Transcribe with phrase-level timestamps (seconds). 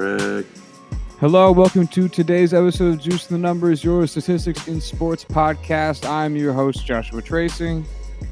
[0.00, 6.08] Hello, welcome to today's episode of Juice the Numbers, your statistics in sports podcast.
[6.08, 7.84] I'm your host, Joshua Tracing.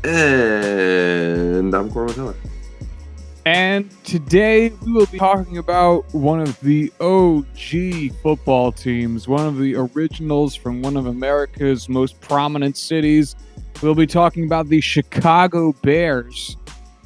[0.03, 2.35] And I'm Corbin Miller.
[3.45, 9.59] And today we will be talking about one of the OG football teams, one of
[9.59, 13.37] the originals from one of America's most prominent cities.
[13.83, 16.57] We'll be talking about the Chicago Bears.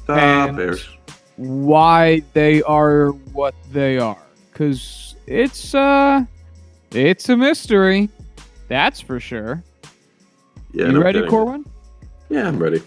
[0.05, 0.87] The And- Bears.
[1.35, 4.15] why they are what they are
[4.53, 6.23] because it's uh
[6.91, 8.09] it's a mystery.
[8.67, 9.63] That's for sure.
[10.71, 11.29] Yeah, you ready kidding.
[11.29, 11.65] corwin?
[12.29, 12.81] Yeah, I'm ready.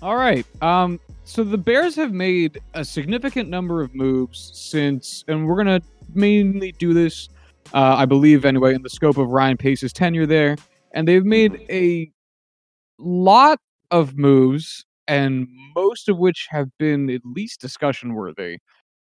[0.00, 5.46] all right um so the bears have made a significant number of moves since and
[5.46, 5.80] we're gonna
[6.14, 7.28] mainly do this
[7.74, 10.56] uh, i believe anyway in the scope of ryan pace's tenure there
[10.92, 12.08] and they've made a
[12.98, 13.58] lot
[13.90, 18.56] of moves and most of which have been at least discussion worthy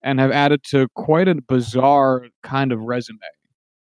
[0.06, 3.18] and have added to quite a bizarre kind of resume.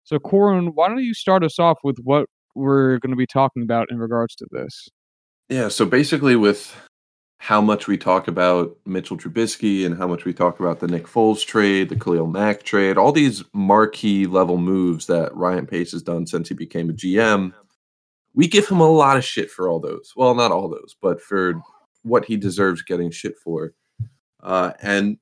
[0.02, 3.62] So, Corin, why don't you start us off with what we're going to be talking
[3.62, 4.88] about in regards to this?
[5.50, 6.74] Yeah, so basically, with
[7.38, 11.06] how much we talk about Mitchell Trubisky and how much we talk about the Nick
[11.06, 16.02] Foles trade, the Khalil Mack trade, all these marquee level moves that Ryan Pace has
[16.02, 17.52] done since he became a GM,
[18.32, 20.14] we give him a lot of shit for all those.
[20.16, 21.60] Well, not all those, but for
[22.04, 23.74] what he deserves getting shit for.
[24.42, 25.18] Uh, and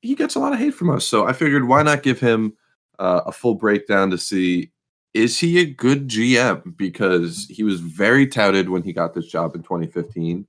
[0.00, 1.06] he gets a lot of hate from us.
[1.06, 2.54] So I figured why not give him
[2.98, 4.70] uh, a full breakdown to see
[5.12, 6.76] is he a good GM?
[6.76, 10.46] Because he was very touted when he got this job in 2015.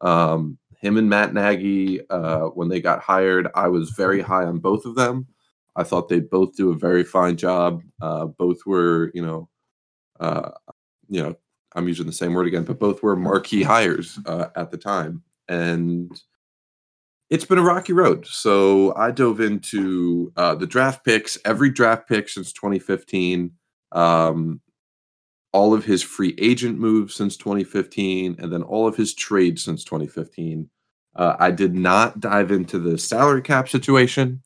[0.00, 4.58] Um, him and Matt Nagy, uh, when they got hired, I was very high on
[4.58, 5.26] both of them.
[5.76, 7.82] I thought they'd both do a very fine job.
[8.00, 9.48] Uh, both were, you know,
[10.20, 10.50] uh,
[11.08, 11.36] you know,
[11.74, 15.22] I'm using the same word again, but both were marquee hires uh, at the time,
[15.48, 16.20] and
[17.30, 18.26] it's been a rocky road.
[18.26, 23.52] So I dove into uh, the draft picks, every draft pick since 2015,
[23.92, 24.60] um,
[25.52, 29.84] all of his free agent moves since 2015, and then all of his trades since
[29.84, 30.68] 2015.
[31.16, 34.42] Uh, I did not dive into the salary cap situation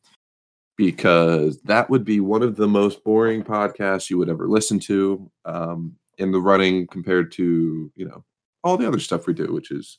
[0.77, 5.31] because that would be one of the most boring podcasts you would ever listen to
[5.45, 8.25] um, in the running compared to you know
[8.65, 9.99] all the other stuff we do, which is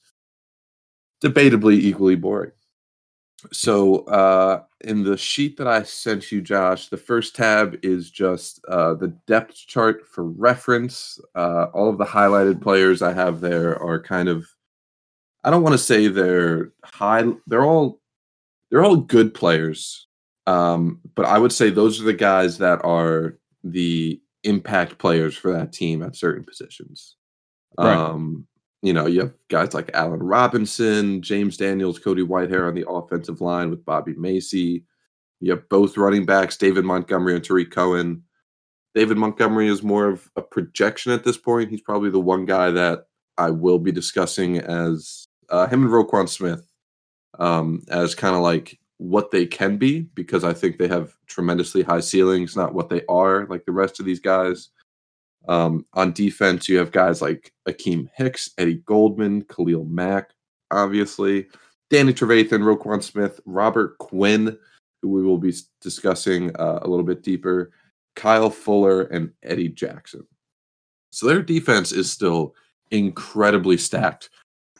[1.23, 2.51] debatably equally boring.
[3.51, 8.63] So, uh, in the sheet that I sent you, Josh, the first tab is just
[8.67, 11.19] uh, the depth chart for reference.
[11.35, 14.45] Uh, all of the highlighted players I have there are kind of,
[15.43, 18.01] I don't want to say they're high, they're all,
[18.69, 20.07] they're all good players.
[20.47, 25.53] Um, but I would say those are the guys that are the impact players for
[25.53, 27.15] that team at certain positions.
[27.77, 27.95] Right.
[27.95, 28.45] Um,
[28.83, 33.39] you know, you have guys like Allen Robinson, James Daniels, Cody Whitehair on the offensive
[33.39, 34.83] line with Bobby Massie.
[35.39, 38.23] You have both running backs, David Montgomery and Tarik Cohen.
[38.93, 41.69] David Montgomery is more of a projection at this point.
[41.69, 43.05] He's probably the one guy that
[43.37, 46.69] I will be discussing as uh, him and Roquan Smith
[47.39, 51.83] um, as kind of like what they can be because I think they have tremendously
[51.83, 54.69] high ceilings, not what they are like the rest of these guys.
[55.47, 60.31] Um, on defense, you have guys like Akiem Hicks, Eddie Goldman, Khalil Mack,
[60.71, 61.47] obviously,
[61.89, 64.57] Danny Trevathan, Roquan Smith, Robert Quinn,
[65.01, 67.71] who we will be discussing uh, a little bit deeper,
[68.15, 70.25] Kyle Fuller, and Eddie Jackson.
[71.11, 72.55] So their defense is still
[72.89, 74.29] incredibly stacked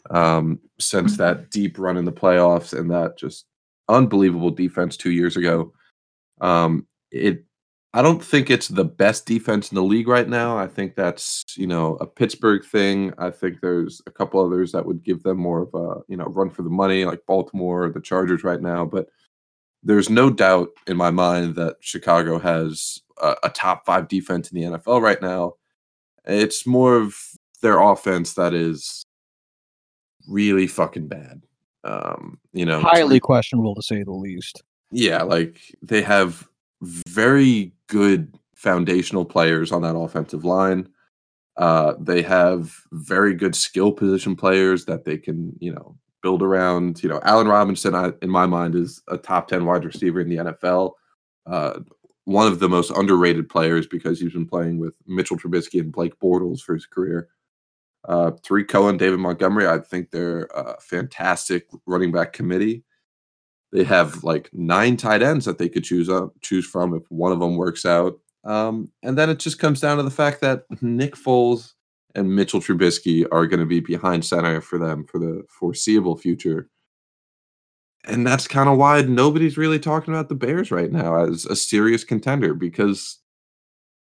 [0.10, 3.46] um, since that deep run in the playoffs and that just
[3.90, 5.74] unbelievable defense two years ago.
[6.42, 7.44] Um, it
[7.96, 10.58] I don't think it's the best defense in the league right now.
[10.58, 13.14] I think that's you know a Pittsburgh thing.
[13.18, 16.26] I think there's a couple others that would give them more of a you know
[16.26, 18.86] run for the money, like Baltimore, or the Chargers right now.
[18.86, 19.10] But
[19.84, 24.60] there's no doubt in my mind that Chicago has a, a top five defense in
[24.60, 25.54] the NFL right now.
[26.26, 27.16] It's more of
[27.62, 29.06] their offense that is
[30.28, 31.44] really fucking bad.
[31.84, 34.64] Um, you know, highly questionable to say the least.
[34.92, 36.48] yeah, like they have
[37.08, 40.88] very good foundational players on that offensive line.
[41.58, 47.04] Uh, they have very good skill position players that they can, you know, build around.
[47.04, 50.30] You know, Allen Robinson, I, in my mind, is a top 10 wide receiver in
[50.30, 50.94] the NFL.
[51.46, 51.82] Uh,
[52.26, 56.18] one of the most underrated players because he's been playing with Mitchell Trubisky and Blake
[56.20, 57.28] Bortles for his career.
[58.08, 62.84] Uh, Tarik Cohen, David Montgomery, I think they're a fantastic running back committee.
[63.74, 67.34] They have like nine tight ends that they could choose up, choose from if one
[67.34, 68.14] of them works out.
[68.46, 71.74] Um, and then it just comes down to the fact that Nick Foles
[72.16, 76.70] and Mitchell Trubisky are going to be behind center for them for the foreseeable future.
[78.06, 81.56] and that's kind of why nobody's really talking about the Bears right now as a
[81.56, 83.20] serious contender because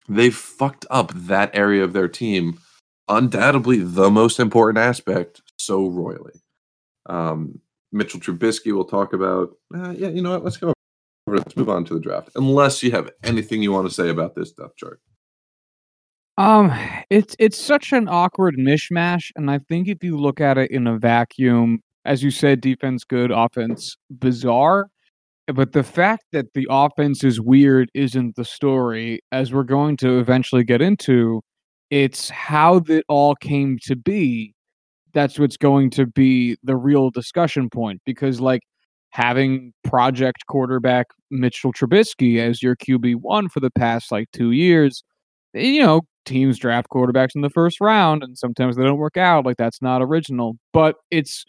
[0.08, 2.58] they've fucked up that area of their team,
[3.08, 6.42] undoubtedly the most important aspect, so royally.
[7.06, 7.60] Um,
[7.96, 9.50] Mitchell Trubisky we'll talk about.
[9.74, 10.44] Uh, yeah, you know what?
[10.44, 10.72] Let's go.
[11.26, 12.30] Let's move on to the draft.
[12.36, 15.00] Unless you have anything you want to say about this depth chart.
[16.38, 16.72] Um,
[17.10, 20.86] it's it's such an awkward mishmash, and I think if you look at it in
[20.86, 24.88] a vacuum, as you said, defense good, offense bizarre.
[25.48, 30.18] But the fact that the offense is weird isn't the story, as we're going to
[30.18, 31.40] eventually get into.
[31.90, 34.55] It's how that all came to be.
[35.16, 38.62] That's what's going to be the real discussion point because, like,
[39.10, 45.02] having project quarterback Mitchell Trubisky as your QB1 for the past like two years,
[45.54, 49.46] you know, teams draft quarterbacks in the first round and sometimes they don't work out.
[49.46, 51.46] Like, that's not original, but it's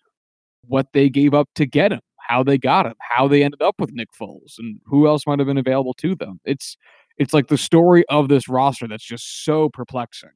[0.67, 3.75] what they gave up to get him, how they got him, how they ended up
[3.79, 6.39] with Nick Foles, and who else might have been available to them.
[6.45, 6.77] It's
[7.17, 10.31] it's like the story of this roster that's just so perplexing.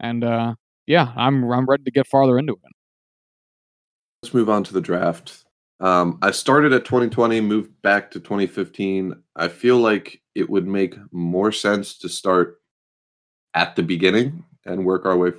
[0.00, 0.54] And uh
[0.86, 2.72] yeah, I'm I'm ready to get farther into it.
[4.22, 5.44] Let's move on to the draft.
[5.80, 9.14] Um, I started at 2020, moved back to 2015.
[9.36, 12.60] I feel like it would make more sense to start
[13.54, 15.32] at the beginning and work our way,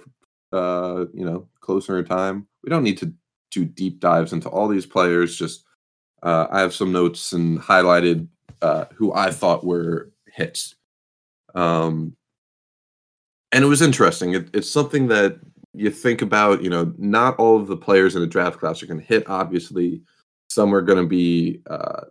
[0.51, 2.47] uh, you know, closer in time.
[2.63, 3.13] We don't need to
[3.51, 5.37] do deep dives into all these players.
[5.37, 5.63] Just
[6.23, 8.27] uh, I have some notes and highlighted
[8.61, 10.75] uh, who I thought were hits.
[11.53, 12.15] Um,
[13.51, 14.33] and it was interesting.
[14.33, 15.39] It, it's something that
[15.73, 16.63] you think about.
[16.63, 19.29] You know, not all of the players in a draft class are going to hit.
[19.29, 20.01] Obviously,
[20.49, 22.05] some are going to be uh,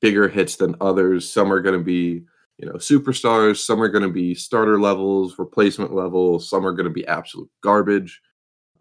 [0.00, 1.28] bigger hits than others.
[1.28, 2.22] Some are going to be
[2.58, 3.58] you know superstars.
[3.58, 6.48] Some are going to be starter levels, replacement levels.
[6.48, 8.20] Some are going to be absolute garbage.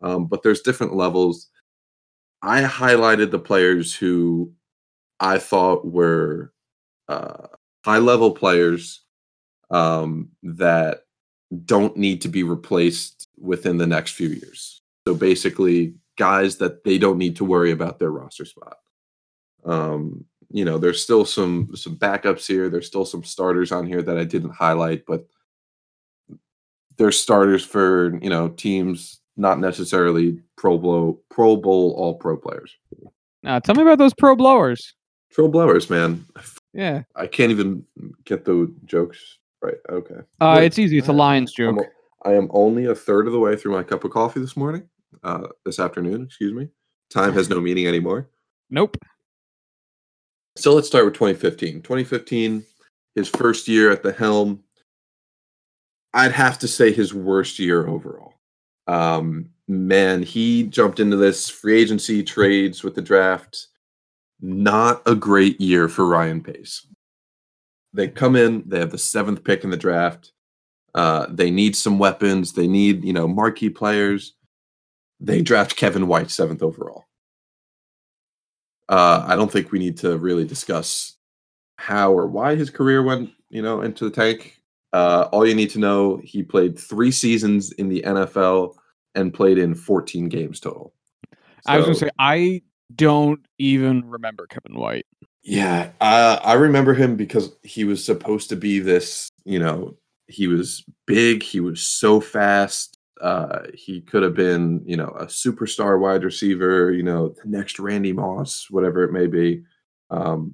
[0.02, 1.50] Um, but there's different levels.
[2.42, 4.52] I highlighted the players who
[5.20, 6.52] I thought were
[7.08, 7.48] uh,
[7.86, 9.04] high level players
[9.70, 11.02] um, that
[11.66, 14.82] don't need to be replaced within the next few years.
[15.08, 18.78] So basically, guys that they don't need to worry about their roster spot.
[19.66, 22.70] Um, you know, there's still some some backups here.
[22.70, 25.26] There's still some starters on here that I didn't highlight, but
[26.98, 32.76] they're starters for you know teams not necessarily Pro Bowl Pro Bowl All Pro players.
[33.44, 34.94] Now, tell me about those Pro Blowers.
[35.32, 36.26] Pro Blowers, man.
[36.74, 37.86] Yeah, I can't even
[38.26, 39.78] get the jokes right.
[39.90, 40.98] Okay, uh, it's easy.
[40.98, 41.78] It's a Lions joke.
[42.26, 44.58] I'm, I am only a third of the way through my cup of coffee this
[44.58, 44.88] morning.
[45.24, 46.70] Uh, this afternoon, excuse me.
[47.10, 48.30] Time has no meaning anymore.
[48.70, 48.98] Nope.
[50.56, 51.82] So let's start with 2015.
[51.82, 52.64] 2015,
[53.16, 54.64] his first year at the helm.
[56.14, 58.34] I'd have to say his worst year overall.
[58.88, 63.68] Um, man, he jumped into this free agency trades with the draft.
[64.42, 66.86] Not a great year for Ryan Pace.
[67.94, 70.32] They come in, they have the seventh pick in the draft.
[70.94, 72.54] Uh, they need some weapons.
[72.54, 74.34] They need, you know, marquee players.
[75.20, 77.06] They draft Kevin White seventh overall.
[78.90, 81.16] Uh, I don't think we need to really discuss
[81.78, 84.62] how or why his career went, you know, into the tank.
[84.94, 88.76] Uh, all you need to know, he played three seasons in the NFL
[89.16, 90.94] and played in 14 games total.
[91.32, 92.62] So, I was gonna say I
[92.96, 95.06] don't even remember Kevin White.
[95.44, 99.30] Yeah, I remember him because he was supposed to be this.
[99.44, 101.42] You know, he was big.
[101.42, 102.98] He was so fast.
[103.20, 106.92] Uh, he could have been, you know, a superstar wide receiver.
[106.92, 109.64] You know, the next Randy Moss, whatever it may be.
[110.12, 110.54] Um,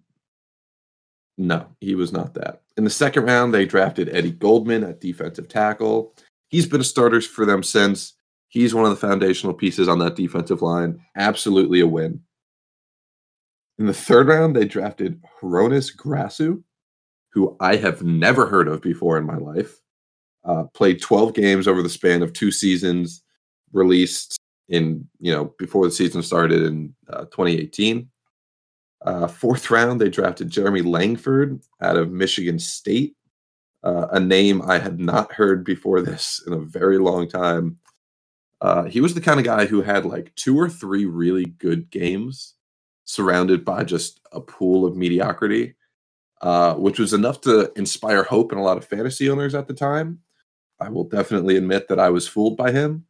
[1.38, 2.62] no, he was not that.
[2.78, 6.16] In the second round, they drafted Eddie Goldman at defensive tackle.
[6.50, 8.14] He's been a starter for them since.
[8.48, 11.00] He's one of the foundational pieces on that defensive line.
[11.18, 12.22] Absolutely a win.
[13.80, 16.64] In the third round, they drafted Hroniss Grasu,
[17.32, 19.80] who I have never heard of before in my life.
[20.44, 23.22] Uh, played 12 games over the span of two seasons,
[23.74, 28.10] released in, you know, before the season started in uh, 2018.
[29.06, 33.16] Uh, fourth round, they drafted Jeremy Langford out of Michigan State,
[33.84, 37.78] uh, a name I had not heard before this in a very long time.
[38.60, 41.92] Uh, he was the kind of guy who had like two or three really good
[41.92, 42.56] games
[43.12, 45.74] surrounded by just a pool of mediocrity,
[46.42, 49.74] uh, which was enough to inspire hope in a lot of fantasy owners at the
[49.74, 50.20] time.
[50.80, 53.06] I will definitely admit that I was fooled by him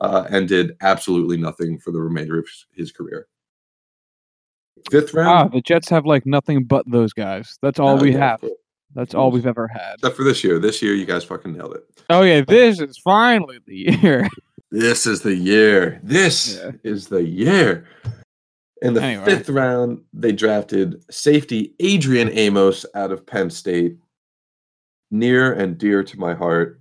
[0.00, 3.26] uh, and did absolutely nothing for the remainder of his career.
[4.90, 5.28] Fifth round.
[5.28, 7.58] Ah, the Jets have like nothing but those guys.
[7.62, 8.40] That's all Uh, we yeah, have.
[8.42, 8.54] cool.
[8.94, 9.94] That's all we've ever had.
[9.94, 10.58] Except for this year.
[10.58, 11.84] This year, you guys fucking nailed it.
[12.10, 14.28] Oh yeah, this is finally the year.
[14.70, 15.98] This is the year.
[16.02, 16.72] This Yeah.
[16.84, 17.86] is the year.
[18.82, 19.24] In the Anyway.
[19.24, 23.98] fifth round, they drafted safety Adrian Amos out of Penn State.
[25.10, 26.80] Near and dear to my heart.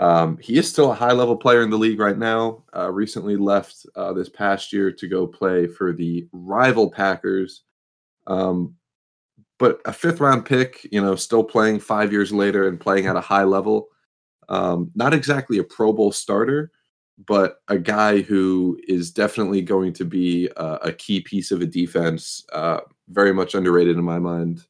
[0.00, 2.64] Um, he is still a high level player in the league right now.
[2.76, 7.62] Uh, recently left uh, this past year to go play for the rival Packers.
[8.26, 8.74] Um,
[9.58, 13.16] but a fifth round pick, you know, still playing five years later and playing at
[13.16, 13.88] a high level.
[14.48, 16.70] Um, not exactly a Pro Bowl starter,
[17.26, 21.66] but a guy who is definitely going to be a, a key piece of a
[21.66, 22.44] defense.
[22.52, 24.64] Uh, very much underrated in my mind.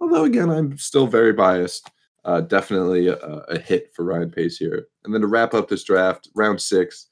[0.00, 1.90] Although, again, I'm still very biased.
[2.24, 4.86] Uh, definitely a, a hit for Ryan Pace here.
[5.04, 7.08] And then to wrap up this draft, round six,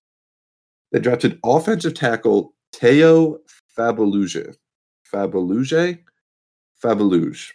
[0.93, 3.39] they drafted offensive tackle Tayo
[3.77, 4.55] Fabuluje.
[5.11, 5.99] Fabaluge?
[6.83, 7.53] Fabaluge.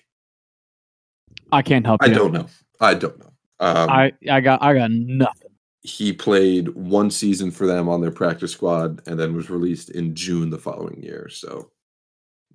[1.51, 2.10] I can't help it.
[2.10, 2.48] I don't know.
[2.80, 3.30] I don't know.
[3.60, 5.42] Um, I I got I got nothing.
[5.83, 10.15] He played one season for them on their practice squad and then was released in
[10.15, 11.27] June the following year.
[11.29, 11.71] So,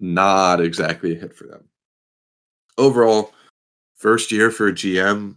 [0.00, 1.64] not exactly a hit for them.
[2.78, 3.32] Overall,
[3.97, 5.37] first year for a GM,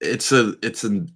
[0.00, 1.12] it's a it's an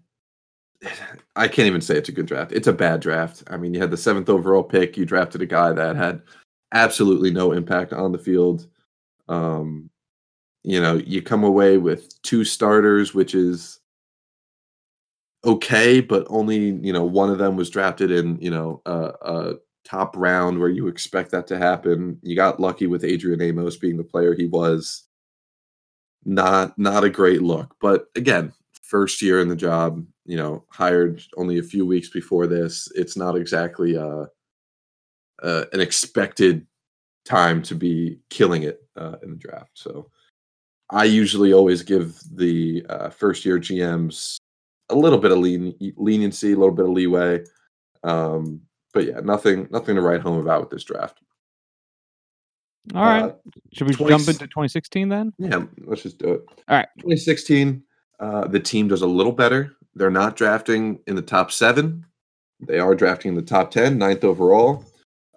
[1.36, 2.52] I can't even say it's a good draft.
[2.52, 3.42] It's a bad draft.
[3.48, 4.96] I mean, you had the seventh overall pick.
[4.96, 6.22] You drafted a guy that had
[6.72, 8.66] absolutely no impact on the field.
[9.28, 9.90] Um,
[10.64, 13.80] you know, you come away with two starters, which is
[15.44, 19.54] okay, but only you know one of them was drafted in you know a,
[19.84, 22.18] top round where you expect that to happen.
[22.22, 25.04] You got lucky with Adrian Amos being the player he was.
[26.24, 28.52] Not not a great look, but again,
[28.82, 32.88] first year in the job, you know, hired only a few weeks before this.
[32.94, 34.26] It's not exactly uh,
[35.42, 36.66] uh, an expected
[37.24, 39.70] time to be killing it uh, in the draft.
[39.74, 40.10] So
[40.90, 44.38] I usually always give the uh, first year GMs
[44.90, 47.44] a little bit of lean, leniency, a little bit of leeway.
[48.04, 48.62] Um,
[48.94, 51.20] but yeah, nothing nothing to write home about with this draft.
[52.94, 53.24] All right.
[53.24, 53.32] Uh,
[53.72, 55.32] Should we 20 jump into 2016 then?
[55.38, 56.44] yeah, let's just do it.
[56.68, 56.88] All right.
[56.98, 57.82] 2016,
[58.20, 59.76] uh, the team does a little better.
[59.94, 62.06] They're not drafting in the top seven.
[62.60, 64.84] They are drafting in the top 10, ninth overall.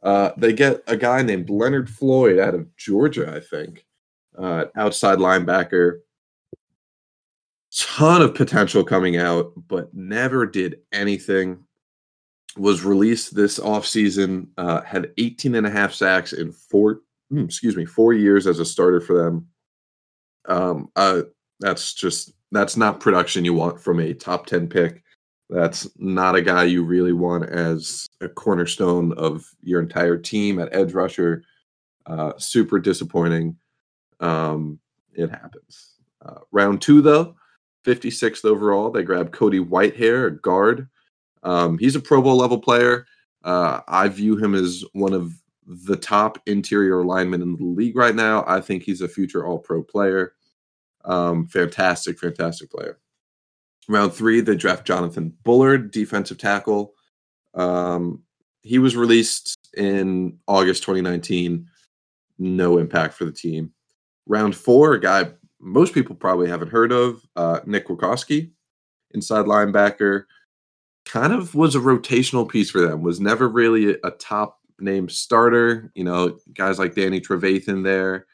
[0.01, 3.85] Uh, they get a guy named Leonard Floyd out of Georgia, I think,
[4.37, 5.99] uh, outside linebacker.
[7.77, 11.59] Ton of potential coming out, but never did anything.
[12.57, 17.77] Was released this offseason, uh, had 18 and a half sacks in four, hmm, excuse
[17.77, 19.47] me, four years as a starter for them.
[20.49, 21.21] Um, uh,
[21.61, 25.01] that's just that's not production you want from a top 10 pick.
[25.49, 30.73] That's not a guy you really want as a cornerstone of your entire team at
[30.73, 31.43] edge rusher.
[32.05, 33.57] Uh, super disappointing.
[34.19, 34.79] Um,
[35.13, 35.95] it happens.
[36.25, 37.35] Uh, round two, though,
[37.85, 40.87] 56th overall, they grab Cody Whitehair, a guard.
[41.43, 43.05] Um, he's a Pro Bowl level player.
[43.43, 45.33] Uh, I view him as one of
[45.65, 48.43] the top interior linemen in the league right now.
[48.47, 50.33] I think he's a future All Pro player.
[51.05, 52.99] Um, fantastic, fantastic player.
[53.87, 56.93] Round three, they draft Jonathan Bullard, defensive tackle.
[57.53, 58.21] Um,
[58.61, 61.67] he was released in August 2019.
[62.37, 63.71] No impact for the team.
[64.27, 68.51] Round four, a guy most people probably haven't heard of, uh, Nick Kwiatkoski,
[69.11, 70.25] inside linebacker.
[71.05, 73.01] Kind of was a rotational piece for them.
[73.01, 75.91] Was never really a, a top name starter.
[75.95, 78.27] You know, guys like Danny Trevathan there,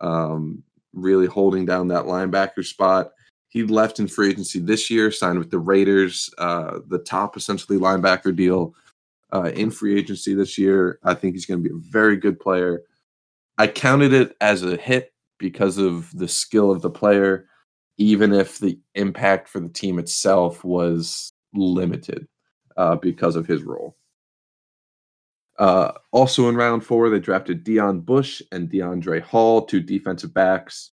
[0.00, 0.62] um,
[0.92, 3.12] really holding down that linebacker spot.
[3.48, 7.78] He left in free agency this year, signed with the Raiders, uh, the top essentially
[7.78, 8.74] linebacker deal
[9.32, 10.98] uh, in free agency this year.
[11.04, 12.82] I think he's going to be a very good player.
[13.58, 15.11] I counted it as a hit
[15.42, 17.46] because of the skill of the player,
[17.98, 22.26] even if the impact for the team itself was limited
[22.78, 23.96] uh, because of his role.
[25.58, 30.92] Uh, also in round four, they drafted Deon Bush and DeAndre Hall, two defensive backs.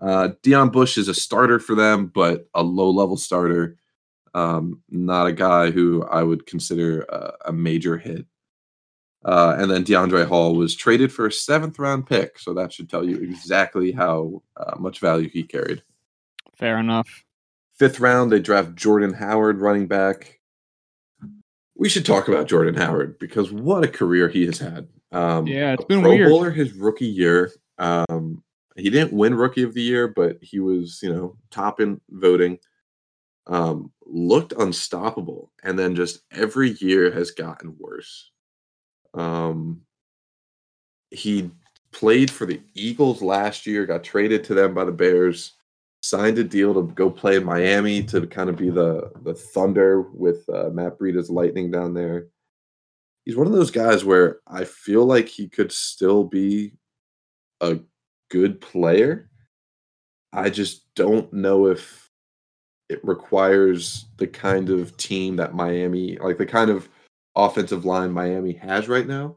[0.00, 3.76] Uh, Deon Bush is a starter for them, but a low level starter.
[4.32, 8.26] Um, not a guy who I would consider a, a major hit.
[9.24, 12.38] Uh, and then DeAndre Hall was traded for a seventh round pick.
[12.38, 15.82] So that should tell you exactly how uh, much value he carried.
[16.56, 17.24] Fair enough.
[17.76, 20.40] Fifth round, they draft Jordan Howard, running back.
[21.74, 24.88] We should talk about Jordan Howard because what a career he has had.
[25.12, 26.28] Um, Yeah, it's been Pro weird.
[26.28, 27.50] Bowler his rookie year.
[27.78, 28.42] Um,
[28.76, 32.58] he didn't win Rookie of the Year, but he was, you know, top in voting.
[33.46, 38.30] Um, looked unstoppable, and then just every year has gotten worse.
[39.14, 39.82] Um,
[41.10, 41.50] he
[41.92, 45.54] played for the Eagles last year, got traded to them by the Bears,
[46.02, 50.02] signed a deal to go play in Miami to kind of be the the Thunder
[50.02, 52.28] with uh, Matt Breida's Lightning down there.
[53.24, 56.72] he's one of those guys where I feel like he could still be
[57.60, 57.78] a
[58.30, 59.30] good player.
[60.32, 62.10] I just don't know if
[62.88, 66.88] it requires the kind of team that Miami, like the kind of
[67.36, 69.36] offensive line Miami has right now.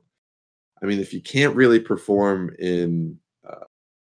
[0.82, 3.66] I mean, if you can't really perform in uh,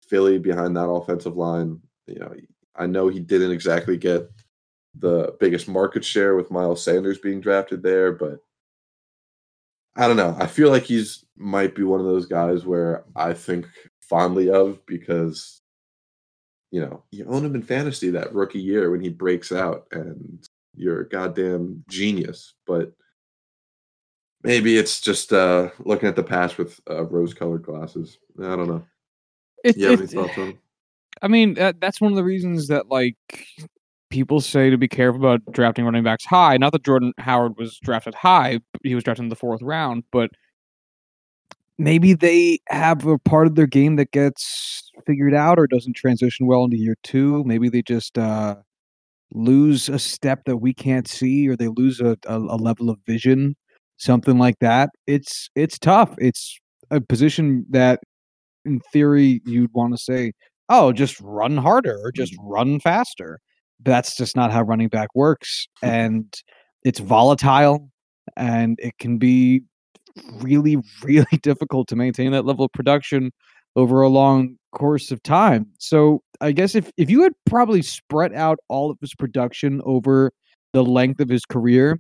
[0.08, 2.34] Philly behind that offensive line, you know,
[2.76, 4.30] I know he didn't exactly get
[4.96, 8.40] the biggest market share with Miles Sanders being drafted there, but
[9.96, 10.36] I don't know.
[10.40, 13.68] I feel like he's might be one of those guys where I think
[14.02, 15.62] fondly of because
[16.72, 20.48] you know you own him in fantasy that rookie year when he breaks out and
[20.76, 22.56] you're a goddamn genius.
[22.66, 22.94] But
[24.44, 28.18] maybe it's just uh looking at the past with uh, rose-colored glasses.
[28.40, 28.86] I don't know.
[29.64, 30.58] It's, You have any thoughts on?
[31.22, 33.16] I mean, that, that's one of the reasons that like
[34.10, 36.58] people say to be careful about drafting running backs high.
[36.58, 40.04] Not that Jordan Howard was drafted high; but he was drafted in the fourth round.
[40.12, 40.32] But
[41.78, 46.46] maybe they have a part of their game that gets figured out or doesn't transition
[46.46, 47.44] well into year two.
[47.46, 48.58] Maybe they just uh,
[49.34, 53.00] lose a step that we can't see, or they lose a, a, a level of
[53.08, 53.56] vision,
[53.98, 54.90] something like that.
[55.08, 56.16] It's it's tough.
[56.18, 56.58] It's
[56.92, 58.00] a position that,
[58.66, 60.34] in theory, you'd want to say
[60.70, 62.48] oh, just run harder or just mm-hmm.
[62.48, 63.40] run faster.
[63.82, 65.68] But that's just not how running back works.
[65.84, 65.94] Mm-hmm.
[65.94, 66.34] And
[66.84, 67.90] it's volatile
[68.36, 69.64] and it can be
[70.40, 73.32] really, really difficult to maintain that level of production
[73.76, 75.68] over a long course of time.
[75.80, 80.32] So I guess if, if you had probably spread out all of his production over
[80.74, 82.00] the length of his career,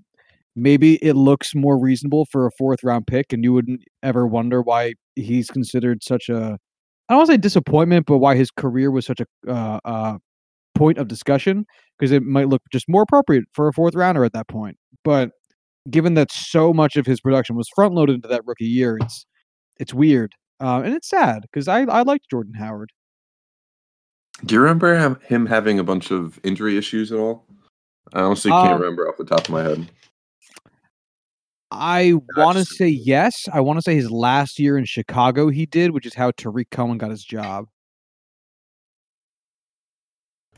[0.55, 4.61] maybe it looks more reasonable for a fourth round pick and you wouldn't ever wonder
[4.61, 6.57] why he's considered such a
[7.09, 10.17] I don't want to say disappointment, but why his career was such a uh, uh,
[10.73, 11.65] point of discussion
[11.99, 14.77] because it might look just more appropriate for a fourth rounder at that point.
[15.03, 15.31] But
[15.89, 19.25] given that so much of his production was front loaded into that rookie year, it's
[19.79, 22.91] it's weird uh, and it's sad because I I liked Jordan Howard.
[24.45, 27.45] Do you remember him, having a bunch of injury issues at all?
[28.13, 29.89] I honestly can't Um, remember off the top of my head.
[31.73, 33.47] I want to say yes.
[33.51, 36.69] I want to say his last year in Chicago he did, which is how Tarik
[36.69, 37.67] Cohen got his job.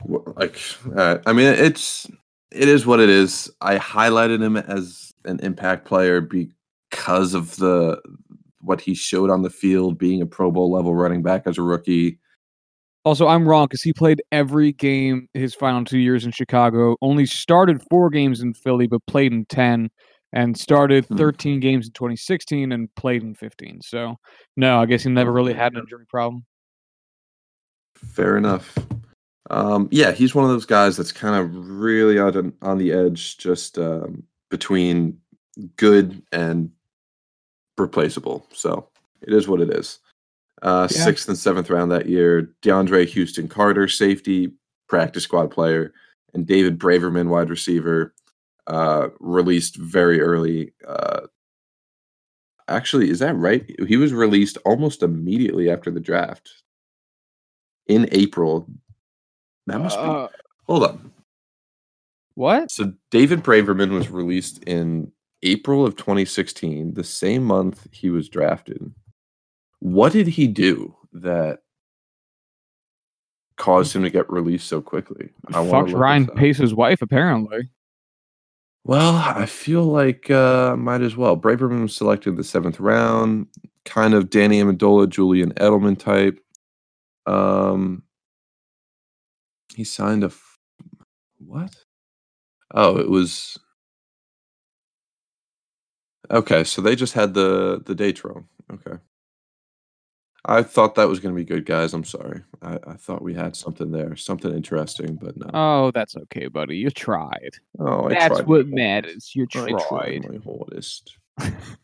[0.04, 0.58] Like,
[0.94, 2.06] uh, I mean, it's
[2.52, 3.50] it is what it is.
[3.60, 8.00] I highlighted him as an impact player because of the
[8.60, 11.62] what he showed on the field, being a Pro Bowl level running back as a
[11.62, 12.18] rookie.
[13.04, 16.96] Also, I'm wrong because he played every game his final two years in Chicago.
[17.00, 19.90] Only started four games in Philly, but played in ten,
[20.32, 21.16] and started Hmm.
[21.16, 23.80] 13 games in 2016 and played in 15.
[23.82, 24.16] So,
[24.56, 26.44] no, I guess he never really had an injury problem.
[27.96, 28.76] Fair enough.
[29.50, 33.38] Um, yeah, he's one of those guys that's kind of really on on the edge,
[33.38, 35.18] just um, between
[35.76, 36.70] good and
[37.78, 38.46] replaceable.
[38.52, 38.88] So
[39.22, 40.00] it is what it is.
[40.62, 41.04] Uh, Yeah.
[41.04, 44.52] Sixth and seventh round that year, DeAndre Houston Carter, safety,
[44.88, 45.92] practice squad player,
[46.34, 48.14] and David Braverman, wide receiver,
[48.66, 50.72] uh, released very early.
[50.86, 51.22] Uh,
[52.68, 53.64] actually, is that right?
[53.86, 56.50] He was released almost immediately after the draft
[57.86, 58.68] in April.
[59.66, 60.02] That must be.
[60.02, 60.28] Uh,
[60.66, 61.12] Hold on.
[62.34, 62.70] what?
[62.70, 68.92] So David Braverman was released in April of 2016, the same month he was drafted.
[69.78, 71.60] What did he do that
[73.56, 75.30] caused him to get released so quickly?
[75.52, 76.26] I Fucked Ryan.
[76.28, 77.70] Pace's wife, apparently.
[78.86, 81.36] Well, I feel like uh, might as well.
[81.38, 83.48] Braverman was selected in the seventh round,
[83.86, 86.40] kind of Danny Amendola, Julian Edelman type.
[87.26, 88.04] Um,
[89.74, 90.58] he signed a f-
[91.38, 91.74] what?
[92.74, 93.58] Oh, it was
[96.30, 96.64] okay.
[96.64, 98.48] So they just had the the date wrong.
[98.72, 98.98] Okay,
[100.48, 101.92] I thought that was going to be good, guys.
[101.92, 102.42] I'm sorry.
[102.62, 105.50] I, I thought we had something there, something interesting, but no.
[105.52, 106.76] Oh, that's okay, buddy.
[106.76, 107.50] You tried.
[107.80, 109.32] oh, I that's tried what matters.
[109.34, 109.74] You hardest.
[109.74, 110.22] I tried.
[110.22, 111.18] tried my hardest.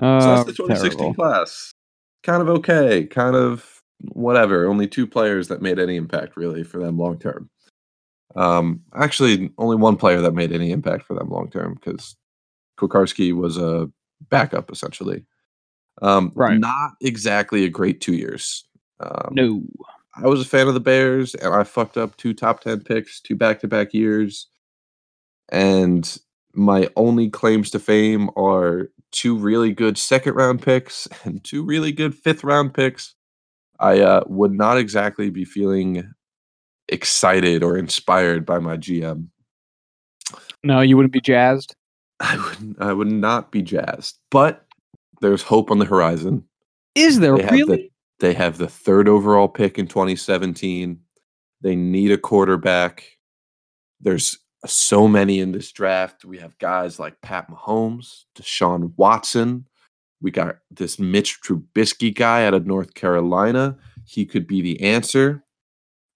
[0.00, 1.14] So that's the 2016 terrible.
[1.14, 1.72] class.
[2.22, 4.66] Kind of okay, kind of whatever.
[4.66, 7.48] Only two players that made any impact really for them long term.
[8.34, 12.16] Um, actually, only one player that made any impact for them long term because
[12.78, 13.90] Kwiatkoski was a
[14.28, 15.24] backup essentially.
[16.02, 16.58] Um, Right.
[16.58, 18.64] Not exactly a great two years.
[19.00, 19.62] Um, No.
[20.16, 23.20] I was a fan of the Bears, and I fucked up two top ten picks,
[23.20, 24.48] two back to back years,
[25.50, 26.18] and
[26.54, 31.92] my only claims to fame are two really good second round picks and two really
[31.92, 33.14] good fifth round picks.
[33.78, 36.10] I uh, would not exactly be feeling
[36.88, 39.28] excited or inspired by my GM.
[40.64, 41.74] No, you wouldn't be jazzed.
[42.20, 42.80] I wouldn't.
[42.80, 44.65] I would not be jazzed, but
[45.20, 46.44] there's hope on the horizon.
[46.94, 47.76] Is there They really?
[47.76, 50.98] the they have the third overall pick in 2017.
[51.60, 53.04] They need a quarterback.
[54.00, 56.24] There's so many in this draft.
[56.24, 59.66] We have guys like Pat Mahomes, Deshaun Watson.
[60.22, 63.76] We got this Mitch Trubisky guy out of North Carolina.
[64.06, 65.44] He could be the answer.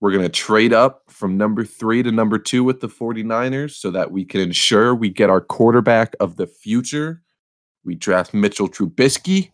[0.01, 3.91] We're going to trade up from number three to number two with the 49ers so
[3.91, 7.23] that we can ensure we get our quarterback of the future.
[7.85, 9.53] We draft Mitchell Trubisky.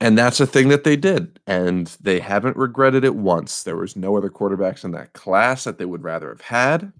[0.00, 1.40] And that's a thing that they did.
[1.46, 3.62] And they haven't regretted it once.
[3.62, 6.92] There was no other quarterbacks in that class that they would rather have had.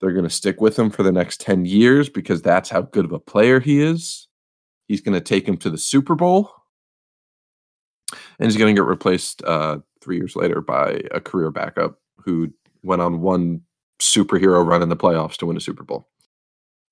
[0.00, 3.04] They're going to stick with him for the next 10 years because that's how good
[3.04, 4.26] of a player he is.
[4.88, 6.50] He's going to take him to the Super Bowl.
[8.38, 12.52] And he's going to get replaced uh, three years later by a career backup who
[12.82, 13.62] went on one
[14.00, 16.08] superhero run in the playoffs to win a Super Bowl.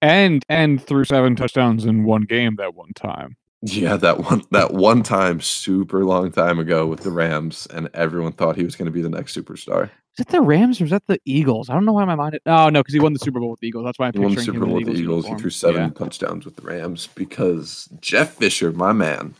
[0.02, 3.36] And and threw seven touchdowns in one game that one time.
[3.62, 8.32] Yeah, that one that one time super long time ago with the Rams, and everyone
[8.32, 9.84] thought he was going to be the next superstar.
[9.84, 11.68] Is that the Rams or is that the Eagles?
[11.70, 12.40] I don't know why my mind.
[12.46, 13.84] Oh no, because he won the Super Bowl with the Eagles.
[13.84, 15.26] That's why I'm He won the picturing Super him Bowl with the Eagles.
[15.26, 15.90] He threw seven Yeah.
[15.90, 19.34] touchdowns with the Rams because Jeff Fisher, my man.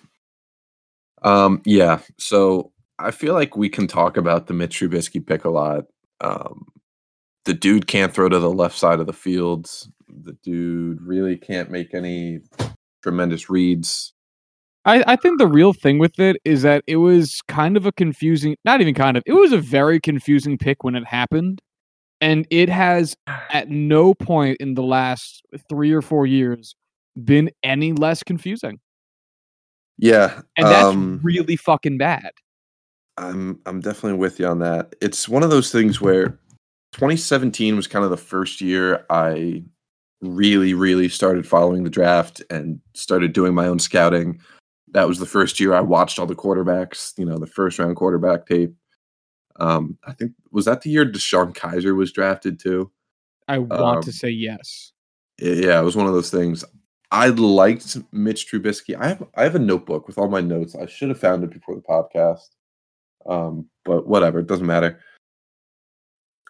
[1.22, 2.00] Um, yeah.
[2.18, 5.86] So I feel like we can talk about the Mitch Trubisky pick a lot.
[6.20, 6.66] Um,
[7.44, 9.70] the dude can't throw to the left side of the field.
[10.08, 12.40] The dude really can't make any
[13.02, 14.12] tremendous reads.
[14.84, 17.92] I, I think the real thing with it is that it was kind of a
[17.92, 21.60] confusing, not even kind of, it was a very confusing pick when it happened.
[22.22, 26.74] And it has at no point in the last three or four years
[27.22, 28.80] been any less confusing.
[29.98, 30.40] Yeah.
[30.56, 32.30] And that's um, really fucking bad.
[33.18, 34.94] I'm I'm definitely with you on that.
[35.02, 36.38] It's one of those things where
[36.92, 39.62] 2017 was kind of the first year I
[40.20, 44.40] really really started following the draft and started doing my own scouting.
[44.92, 47.96] That was the first year I watched all the quarterbacks, you know, the first round
[47.96, 48.74] quarterback tape.
[49.56, 52.90] Um, I think was that the year DeShone Kizer was drafted too.
[53.48, 54.92] I want to um, say yes.
[55.38, 56.64] Yeah, it was one of those things.
[57.10, 58.96] I liked Mitch Trubisky.
[58.98, 60.76] I have I have a notebook with all my notes.
[60.76, 62.48] I should have found it before the podcast.
[63.26, 65.00] Um, but whatever, it doesn't matter.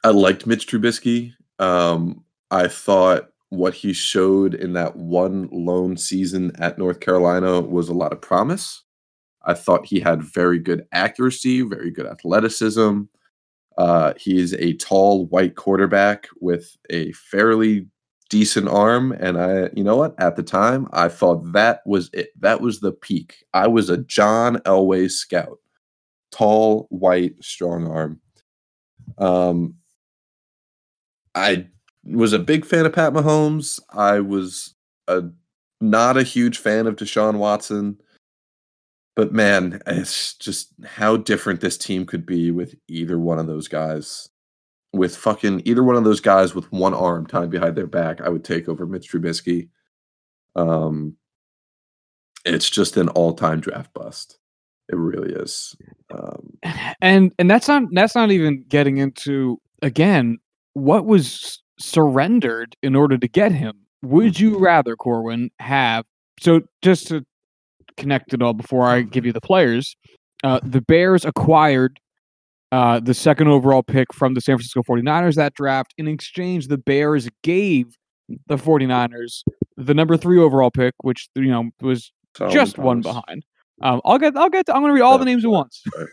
[0.02, 1.34] I liked Mitch Trubisky.
[1.58, 7.88] Um, I thought what he showed in that one lone season at North Carolina was
[7.88, 8.82] a lot of promise.
[9.44, 13.02] I thought he had very good accuracy, very good athleticism.
[13.76, 17.86] Uh, he is a tall white quarterback with a fairly
[18.28, 20.14] decent arm, and I, you know what?
[20.20, 22.28] At the time, I thought that was it.
[22.40, 23.44] That was the peak.
[23.52, 25.58] I was a John Elway scout.
[26.30, 28.20] Tall, white, strong arm.
[29.18, 29.74] Um,
[31.34, 31.66] I
[32.04, 33.80] was a big fan of Pat Mahomes.
[33.90, 34.74] I was
[35.08, 35.24] a
[35.80, 38.00] not a huge fan of Deshaun Watson.
[39.16, 43.68] But man, it's just how different this team could be with either one of those
[43.68, 44.28] guys.
[44.92, 48.28] With fucking either one of those guys with one arm tied behind their back, I
[48.28, 49.68] would take over Mitch Trubisky.
[50.56, 51.16] Um,
[52.44, 54.38] it's just an all-time draft bust.
[54.88, 55.76] It really is.
[56.10, 56.58] Um,
[57.00, 60.38] and and that's not that's not even getting into again
[60.80, 66.04] what was surrendered in order to get him would you rather corwin have
[66.40, 67.24] so just to
[67.96, 69.96] connect it all before i give you the players
[70.44, 71.98] uh, the bears acquired
[72.72, 76.78] uh, the second overall pick from the san francisco 49ers that draft in exchange the
[76.78, 77.96] bears gave
[78.46, 79.42] the 49ers
[79.76, 82.12] the number three overall pick which you know was
[82.50, 83.44] just one behind
[83.82, 86.08] um, i'll get i'll get to, i'm gonna read all the names at once Sorry,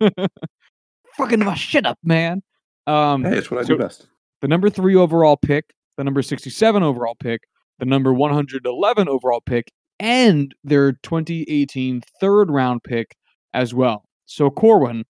[0.00, 0.26] sorry.
[1.16, 2.42] fucking my shit up, man.
[2.86, 4.06] Um, Hey, it's what I So- do best.
[4.42, 7.40] The number three overall pick, the number 67 overall pick,
[7.78, 13.14] the number 111 overall pick, and their 2018 third round pick
[13.54, 14.04] as well.
[14.26, 15.04] So, Corwin,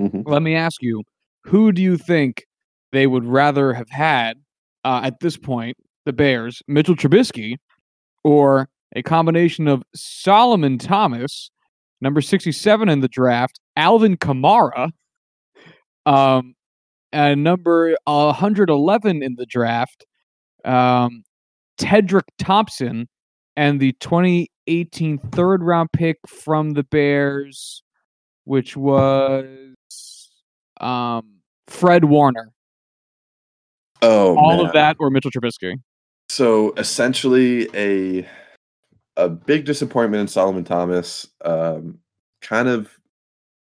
[0.00, 0.24] Mhm.
[0.26, 1.02] let me ask you,
[1.44, 2.44] who do you think
[2.92, 4.38] they would rather have had
[4.84, 7.56] uh, at this point, the Bears, Mitchell Trubisky,
[8.22, 11.50] or a combination of Solomon Thomas,
[12.02, 14.90] number 67 in the draft, Alvin Kamara,
[16.06, 16.54] um,
[17.14, 20.04] and number 111 in the draft,
[20.64, 21.22] um,
[21.78, 23.08] Tedrick Thompson,
[23.56, 27.82] and the 2018 third round pick from the Bears,
[28.44, 29.76] which was
[30.80, 31.36] um,
[31.68, 32.50] Fred Warner.
[34.02, 34.66] Oh, All man.
[34.66, 35.76] of that or Mitchell Trubisky.
[36.28, 38.28] So essentially, a
[39.16, 41.28] a big disappointment in Solomon Thomas.
[41.44, 42.00] Um,
[42.40, 42.90] kind of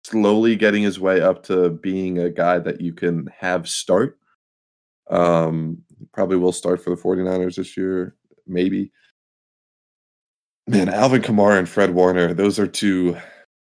[0.10, 4.18] slowly getting his way up to being a guy that you can have start.
[5.10, 8.16] Um, Probably will start for the 49ers this year,
[8.46, 8.92] maybe.
[10.68, 13.18] Man, Alvin Kamara and Fred Warner, those are two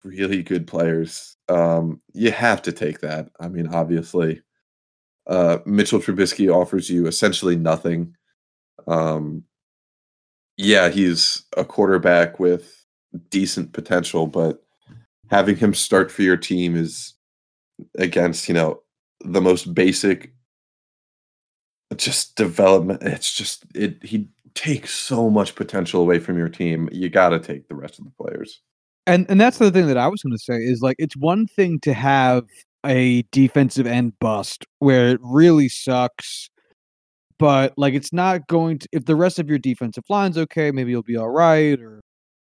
[0.03, 1.37] really good players.
[1.49, 3.29] Um, you have to take that.
[3.39, 4.43] I mean, obviously,
[5.27, 8.17] uh, Mitchell Trubisky offers you essentially nothing.
[8.89, 9.45] Um,
[10.57, 12.87] yeah, he's a quarterback with
[13.31, 14.66] decent potential, but
[15.31, 17.15] having him start for your team is
[17.99, 18.83] against, you know,
[19.21, 20.33] the most basic
[21.97, 23.03] just development.
[23.03, 26.89] It's just it he takes so much potential away from your team.
[26.91, 28.61] You got to take the rest of the players.
[29.07, 31.47] And and that's the thing that I was going to say is like it's one
[31.47, 32.45] thing to have
[32.85, 36.51] a defensive end bust where it really sucks,
[37.39, 40.91] but like it's not going to if the rest of your defensive line's okay, maybe
[40.91, 42.01] you'll be all right or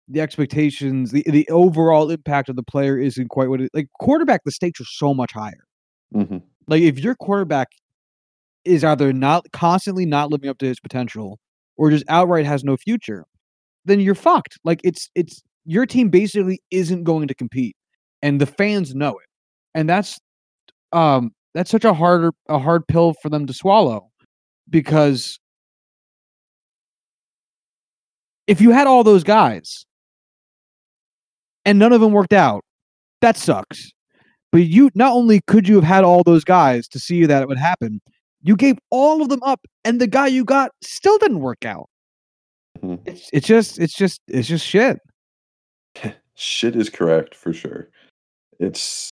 [0.09, 4.45] the expectations, the the overall impact of the player isn't quite what it like quarterback
[4.45, 5.65] the stakes are so much higher.
[6.15, 6.39] Mm-hmm.
[6.69, 7.69] Like if your quarterback
[8.65, 11.39] is either not constantly not living up to his potential
[11.77, 13.25] or just outright has no future,
[13.85, 14.59] then you're fucked.
[14.65, 17.77] Like it's it's your team basically isn't going to compete
[18.23, 19.29] and the fans know it.
[19.75, 20.19] And that's
[20.93, 24.09] um that's such a harder a hard pill for them to swallow
[24.69, 25.39] because
[28.47, 29.86] if you had all those guys
[31.67, 32.65] and none of them worked out,
[33.21, 33.93] that sucks.
[34.53, 37.49] But you not only could you have had all those guys to see that it
[37.49, 38.01] would happen,
[38.43, 41.91] you gave all of them up, and the guy you got still didn't work out.
[42.79, 43.01] Mhm.
[43.07, 44.99] It's it's just it's just it's just shit.
[46.39, 47.89] Shit is correct for sure.
[48.61, 49.11] It's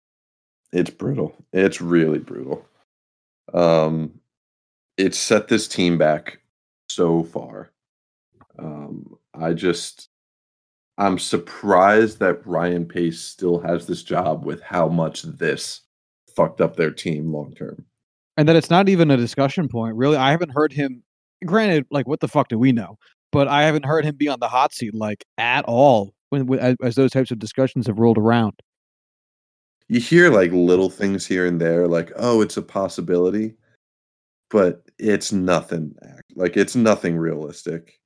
[0.72, 1.34] it's brutal.
[1.52, 2.64] It's really brutal.
[3.52, 4.18] Um
[4.96, 6.40] it's set this team back
[6.88, 7.70] so far.
[8.58, 10.09] Um I just
[11.00, 15.80] I'm surprised that Ryan Pace still has this job with how much this
[16.36, 17.86] fucked up their team long term.
[18.36, 19.96] And that it's not even a discussion point.
[19.96, 21.02] Really, I haven't heard him.
[21.46, 22.98] Granted, like what the fuck do we know?
[23.32, 26.58] But I haven't heard him be on the hot seat like at all when, when
[26.58, 28.60] as, as those types of discussions have rolled around.
[29.88, 33.54] You hear like little things here and there, like, oh, it's a possibility,
[34.50, 35.94] but it's nothing
[36.36, 37.98] like it's nothing realistic.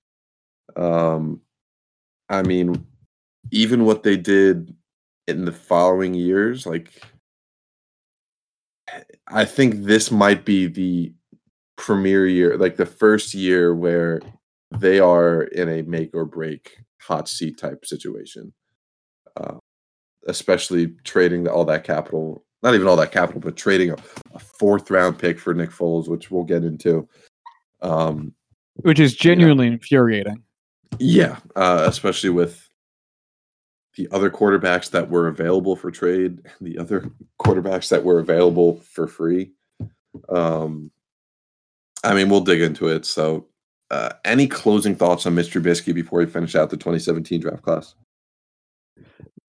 [0.76, 1.40] Um
[2.28, 2.86] I mean,
[3.50, 4.74] even what they did
[5.26, 6.90] in the following years, like
[9.28, 11.12] I think this might be the
[11.76, 14.20] premier year, like the first year where
[14.70, 18.52] they are in a make or break hot seat type situation.
[19.36, 19.58] Uh,
[20.26, 23.96] especially trading all that capital, not even all that capital, but trading a,
[24.34, 27.08] a fourth round pick for Nick Foles, which we'll get into.
[27.82, 28.32] Um,
[28.76, 30.42] Which is genuinely infuriating.
[30.98, 32.68] Yeah, uh, especially with
[33.96, 39.06] the other quarterbacks that were available for trade, the other quarterbacks that were available for
[39.06, 39.52] free.
[40.28, 40.90] Um,
[42.02, 43.06] I mean, we'll dig into it.
[43.06, 43.46] So,
[43.90, 45.60] uh, any closing thoughts on Mr.
[45.60, 47.94] Trubisky before we finish out the 2017 draft class?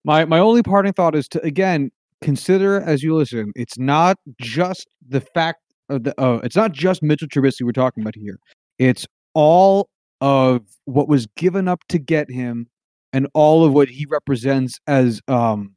[0.04, 1.90] My my only parting thought is to again
[2.22, 3.52] consider as you listen.
[3.56, 8.02] It's not just the fact of the oh, it's not just Mitchell Trubisky we're talking
[8.02, 8.38] about here.
[8.78, 9.88] It's all
[10.20, 12.68] of what was given up to get him,
[13.12, 15.74] and all of what he represents as um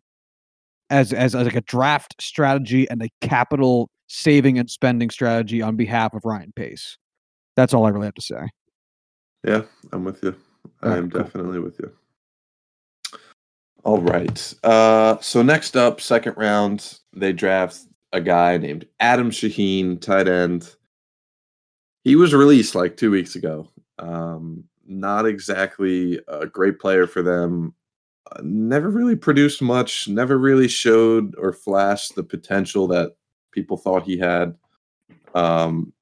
[0.89, 5.75] as as, as like a draft strategy and a capital saving and spending strategy on
[5.75, 6.97] behalf of Ryan Pace.
[7.55, 8.49] That's all I really have to say.
[9.43, 10.35] Yeah, I'm with you.
[10.81, 11.23] Right, I'm cool.
[11.23, 11.91] definitely with you.
[13.83, 14.53] All right.
[14.63, 17.79] Uh, so next up, second round, they draft
[18.11, 20.75] a guy named Adam Shaheen, tight end.
[22.03, 23.67] He was released like two weeks ago.
[23.99, 27.73] Um, not exactly a great player for them.
[28.31, 30.07] Uh, never really produced much.
[30.07, 33.15] Never really showed or flashed the potential that
[33.51, 34.55] people thought he had.
[35.35, 35.93] Um,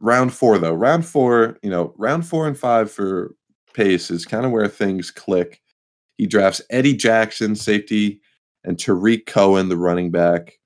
[0.00, 3.34] round four, though, round four, you know, round four and five for
[3.74, 5.62] Pace is kind of where things click.
[6.16, 8.20] He drafts Eddie Jackson, safety,
[8.64, 10.57] and Tarik Cohen, the running back.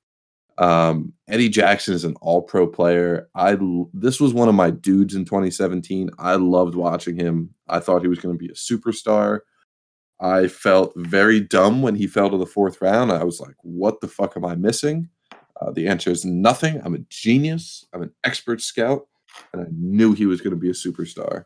[0.59, 3.29] Um, Eddie Jackson is an all-pro player.
[3.35, 3.57] I
[3.95, 6.11] this was one of my dudes in 2017.
[6.19, 7.55] I loved watching him.
[7.69, 9.41] I thought he was going to be a superstar.
[10.21, 13.11] I felt very dumb when he fell to the fourth round.
[13.11, 15.09] I was like, "What the fuck am I missing?"
[15.61, 16.81] Uh, the answer is nothing.
[16.85, 17.87] I'm a genius.
[17.93, 19.07] I'm an expert scout,
[19.53, 21.45] and I knew he was going to be a superstar.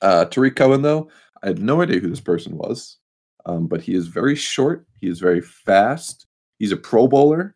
[0.00, 1.08] Uh, Tarik Cohen, though,
[1.42, 2.98] I had no idea who this person was,
[3.46, 4.86] um, but he is very short.
[5.00, 6.26] He is very fast.
[6.58, 7.54] He's a Pro Bowler,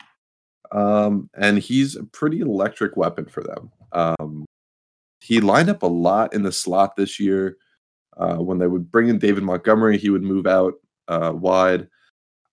[0.72, 3.70] um, and he's a pretty electric weapon for them.
[3.92, 4.44] Um,
[5.20, 7.56] he lined up a lot in the slot this year.
[8.16, 10.74] Uh, when they would bring in David Montgomery, he would move out
[11.06, 11.88] uh, wide.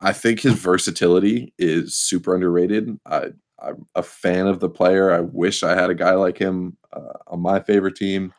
[0.01, 2.99] I think his versatility is super underrated.
[3.05, 5.11] I I'm a fan of the player.
[5.11, 8.33] I wish I had a guy like him uh, on my favorite team.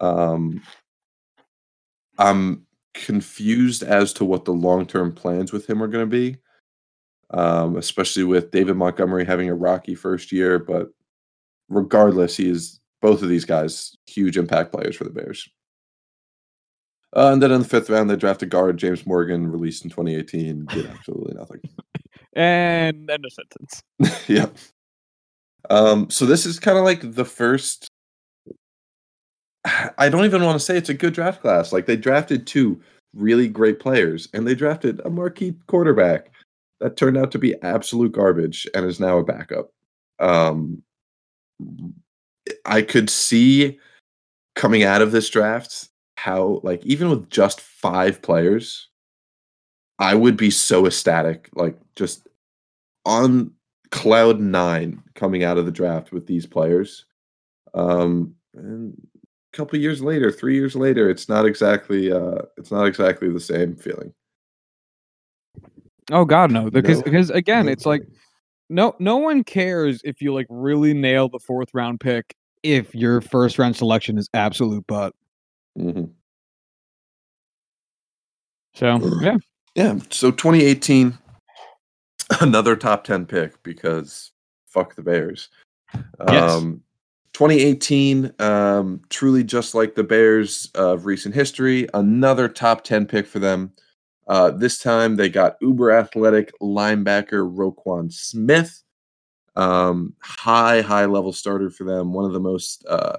[0.00, 0.62] Um,
[2.18, 6.36] I'm confused as to what the long term plans with him are going to be,
[7.30, 10.58] um, especially with David Montgomery having a rocky first year.
[10.58, 10.88] But
[11.68, 15.48] regardless, he is both of these guys huge impact players for the Bears.
[17.14, 20.66] Uh, and then in the fifth round, they drafted guard James Morgan, released in 2018.
[20.66, 21.60] Did absolutely nothing.
[22.34, 24.24] And end of sentence.
[24.28, 24.46] yeah.
[25.70, 27.88] Um, so this is kind of like the first.
[29.98, 31.72] I don't even want to say it's a good draft class.
[31.72, 32.80] Like they drafted two
[33.14, 36.30] really great players, and they drafted a marquee quarterback
[36.80, 39.70] that turned out to be absolute garbage and is now a backup.
[40.18, 40.82] Um,
[42.64, 43.78] I could see
[44.54, 48.88] coming out of this draft how, like, even with just five players,
[49.98, 52.28] I would be so ecstatic, like, just
[53.04, 53.52] on
[53.90, 57.06] cloud nine coming out of the draft with these players.
[57.74, 58.94] Um, and
[59.52, 63.40] a couple years later, three years later, it's not exactly uh, it's not exactly the
[63.40, 64.12] same feeling.
[66.10, 66.70] Oh God, no!
[66.70, 67.04] Because No.
[67.04, 68.02] because again, No it's like
[68.68, 73.20] no no one cares if you like really nail the fourth round pick if your
[73.20, 75.14] first round selection is absolute butt.
[75.78, 76.10] Mhm.
[78.74, 79.36] So yeah,
[79.74, 79.98] Yeah.
[80.10, 81.16] So 2018,
[82.40, 84.32] another top 10 pick because
[84.66, 85.48] fuck the Bears.
[86.28, 86.52] Yes.
[86.52, 86.82] Um,
[87.32, 93.38] 2018, um, truly just like the Bears of recent history, another top 10 pick for
[93.38, 93.72] them.
[94.26, 98.82] Uh, this time they got uber athletic linebacker Roquan Smith.
[99.54, 102.12] Um, high, high level starter for them.
[102.12, 103.16] One of the most uh,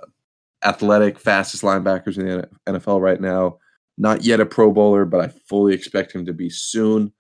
[0.64, 3.58] athletic, fastest linebackers in the NFL right now.
[3.98, 7.12] Not yet a Pro Bowler, but I fully expect him to be soon.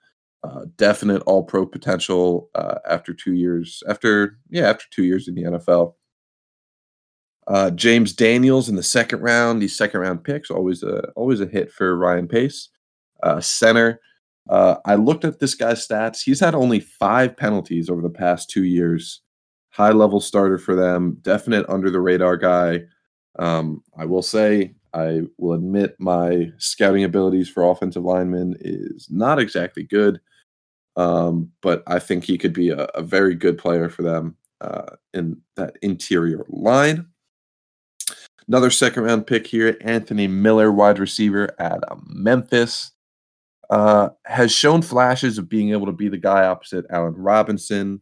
[0.44, 3.82] Uh, definite All Pro potential uh, after two years.
[3.90, 5.96] After yeah, after two years in the NFL.
[7.48, 9.62] Uh, James Daniels in the second round.
[9.62, 12.70] These second round picks always a always a hit for Ryan Pace.
[13.24, 14.00] Uh, center.
[14.50, 16.22] Uh, I looked at this guy's stats.
[16.24, 19.22] He's had only five penalties over the past two years.
[19.72, 21.18] High level starter for them.
[21.22, 22.84] Definite under the radar guy.
[23.40, 29.40] Um, I will say, I will admit my scouting abilities for offensive linemen is not
[29.40, 30.20] exactly good.
[30.96, 34.96] Um, but I think he could be a, a very good player for them uh,
[35.14, 37.06] in that interior line.
[38.48, 42.92] Another second round pick here, Anthony Miller, wide receiver at Memphis,
[43.70, 48.02] uh, has shown flashes of being able to be the guy opposite Allen Robinson.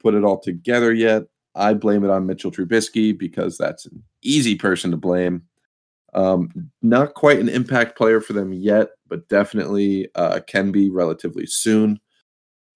[0.00, 1.24] Put it all together yet?
[1.54, 5.42] I blame it on Mitchell Trubisky because that's an easy person to blame.
[6.14, 11.46] Um, not quite an impact player for them yet, but definitely uh, can be relatively
[11.46, 11.98] soon.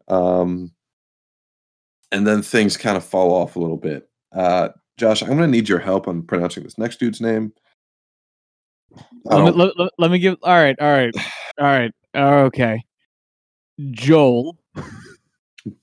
[0.08, 0.72] Um,
[2.10, 4.08] and then things kind of fall off a little bit.
[4.32, 7.52] Uh, Josh, I'm going to need your help on pronouncing this next dude's name.
[9.24, 10.36] Let me, let, let- let me give.
[10.42, 11.14] All right, all right,
[11.58, 11.92] all right.
[12.14, 12.82] Okay,
[13.92, 14.56] Joel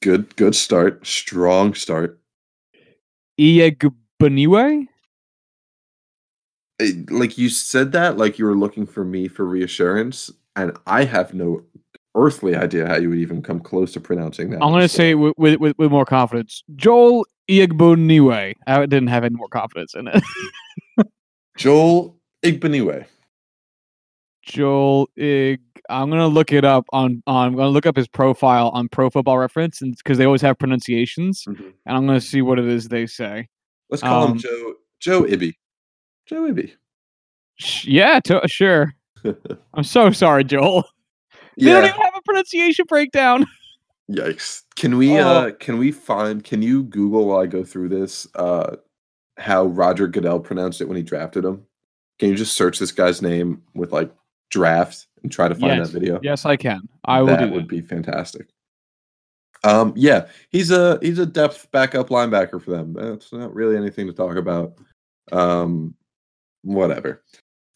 [0.01, 1.05] good, good start.
[1.07, 2.19] Strong start.
[3.39, 4.85] Iyiegbuniwe.
[6.81, 11.03] Eh, Like you said that, like you were looking for me for reassurance, and I
[11.05, 11.63] have no
[12.15, 14.61] earthly idea how you would even come close to pronouncing that.
[14.63, 18.53] I'm gonna So- say with, with with more confidence, Joel Iyiegbuniwe.
[18.67, 20.23] I didn't have any more confidence in it.
[21.57, 23.05] Joel Igbaniwe.
[24.49, 25.61] Joel Ig.
[25.89, 27.47] I'm gonna look it up on on.
[27.47, 30.57] I'm gonna look up his profile on Pro Football Reference, and because they always have
[30.59, 33.47] pronunciations, and I'm gonna see what it is they say.
[33.89, 35.53] Let's call Um, him Joe Joe Ibby.
[36.27, 36.71] Joe Ibby.
[37.55, 38.93] Sh- Yeah, to, sure.
[39.73, 40.83] I'm so sorry, Joel.
[41.57, 43.45] They don't even have a pronunciation breakdown.
[44.11, 44.63] Yikes.
[44.75, 45.23] Can we Oh.
[45.27, 48.75] uh can we find can you Google while I go through this uh
[49.37, 51.65] how Roger Goodell pronounced it when he drafted him?
[52.19, 54.11] Can you just search this guy's name with like
[54.49, 55.91] draft and try to find Yes.
[55.91, 56.19] that video?
[56.23, 56.81] Yes, I can.
[57.05, 57.69] I will that do would that.
[57.69, 58.47] be fantastic.
[59.63, 62.93] Um, yeah, he's a he's a depth backup linebacker for them.
[62.93, 64.73] That's not really anything to talk about.
[65.31, 65.95] Um,
[66.63, 67.21] whatever.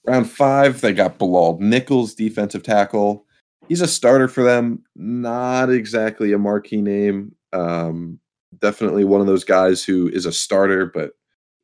[0.05, 3.26] Round five, they got Bilal Nichols, defensive tackle.
[3.69, 4.84] He's a starter for them.
[4.95, 7.36] Not exactly a marquee name.
[7.53, 8.19] Um,
[8.59, 11.11] definitely one of those guys who is a starter, but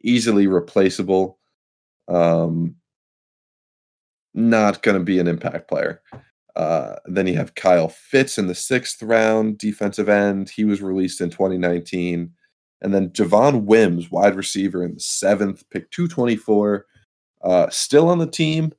[0.01, 1.37] easily replaceable.
[2.07, 2.75] Um,
[4.33, 6.01] not going to be an impact player.
[6.55, 10.49] Uh, then you have Kyle Fitts in the sixth round, defensive end.
[10.49, 12.31] He was released in 2019.
[12.81, 16.85] And then Javon Wims, wide receiver in the seventh, pick 224.
[17.41, 18.73] Uh, still on the team,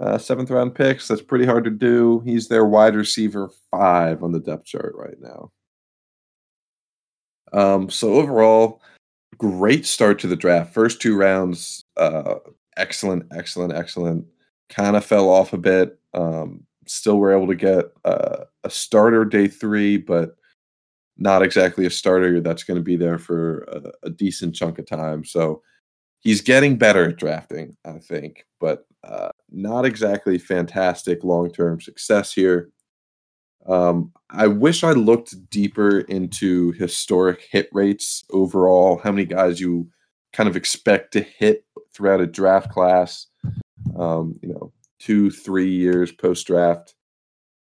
[0.00, 1.08] uh, seventh round picks.
[1.08, 2.20] That's pretty hard to do.
[2.24, 5.52] He's their wide receiver five on the depth chart right now.
[7.52, 8.80] Um, so overall,
[9.38, 10.72] great start to the draft.
[10.72, 12.36] First two rounds, uh,
[12.76, 14.24] excellent, excellent, excellent.
[14.70, 15.98] Kind of fell off a bit.
[16.14, 20.36] Um, still were able to get uh, a starter day three, but
[21.18, 24.86] not exactly a starter that's going to be there for a, a, decent chunk of
[24.86, 25.24] time.
[25.24, 25.62] So
[26.20, 32.32] he's getting better at drafting, I think, but uh, not exactly fantastic long term success
[32.32, 32.70] here.
[33.66, 39.88] Um, I wish I looked deeper into historic hit rates overall, how many guys you
[40.32, 43.26] kind of expect to hit throughout a draft class,
[43.98, 46.94] um, you know, two, three years post draft.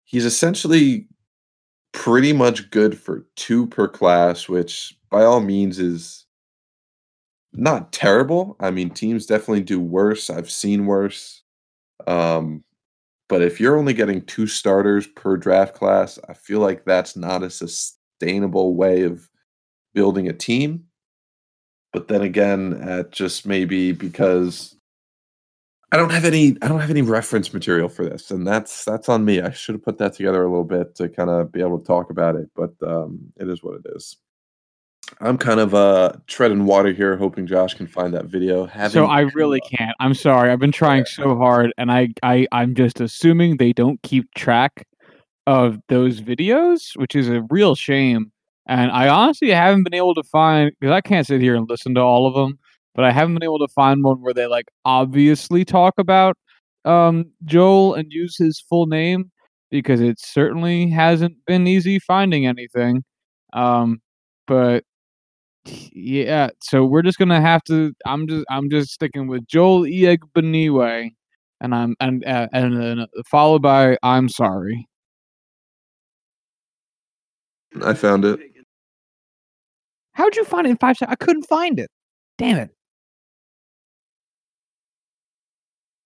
[0.04, 1.08] He's essentially
[1.92, 6.26] pretty much good for two per class, which by all means is
[7.52, 8.56] not terrible.
[8.60, 10.30] I mean, teams definitely do worse.
[10.30, 11.42] I've seen worse.
[12.06, 12.62] Um,
[13.28, 17.42] but if you're only getting two starters per draft class, I feel like that's not
[17.42, 19.28] a sustainable way of
[19.94, 20.84] building a team.
[21.92, 24.75] But then again, at just maybe because
[25.92, 29.08] I don't have any I don't have any reference material for this, and that's that's
[29.08, 29.40] on me.
[29.40, 31.86] I should have put that together a little bit to kind of be able to
[31.86, 34.16] talk about it, but um, it is what it is.
[35.20, 38.66] I'm kind of uh treading water here, hoping Josh can find that video.
[38.66, 39.94] Having so I really can't.
[40.00, 40.50] I'm sorry.
[40.50, 44.86] I've been trying so hard, and I I I'm just assuming they don't keep track
[45.46, 48.32] of those videos, which is a real shame.
[48.68, 51.94] And I honestly haven't been able to find because I can't sit here and listen
[51.94, 52.58] to all of them,
[52.96, 56.36] but I haven't been able to find one where they like obviously talk about
[56.84, 59.30] um Joel and use his full name
[59.70, 63.04] because it certainly hasn't been easy finding anything.
[63.52, 64.00] Um,
[64.46, 64.84] but
[65.64, 67.92] yeah, so we're just gonna have to.
[68.06, 71.10] I'm just I'm just sticking with Joel Iegbuniwe,
[71.60, 74.86] and I'm and uh, and then uh, followed by I'm sorry.
[77.84, 78.40] I found it.
[80.12, 81.16] How'd you find it in five seconds?
[81.20, 81.90] I couldn't find it.
[82.38, 82.75] Damn it.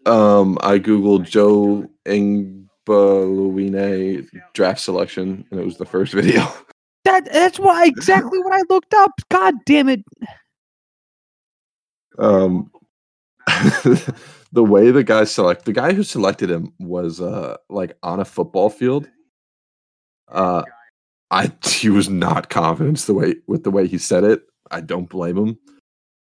[0.07, 6.47] Um, I googled Joe Iegbuniwe draft selection, and it was the first video.
[7.05, 9.13] That that's why exactly what I looked up.
[9.31, 10.05] God damn it.
[12.19, 12.71] Um
[14.53, 18.25] the way the guy select the guy who selected him was uh like on a
[18.25, 19.09] football field.
[20.29, 20.63] Uh
[21.31, 24.43] I he was not confident the way with the way he said it.
[24.71, 25.59] I don't blame him.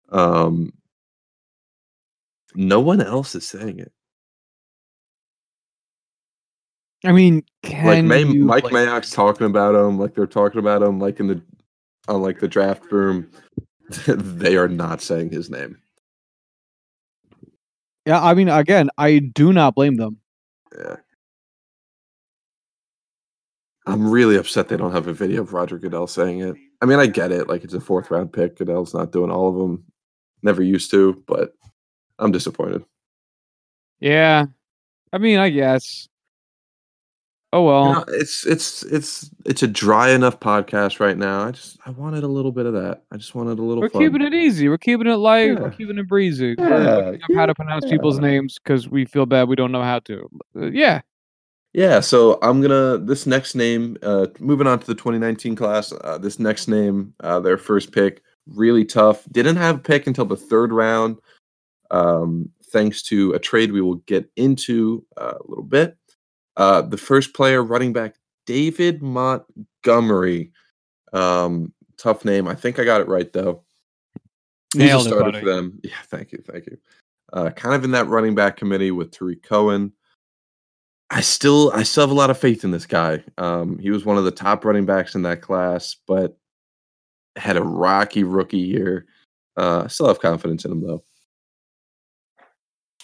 [0.09, 0.74] Um
[2.55, 3.91] no one else is saying it.
[7.05, 10.81] I mean, like May, you, Mike like, Mayock's talking about him, like they're talking about
[10.81, 11.41] him, like in the
[12.07, 13.29] on like the draft room.
[14.07, 15.77] they are not saying his name.
[18.05, 20.17] Yeah, I mean, again, I do not blame them.
[20.77, 20.95] Yeah.
[23.85, 26.55] I'm really upset they don't have a video of Roger Goodell saying it.
[26.81, 27.47] I mean, I get it.
[27.47, 28.57] Like, it's a fourth round pick.
[28.57, 29.85] Goodell's not doing all of them.
[30.43, 31.53] Never used to, but
[32.20, 32.84] I'm disappointed.
[33.99, 34.45] Yeah.
[35.13, 36.07] I mean, I guess.
[37.53, 41.45] Oh well, you know, it's it's it's it's a dry enough podcast right now.
[41.45, 43.03] I just I wanted a little bit of that.
[43.09, 43.82] I just wanted a little.
[43.82, 44.01] We're fun.
[44.01, 44.68] keeping it easy.
[44.68, 45.53] We're keeping it light.
[45.53, 45.61] Yeah.
[45.61, 46.55] We're keeping it breezy.
[46.57, 46.68] Yeah.
[46.68, 47.91] We're looking up how to pronounce yeah.
[47.91, 50.30] people's names because we feel bad we don't know how to.
[50.57, 51.01] Uh, yeah.
[51.74, 53.97] Yeah, so I'm gonna this next name.
[54.01, 55.93] Uh, moving on to the 2019 class.
[56.01, 59.24] Uh, this next name, uh, their first pick, really tough.
[59.32, 61.18] Didn't have a pick until the third round.
[61.91, 65.97] Um, thanks to a trade we will get into uh, a little bit.
[66.57, 68.15] Uh, the first player, running back
[68.45, 70.51] David Montgomery.
[71.13, 72.47] Um, tough name.
[72.47, 73.63] I think I got it right though.
[74.73, 75.79] He's a starter for them.
[75.83, 76.77] Yeah, thank you, thank you.
[77.33, 79.93] Uh, kind of in that running back committee with Tarik Cohen.
[81.09, 83.23] I still, I still have a lot of faith in this guy.
[83.38, 86.38] Um, he was one of the top running backs in that class, but
[87.38, 89.05] had a rocky rookie year.
[89.55, 91.03] Uh, still have confidence in him though.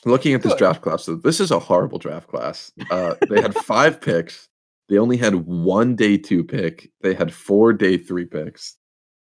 [0.06, 2.72] Looking at this draft class, so this is a horrible draft class.
[2.92, 4.50] Uh, they had five picks.
[4.90, 6.92] They only had one day two pick.
[7.02, 8.76] They had four day three picks.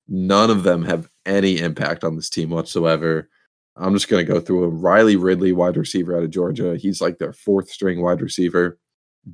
[0.08, 3.30] None of them have any impact on this team whatsoever.
[3.76, 6.76] I'm just going to go through a Riley Ridley, wide receiver out of Georgia.
[6.76, 8.78] He's like their fourth string wide receiver.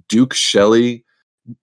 [0.07, 1.03] Duke Shelley,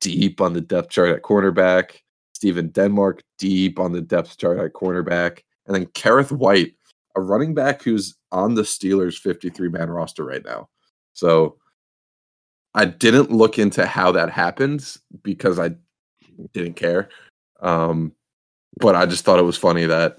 [0.00, 1.98] deep on the depth chart at cornerback.
[2.34, 5.40] Stephen Denmark, deep on the depth chart at cornerback.
[5.66, 6.74] And then Kerrith Whyte,
[7.14, 10.68] a running back who's on the Steelers 53 man roster right now.
[11.14, 11.58] So
[12.74, 15.72] I didn't look into how that happens because I
[16.52, 17.10] didn't care.
[17.60, 18.12] Um,
[18.78, 20.18] but I just thought it was funny that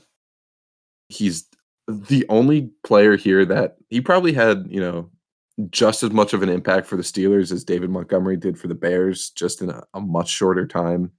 [1.09, 1.45] he's
[1.87, 5.09] the only player here that he probably had, you know,
[5.69, 8.75] just as much of an impact for the Steelers as David Montgomery did for the
[8.75, 11.11] Bears, just in a, a much shorter time.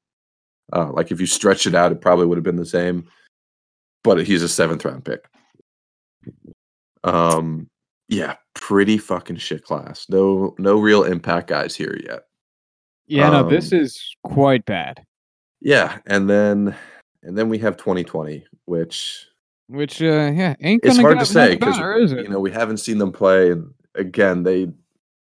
[0.72, 3.06] Uh, like if you stretch it out, it probably would have been the same.
[4.02, 5.26] But he's a seventh round pick.
[7.05, 7.68] Um,
[8.09, 10.07] yeah, pretty fucking shit class.
[10.09, 12.24] No, no real impact guys here yet.
[13.07, 15.05] Yeah, no, this Um, is quite bad.
[15.61, 16.74] Yeah, and then
[17.22, 19.26] and then we have 2020, which
[19.68, 22.22] Which, uh, yeah, ain't gonna it's hard to say because better, is it?
[22.24, 23.50] you know we haven't seen them play.
[23.50, 24.70] And again, they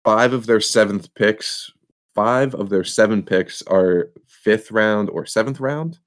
[0.05, 1.71] five of their seventh picks,
[2.15, 5.99] five of their seven picks are fifth round or seventh round.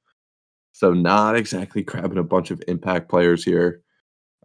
[0.73, 3.81] So not exactly grabbing a bunch of impact players here.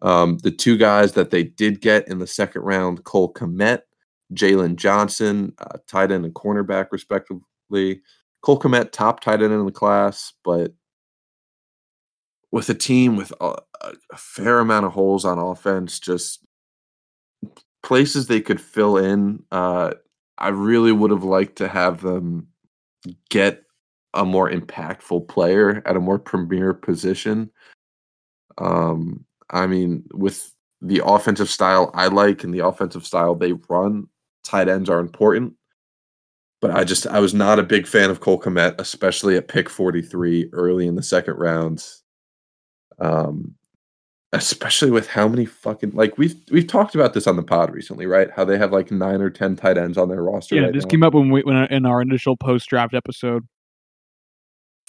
[0.02, 3.82] Um, the two guys that they did get in the second round, Cole Kmet,
[4.34, 8.00] Jaylon Johnson, uh, tight end and cornerback, respectively.
[8.42, 10.72] Cole Kmet, top tight end in the class, but
[12.50, 16.44] with a team with a, a fair amount of holes on offense, just
[17.82, 19.42] places they could fill in.
[19.52, 19.92] Uh,
[20.38, 22.48] I really would have liked to have them
[23.28, 23.62] get
[24.14, 27.50] a more impactful player at a more premier position.
[28.58, 34.08] Um, I mean, with the offensive style I like and the offensive style they run,
[34.44, 35.54] tight ends are important.
[36.60, 39.68] But I just I was not a big fan of Cole Kmet, especially at pick
[39.68, 41.86] 43 early in the second round.
[42.98, 43.54] Um,
[44.32, 48.06] especially with how many fucking like we've we've talked about this on the pod recently,
[48.06, 48.30] right?
[48.30, 50.54] How they have like nine or ten tight ends on their roster.
[50.54, 50.90] Yeah, right this now.
[50.90, 53.46] came up when we when in our initial post draft episode.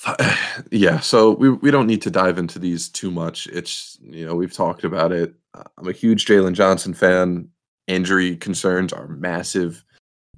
[0.72, 3.48] yeah, so we we don't need to dive into these too much.
[3.48, 5.34] It's you know we've talked about it.
[5.54, 7.50] Uh, I'm a huge Jaylon Johnson fan.
[7.88, 9.84] Injury concerns are massive.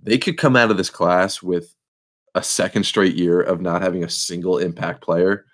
[0.01, 1.75] They could come out of this class with
[2.35, 5.45] a second straight year of not having a single impact player,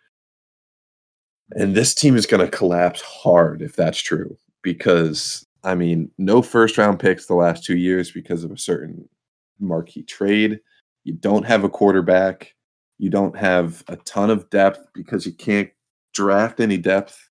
[1.51, 4.37] and this team is going to collapse hard if that's true.
[4.63, 9.07] Because I mean, no first round picks the last two years because of a certain
[9.59, 10.61] marquee trade.
[11.03, 12.55] You don't have a quarterback.
[12.99, 15.71] You don't have a ton of depth because you can't
[16.13, 17.29] draft any depth.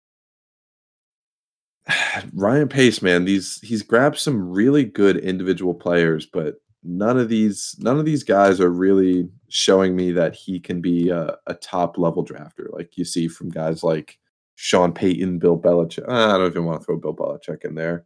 [2.33, 7.77] Ryan Pace, man, these he's grabbed some really good individual players, but none of these
[7.79, 11.99] none of these guys are really showing me that he can be a, a top
[11.99, 14.19] level drafter, like you see from guys like
[14.55, 16.09] Sean Payton, Bill Belichick.
[16.09, 18.05] I don't even want to throw Bill Belichick in there,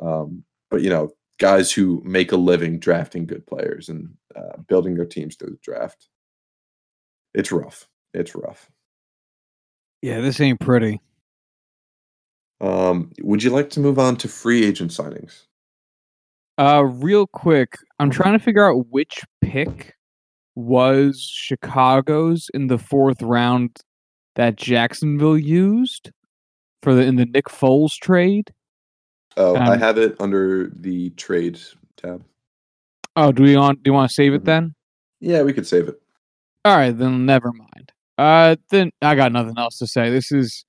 [0.00, 4.96] um, but you know, guys who make a living drafting good players and uh, building
[4.96, 6.08] their teams through the draft.
[7.36, 7.86] It's rough.
[8.14, 8.70] It's rough.
[10.00, 11.00] Yeah, this ain't pretty.
[12.62, 15.42] Um, would you like to move on to free agent signings?
[16.58, 19.94] Uh, real quick, I'm trying to figure out which pick
[20.54, 23.76] was Chicago's in the fourth round
[24.36, 26.10] that Jacksonville used
[26.82, 28.50] for the in the Nick Foles trade.
[29.36, 32.24] Oh, I Um, have it under the trades tab.
[33.16, 34.74] Oh, do we want do you want to save it then?
[35.20, 36.00] Yeah, we could save it.
[36.66, 37.92] All right, then never mind.
[38.18, 40.10] Uh, then I got nothing else to say.
[40.10, 40.64] This is,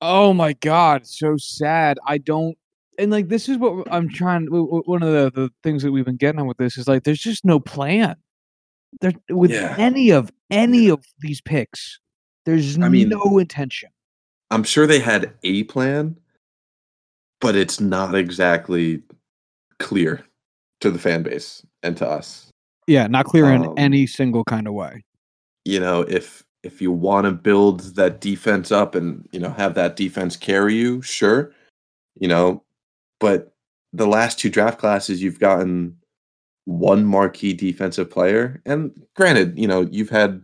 [0.00, 1.98] oh my god, so sad.
[2.06, 2.56] I don't,
[2.96, 4.46] and like this is what I'm trying.
[4.46, 7.18] One of the, the things that we've been getting on with this is like there's
[7.18, 8.14] just no plan.
[9.00, 9.74] There with Yeah.
[9.76, 11.98] any of any of these picks,
[12.44, 13.90] there's I mean- no intention.
[14.52, 16.16] I'm sure they had a plan,
[17.40, 19.02] but it's not exactly
[19.80, 20.24] clear
[20.80, 22.52] to the fan base and to us.
[22.86, 25.04] Yeah, not clear in Um, any single kind of way.
[25.64, 29.74] You know, if if you want to build that defense up and you know have
[29.74, 31.52] that defense carry you, sure.
[32.20, 32.64] You know,
[33.20, 33.54] but
[33.92, 35.96] the last two draft classes you've gotten
[36.66, 40.42] one marquee defensive player, and granted, you know you've had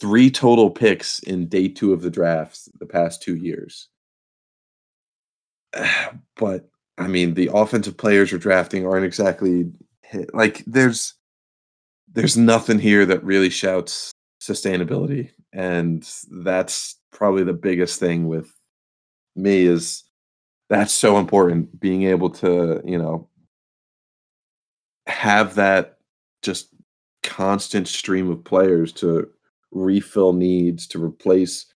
[0.00, 3.88] three total picks in day two of the drafts the past two years.
[6.36, 9.70] But I mean, the offensive players you're drafting aren't exactly
[10.02, 10.34] hit.
[10.34, 11.14] like there's
[12.16, 14.10] there's nothing here that really shouts
[14.42, 18.52] sustainability, and that's probably the biggest thing with
[19.36, 20.02] me is
[20.70, 23.28] that's so important being able to you know
[25.06, 25.98] have that
[26.42, 26.68] just
[27.22, 29.28] constant stream of players to
[29.70, 31.66] refill needs to replace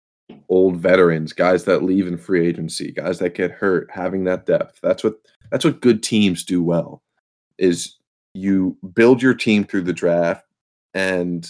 [0.48, 4.78] old veterans guys that leave in free agency guys that get hurt having that depth.
[4.82, 5.16] That's what
[5.50, 7.02] that's what good teams do well
[7.58, 7.99] is
[8.34, 10.44] you build your team through the draft
[10.94, 11.48] and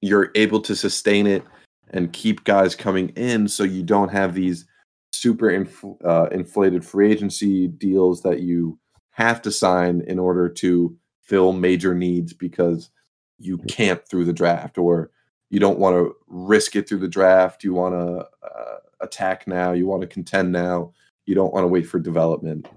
[0.00, 1.42] you're able to sustain it
[1.90, 4.66] and keep guys coming in so you don't have these
[5.12, 8.78] super inf- uh, inflated free agency deals that you
[9.10, 12.90] have to sign in order to fill major needs because
[13.38, 15.10] you can't through the draft or
[15.50, 19.72] you don't want to risk it through the draft you want to uh, attack now
[19.72, 20.92] you want to contend now
[21.26, 22.68] you don't want to wait for development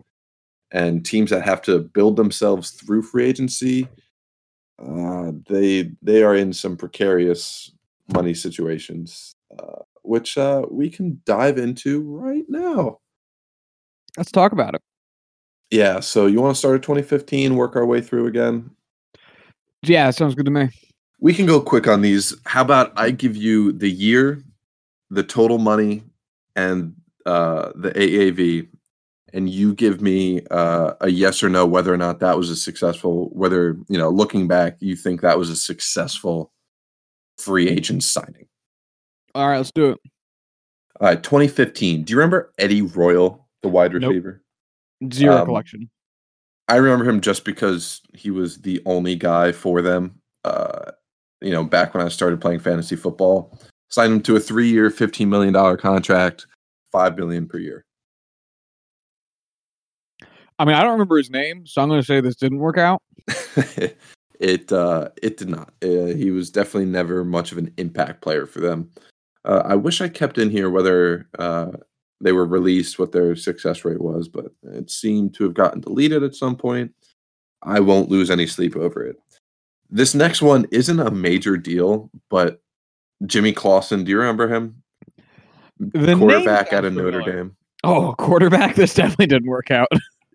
[0.72, 3.88] and teams that have to build themselves through free agency
[4.82, 7.72] Uh, they they are in some precarious
[8.14, 12.98] money situations, uh, which uh, we can dive into right now.
[14.18, 14.82] Let's talk about it.
[15.70, 16.00] Yeah.
[16.00, 18.72] So you want to start at 2015, work our way through again?
[19.84, 20.70] Yeah, sounds good to me.
[21.20, 22.36] We can go quick on these.
[22.46, 24.44] How about I give you the year,
[25.12, 26.04] the total money,
[26.56, 26.96] and
[27.26, 28.68] uh, the AAV,
[29.34, 32.56] and you give me uh, a yes or no whether or not that was a
[32.56, 33.30] successful.
[33.34, 36.52] Whether you know, looking back, you think that was a successful
[37.38, 38.48] free agent signing.
[39.34, 40.00] All right, let's do it.
[41.00, 42.04] All right, 2015.
[42.04, 44.10] Do you remember Eddie Royal, the wide Nope.
[44.10, 44.42] receiver?
[45.12, 45.90] Zero Um, collection.
[46.68, 50.20] I remember him just because he was the only guy for them.
[50.44, 50.92] Uh,
[51.42, 53.58] you know, back when I started playing fantasy football,
[53.90, 56.46] signed him to a three-year, fifteen million dollar contract,
[56.92, 57.84] five million per year.
[60.62, 62.78] I mean, I don't remember his name, so I'm going to say this didn't work
[62.78, 63.02] out.
[64.40, 65.74] it uh, it did not.
[65.82, 68.92] Uh, he was definitely never much of an impact player for them.
[69.44, 71.72] Uh, I wish I kept in here whether uh,
[72.22, 76.22] they were released, what their success rate was, but it seemed to have gotten deleted
[76.22, 76.92] at some point.
[77.64, 79.16] I won't lose any sleep over it.
[79.90, 82.62] This next one isn't a major deal, but
[83.26, 84.84] Jimmy Clausen, do you remember him?
[85.80, 87.38] The Quarterback out of Notre familiar.
[87.46, 87.56] Dame.
[87.84, 88.76] Oh, quarterback.
[88.82, 89.88] This definitely didn't work out.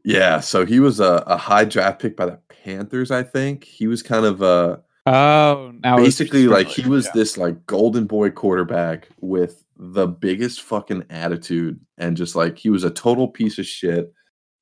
[0.07, 3.65] Yeah, so he was a, a high draft pick by the Panthers, I think.
[3.65, 7.13] He was kind of a Oh, now basically like he was yeah.
[7.15, 12.83] this like golden boy quarterback with the biggest fucking attitude and just like he was
[12.83, 14.13] a total piece of shit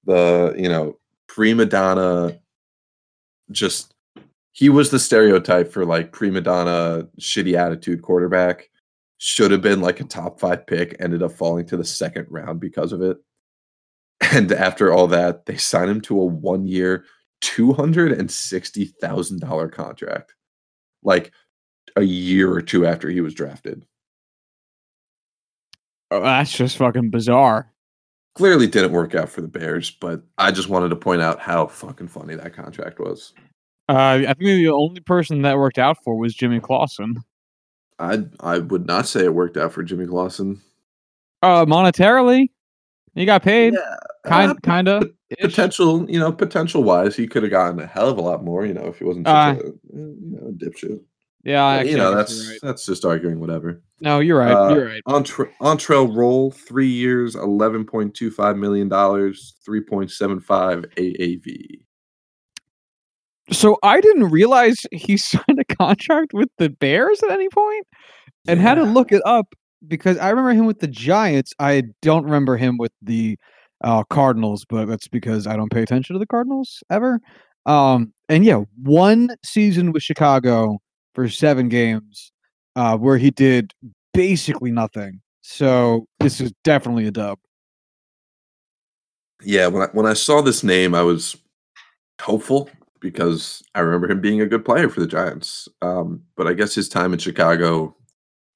[0.05, 2.39] the you know prima donna
[3.53, 3.95] just
[4.53, 8.69] he was the stereotype for like prima donna shitty attitude quarterback
[9.17, 12.61] should have been like a top five pick ended up falling to the second round
[12.61, 13.17] because of it
[14.33, 17.05] and after all that they signed him to a one year
[17.43, 20.35] $260000 contract
[21.03, 21.33] like
[21.97, 23.85] a year or two after he was drafted.
[26.11, 27.71] Oh, that's just fucking bizarre.
[28.35, 31.67] Clearly didn't work out for the Bears, but I just wanted to point out how
[31.67, 33.33] fucking funny that contract was.
[33.89, 37.23] Uh, I think the only person that worked out for was Jimmy Clausen.
[37.99, 40.61] I I would not say it worked out for Jimmy Clausen.
[41.43, 42.49] Uh, monetarily,
[43.15, 43.75] he got paid.
[44.27, 45.03] kind, uh, kinda.
[45.41, 48.65] potential, you know, potential wise, he could have gotten a hell of a lot more,
[48.65, 51.01] you know, if he wasn't Uh, a you know dipshit.
[51.45, 52.59] Yeah, I But, you know, that's right.
[52.63, 53.83] that's just arguing whatever.
[54.01, 54.53] No, you're right.
[54.53, 55.03] Uh, you're right.
[55.07, 60.87] Entre- Antrel Rolle, three years, eleven point two five million dollars, three point seven five
[60.97, 61.83] AAV.
[63.53, 67.87] So I didn't realize he signed a contract with the Bears at any point,
[68.49, 69.55] and had to look it up
[69.89, 71.53] because I remember him with the Giants.
[71.59, 73.39] I don't remember him with the
[73.83, 77.21] uh, Cardinals, but that's because I don't pay attention to the Cardinals ever.
[77.67, 80.79] Um, and yeah, one season with Chicago
[81.15, 82.33] for seven games,
[82.77, 83.73] uh, where he did
[84.13, 85.21] basically nothing.
[85.43, 87.39] So this is definitely a dub.
[89.43, 91.37] Yeah, when I, when I saw this name, I was
[92.21, 92.71] hopeful
[93.01, 95.69] because I remember him being a good player for the Giants.
[95.83, 97.95] Um, but I guess his time in Chicago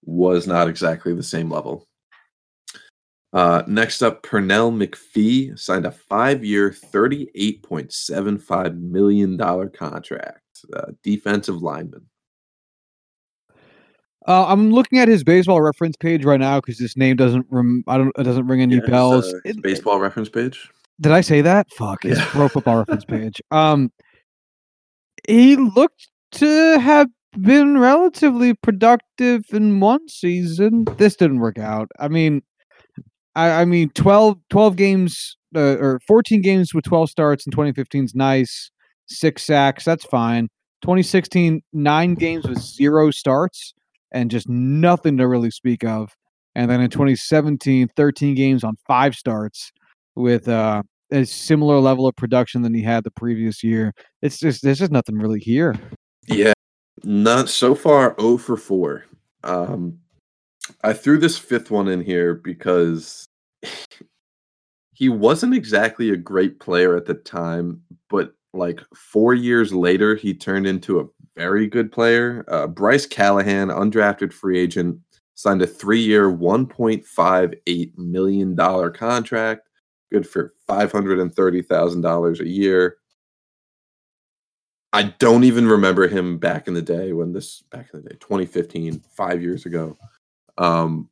[0.08, 1.84] was not exactly the same level.
[3.34, 10.40] Uh, next up, Pernell McPhee signed a five-year, thirty-eight point seven five million dollar contract.
[10.74, 12.06] Uh, defensive lineman.
[14.26, 17.84] Uh, I'm looking at his baseball reference page right now because this name doesn't rem-
[17.86, 19.26] I don't it doesn't ring any Yeah, his, bells.
[19.34, 20.70] uh, his It- baseball reference page.
[21.00, 21.70] Did I say that?
[21.72, 22.02] Fuck.
[22.02, 22.24] His Yeah.
[22.30, 23.40] pro football reference page.
[23.50, 23.92] Um,
[25.28, 27.08] he looked to have
[27.40, 30.84] been relatively productive in one season.
[30.96, 31.88] This didn't work out.
[31.98, 32.42] I mean,
[33.34, 38.04] I, I mean, 12, 12 games uh, or 14 games with 12 starts in 2015
[38.04, 38.70] is nice.
[39.06, 40.48] Six sacks, that's fine.
[40.82, 43.74] 2016, nine games with zero starts
[44.12, 46.14] and just nothing to really speak of.
[46.54, 49.70] And then in 2017, 13 games on five starts
[50.14, 53.92] with uh, a similar level of production than he had the previous year.
[54.22, 55.76] It's just there's just nothing really here.
[56.26, 56.52] Yeah,
[57.04, 58.14] not so far.
[58.18, 59.04] Oh for four.
[59.44, 59.98] Um,
[60.82, 63.26] I threw this fifth one in here because
[64.92, 70.34] he wasn't exactly a great player at the time, but like four years later, he
[70.34, 72.44] turned into a very good player.
[72.48, 74.98] Uh, Bryce Callahan, undrafted free agent,
[75.34, 75.66] signed a
[76.66, 79.68] point five eight million dollar contract.
[80.10, 82.96] Good for five hundred and thirty thousand dollars a year.
[84.92, 88.16] I don't even remember him back in the day when this back in the day
[88.20, 89.96] 2015 5 years ago.
[90.56, 91.08] Um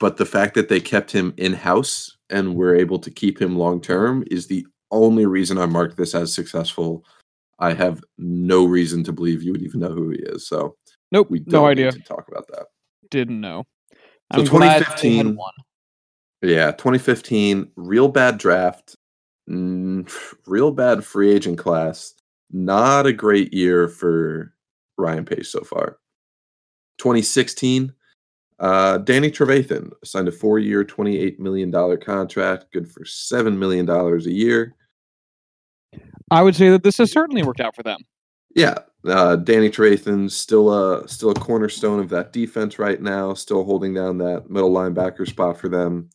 [0.00, 3.56] but the fact that they kept him in house and were able to keep him
[3.56, 7.04] long term is the only reason I mark this as successful.
[7.60, 10.46] I have no reason to believe you would even know who he is.
[10.46, 10.76] So
[11.10, 11.92] Nope, we no idea.
[11.92, 12.66] to talk about that.
[13.10, 13.66] Didn't know.
[14.34, 15.52] So I'm glad 2015 one.
[16.42, 18.94] Yeah, 2015, real bad draft,
[19.50, 20.08] mm,
[20.46, 22.14] real bad free agent class.
[22.50, 24.54] Not a great year for
[24.96, 25.98] Ryan Pace so far.
[26.98, 27.92] 2016,
[28.58, 31.70] uh, Danny Trevathan signed a four-year, $28 million
[32.00, 34.74] contract, good for $7 million a year.
[36.30, 38.00] I would say that this has certainly worked out for them.
[38.54, 43.64] Yeah, uh, Danny Trevathan's still a still a cornerstone of that defense right now, still
[43.64, 46.10] holding down that middle linebacker spot for them.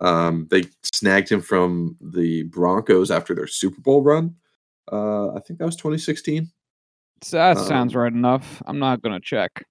[0.00, 4.34] Um, they snagged him from the Broncos after their Super Bowl run.
[4.90, 6.50] Uh, I think that was 2016.
[7.22, 8.62] So that sounds Um, right enough.
[8.66, 9.64] I'm not gonna check.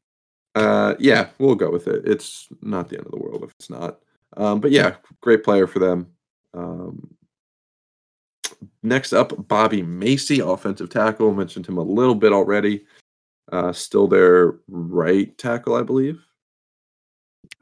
[0.55, 2.07] Uh, yeah, we'll go with it.
[2.07, 3.99] It's not the end of the world if it's not.
[4.37, 6.07] Um, but yeah, great player for them.
[6.53, 7.15] Um,
[8.83, 11.33] next up, Bobby Massie, offensive tackle.
[11.33, 12.85] Mentioned him a little bit already.
[13.51, 16.25] Uh, still their right tackle, I believe.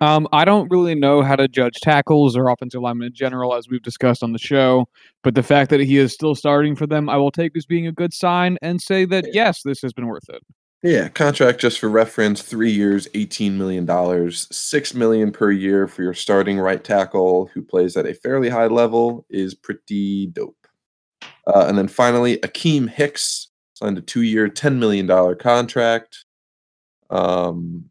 [0.02, 3.68] Um, I don't really know how to judge tackles or offensive linemen in general, as
[3.68, 4.88] we've discussed on the show.
[5.24, 7.88] But the fact that he is still starting for them, I will take as being
[7.88, 10.42] a good sign and say that yes, this has been worth it.
[10.82, 16.04] Yeah, contract just for reference, three years, eighteen million dollars, six million per year for
[16.04, 20.56] your starting right tackle who plays at a fairly high level is pretty dope.
[21.46, 26.24] Uh, and then finally, Akiem Hicks signed a two-year, ten million dollar contract.
[27.10, 27.90] Um,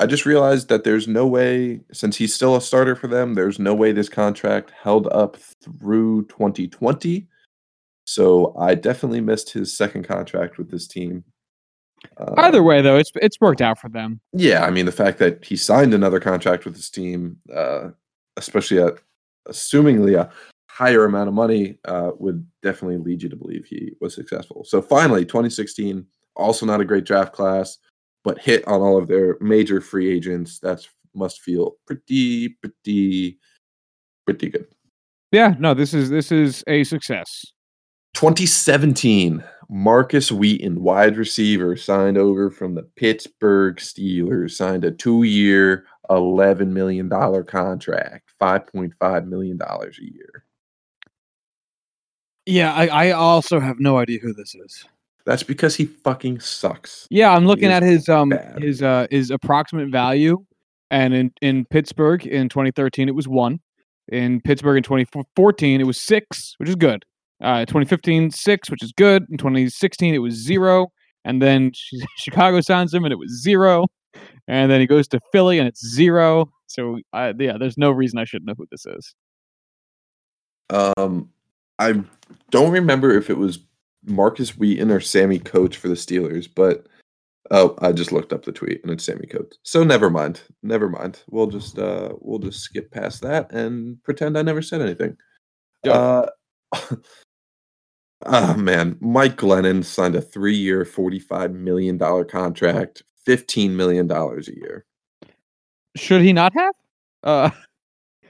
[0.00, 3.58] I just realized that there's no way, since he's still a starter for them, there's
[3.58, 7.28] no way this contract held up through 2020.
[8.06, 11.24] So I definitely missed his second contract with this team.
[12.18, 14.20] Uh, Either way, though, it's it's worked out for them.
[14.34, 17.90] yeah, I mean the fact that he signed another contract with his team, uh,
[18.36, 18.98] especially at
[19.48, 20.30] assumingly a
[20.68, 24.64] higher amount of money, uh, would definitely lead you to believe he was successful.
[24.64, 26.04] So finally, 2016,
[26.36, 27.78] also not a great draft class,
[28.24, 30.58] but hit on all of their major free agents.
[30.58, 33.38] That's must feel pretty, pretty,
[34.26, 34.66] pretty good.
[35.30, 37.46] Yeah, no, this is this is a success.
[38.14, 45.86] 2017, Markus Wheaton, wide receiver, signed over from the Pittsburgh Steelers, signed a two year,
[46.10, 50.44] $11 million contract, $5.5 million a year.
[52.46, 54.84] Yeah, I, I also have no idea who this is.
[55.26, 57.06] That's because he fucking sucks.
[57.10, 58.62] Yeah, I'm looking at his um bad.
[58.62, 60.44] his uh his approximate value,
[60.90, 63.60] and in in Pittsburgh in 2013 it was one,
[64.08, 67.04] in Pittsburgh in 2014 it was six, which is good.
[67.42, 69.24] Uh, 2015 six, which is good.
[69.30, 70.88] In 2016 it was zero,
[71.24, 71.72] and then
[72.18, 73.86] Chicago signs him and it was zero,
[74.46, 76.50] and then he goes to Philly and it's zero.
[76.66, 79.14] So uh, yeah, there's no reason I should know who this is.
[80.70, 81.30] Um,
[81.78, 82.02] I
[82.50, 83.58] don't remember if it was
[84.04, 86.86] Markus Wheaton or Sammy Coates for the Steelers, but
[87.50, 89.58] oh, I just looked up the tweet and it's Sammy Coates.
[89.62, 90.42] So never mind.
[90.62, 91.22] Never mind.
[91.30, 95.16] We'll just uh we'll just skip past that and pretend I never said anything.
[95.84, 96.26] Uh
[98.26, 104.56] Oh man, Mike Glennon signed a three-year, forty-five million dollar contract, fifteen million dollars a
[104.56, 104.86] year.
[105.96, 106.74] Should he not have?
[107.22, 107.50] Uh,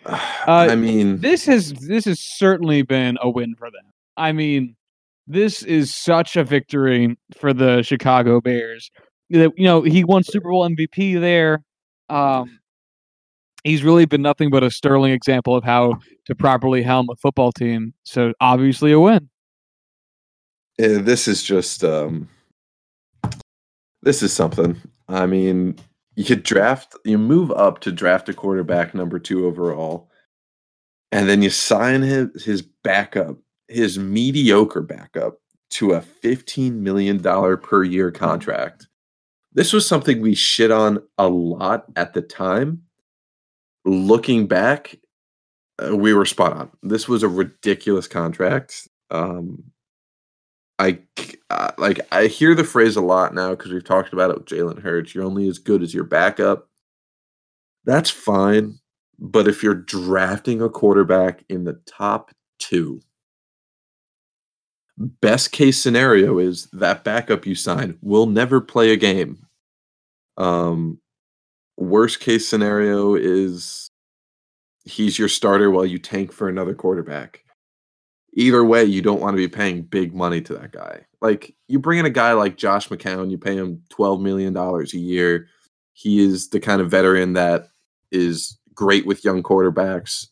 [0.06, 3.92] I mean, this has this has certainly been a win for them.
[4.16, 4.74] I mean,
[5.26, 8.90] this is such a victory for the Chicago Bears.
[9.28, 11.62] You know, he won Super Bowl MVP there.
[12.08, 12.58] Um,
[13.64, 15.94] he's really been nothing but a sterling example of how
[16.26, 17.94] to properly helm a football team.
[18.04, 19.30] So obviously a win.
[20.78, 22.28] eh, this is just um
[24.02, 24.76] this is something.
[25.08, 25.76] I mean,
[26.14, 30.10] you draft you move up to draft a quarterback number 2 overall
[31.14, 33.36] and then you sign his his backup,
[33.74, 35.38] his mediocre backup
[35.70, 38.86] to a 15 million dollar per year contract.
[39.52, 42.82] This was something we shit on a lot at the time.
[43.84, 44.96] Looking back,
[45.82, 46.70] uh, we were spot on.
[46.82, 48.88] This was a ridiculous contract.
[49.10, 49.64] Um,
[50.78, 50.98] I
[51.50, 54.46] uh, like I hear the phrase a lot now because we've talked about it with
[54.46, 55.14] Jalen Hurts.
[55.14, 56.68] You're only as good as your backup.
[57.84, 58.78] That's fine,
[59.18, 63.00] but if you're drafting a quarterback in the top two,
[64.97, 69.47] best case scenario is that backup you sign will never play a game.
[70.36, 71.01] Um,
[71.76, 73.90] worst case scenario is
[74.84, 77.45] he's your starter while you tank for another quarterback
[78.34, 81.07] either way, you don't want to be paying big money to that guy.
[81.20, 84.92] Like you bring in a guy like Josh McCown, you pay him twelve million dollars
[84.92, 85.49] a year.
[85.92, 87.68] He is the kind of veteran that
[88.11, 90.26] is great with young quarterbacks,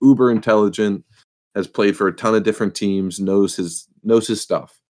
[0.00, 1.04] uber intelligent,
[1.54, 4.80] has played for a ton of different teams, knows his knows his stuff.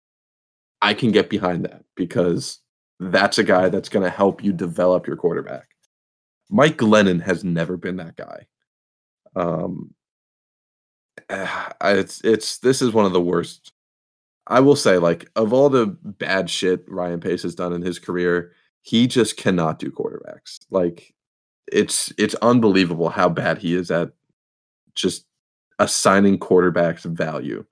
[0.83, 2.61] I can get behind that because
[2.99, 5.69] that's a guy that's going to help you develop your quarterback.
[6.51, 8.47] Mike Glennon has never been that guy.
[9.37, 9.95] Um,
[11.29, 13.73] it's it's this is one of the worst.
[14.47, 17.99] I will say, like of all the bad shit Ryan Pace has done in his
[17.99, 18.53] career,
[18.83, 20.59] he just cannot do quarterbacks.
[20.71, 21.15] Like
[21.71, 24.11] it's it's unbelievable how bad he is at
[24.95, 25.25] just
[25.79, 27.65] assigning quarterbacks value.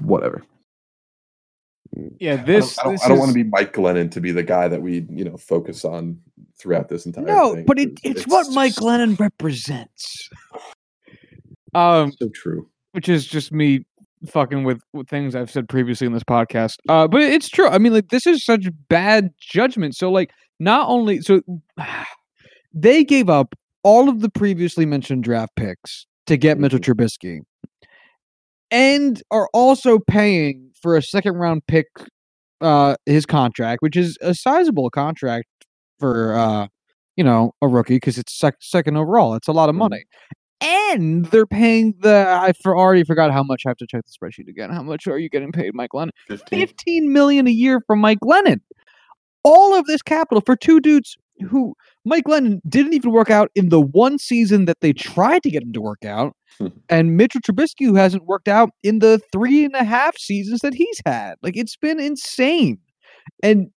[0.00, 0.42] Whatever.
[2.20, 2.78] Yeah, this.
[2.78, 4.68] I don't, this I don't, is- want to be Mike Glennon to be the guy
[4.68, 6.18] that we you know focus on
[6.58, 7.24] throughout this entire.
[7.24, 10.28] No, thing, but it, 'cause it's, what Mike just Glennon represents.
[11.74, 12.68] Um, So true.
[12.92, 13.84] which is just me
[14.26, 16.76] fucking with, with things I've said previously in this podcast.
[16.88, 17.68] Uh, but it's true.
[17.68, 19.96] I mean, like this is such bad judgment.
[19.96, 21.40] So like, not only so
[22.74, 27.40] they gave up all of the previously mentioned draft picks to get Mitchell Trubisky,
[28.70, 31.86] and are also paying for a second round pick,
[32.60, 35.46] uh, his contract, which is a sizable contract
[35.98, 36.66] for uh,
[37.16, 39.34] you know, a rookie because it's sec- second overall.
[39.34, 39.78] It's a lot of Mhm.
[39.78, 40.04] money
[40.62, 44.12] and they're paying the I for already forgot how much I have to check the
[44.12, 44.70] spreadsheet again.
[44.70, 46.10] How much are you getting paid, Mike Glennon?
[46.28, 46.58] 15.
[46.60, 48.60] Fifteen million a year from Mike Glennon.
[49.42, 51.16] All of this capital for two dudes
[51.48, 51.74] who
[52.04, 55.62] Mike Glennon didn't even work out in the one season that they tried to get
[55.62, 56.34] him to work out,
[56.88, 60.74] and Mitchell Trubisky who hasn't worked out in the three and a half seasons that
[60.74, 61.34] he's had.
[61.42, 62.78] Like it's been insane,
[63.42, 63.68] and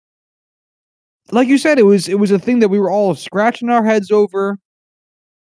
[1.31, 3.83] like you said, it was it was a thing that we were all scratching our
[3.83, 4.57] heads over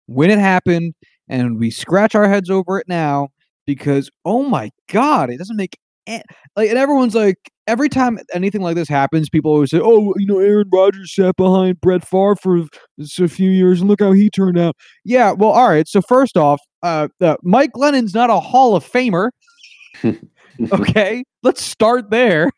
[0.08, 0.94] when it happened,
[1.28, 3.30] and we scratch our heads over it now
[3.66, 5.78] because oh my god, it doesn't make
[6.08, 6.24] a-
[6.56, 7.38] like, and everyone's like,
[7.70, 11.36] every time anything like this happens, people always say, "Oh, you know, Aaron Rodgers sat
[11.38, 12.66] behind Brett Favre for
[13.20, 15.88] a few years, and look how he turned out." Yeah, well, all right.
[15.88, 19.30] So first off, uh, uh Mike Glennon's not a Hall of Famer.
[20.72, 22.52] okay, let's start there.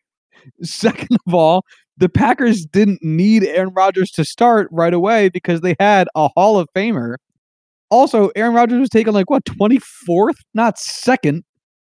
[0.63, 1.63] Second of all,
[1.97, 6.57] the Packers didn't need Aaron Rodgers to start right away because they had a Hall
[6.57, 7.15] of Famer.
[7.89, 11.43] Also, Aaron Rodgers was taken like what, 24th, not second.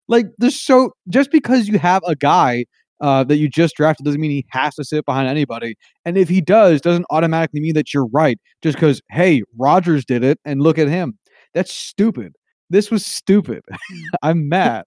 [0.07, 2.65] Like there's so just because you have a guy
[3.01, 5.75] uh, that you just drafted doesn't mean he has to sit behind anybody.
[6.05, 8.39] And if he does, doesn't automatically mean that you're right.
[8.61, 11.17] Just because hey, Rodgers did it and look at him.
[11.53, 12.35] That's stupid.
[12.69, 13.61] This was stupid.
[14.23, 14.85] I'm mad.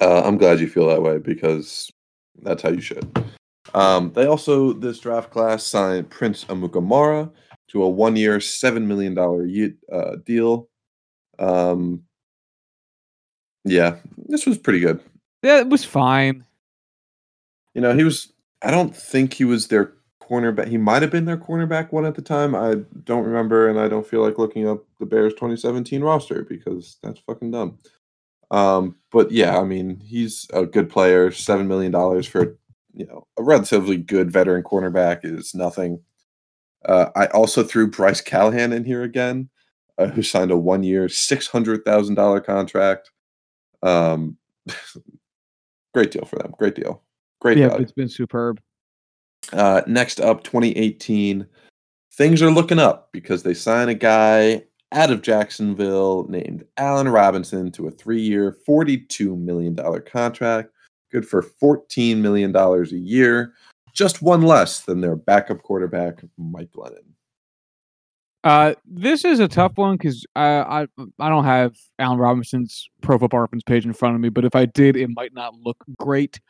[0.00, 1.90] Uh, I'm glad you feel that way because
[2.42, 3.06] that's how you should.
[3.74, 7.30] Um, they also this draft class signed Prince Amukamara
[7.68, 9.46] to a one-year, seven million dollar
[9.92, 10.68] uh, deal.
[11.38, 12.02] Um,
[13.64, 15.00] yeah, this was pretty good.
[15.42, 16.44] Yeah, it was fine.
[17.74, 18.32] You know, he was.
[18.62, 20.68] I don't think he was their cornerback.
[20.68, 22.54] He might have been their cornerback one at the time.
[22.54, 26.98] I don't remember, and I don't feel like looking up the Bears 2017 roster because
[27.02, 27.78] that's fucking dumb.
[28.50, 31.30] Um, but yeah, I mean, he's a good player.
[31.30, 32.58] Seven million dollars for
[32.94, 36.00] you know a relatively good veteran cornerback is nothing.
[36.84, 39.50] Uh, I also threw Bryce Callahan in here again,
[39.98, 43.10] uh, who signed a one-year, six hundred thousand dollar contract.
[43.82, 44.36] Um,
[45.94, 46.54] great deal for them.
[46.58, 47.02] Great deal.
[47.40, 47.82] Great yeah, value.
[47.82, 48.60] it's been superb.
[49.52, 51.46] Uh, next up, 2018.
[52.12, 54.62] Things are looking up because they sign a guy
[54.92, 60.70] out of Jacksonville named Allen Robinson to a three year, $42 million contract.
[61.10, 63.54] Good for $14 million a year.
[63.92, 67.04] Just one less than their backup quarterback, Mike Glennon.
[68.42, 70.86] Uh, this is a tough one because I, I
[71.18, 74.54] I don't have Allen Robinson's Pro Football Reference page in front of me, but if
[74.56, 76.40] I did, it might not look great.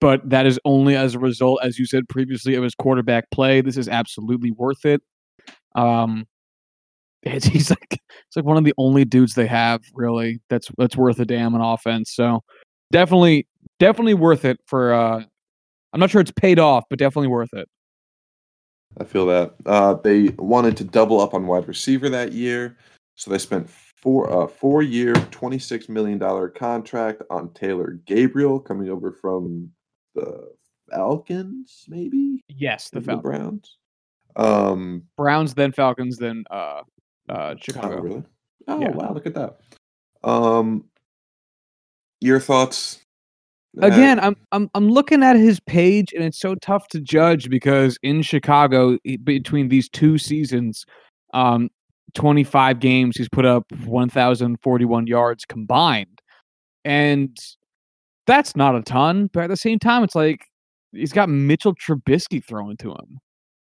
[0.00, 3.60] But that is only as a result, as you said previously, of his quarterback play.
[3.60, 5.02] This is absolutely worth it.
[5.74, 6.26] Um,
[7.22, 10.96] it's, he's like it's like one of the only dudes they have really that's that's
[10.96, 12.12] worth a damn on offense.
[12.14, 12.42] So
[12.90, 13.46] definitely
[13.78, 14.94] definitely worth it for.
[14.94, 15.22] uh
[15.92, 17.68] I'm not sure it's paid off, but definitely worth it.
[18.98, 19.54] I feel that.
[19.66, 22.76] Uh, they wanted to double up on wide receiver that year,
[23.16, 28.60] so they spent four uh, four year, twenty six million dollar contract on Taylor Gabriel
[28.60, 29.70] coming over from
[30.14, 30.52] the
[30.90, 33.22] Falcons, maybe Yes, the Falcons.
[33.22, 33.76] Browns.
[34.36, 36.82] Um, Browns, then Falcons, then uh,
[37.28, 38.00] uh, oh, Chicago.
[38.00, 38.22] really?
[38.68, 38.90] Oh Yeah.
[38.90, 39.58] wow, look at that.
[40.22, 40.84] Um,
[42.20, 43.03] your thoughts?
[43.82, 47.50] Uh, Again, I'm I'm I'm looking at his page, and it's so tough to judge
[47.50, 50.84] because in Chicago, between these two seasons,
[51.32, 51.70] um,
[52.14, 56.20] 25 games, he's put up 1,041 yards combined,
[56.84, 57.36] and
[58.26, 59.28] that's not a ton.
[59.32, 60.46] But at the same time, it's like
[60.92, 63.18] he's got Mitchell Trubisky throwing to him.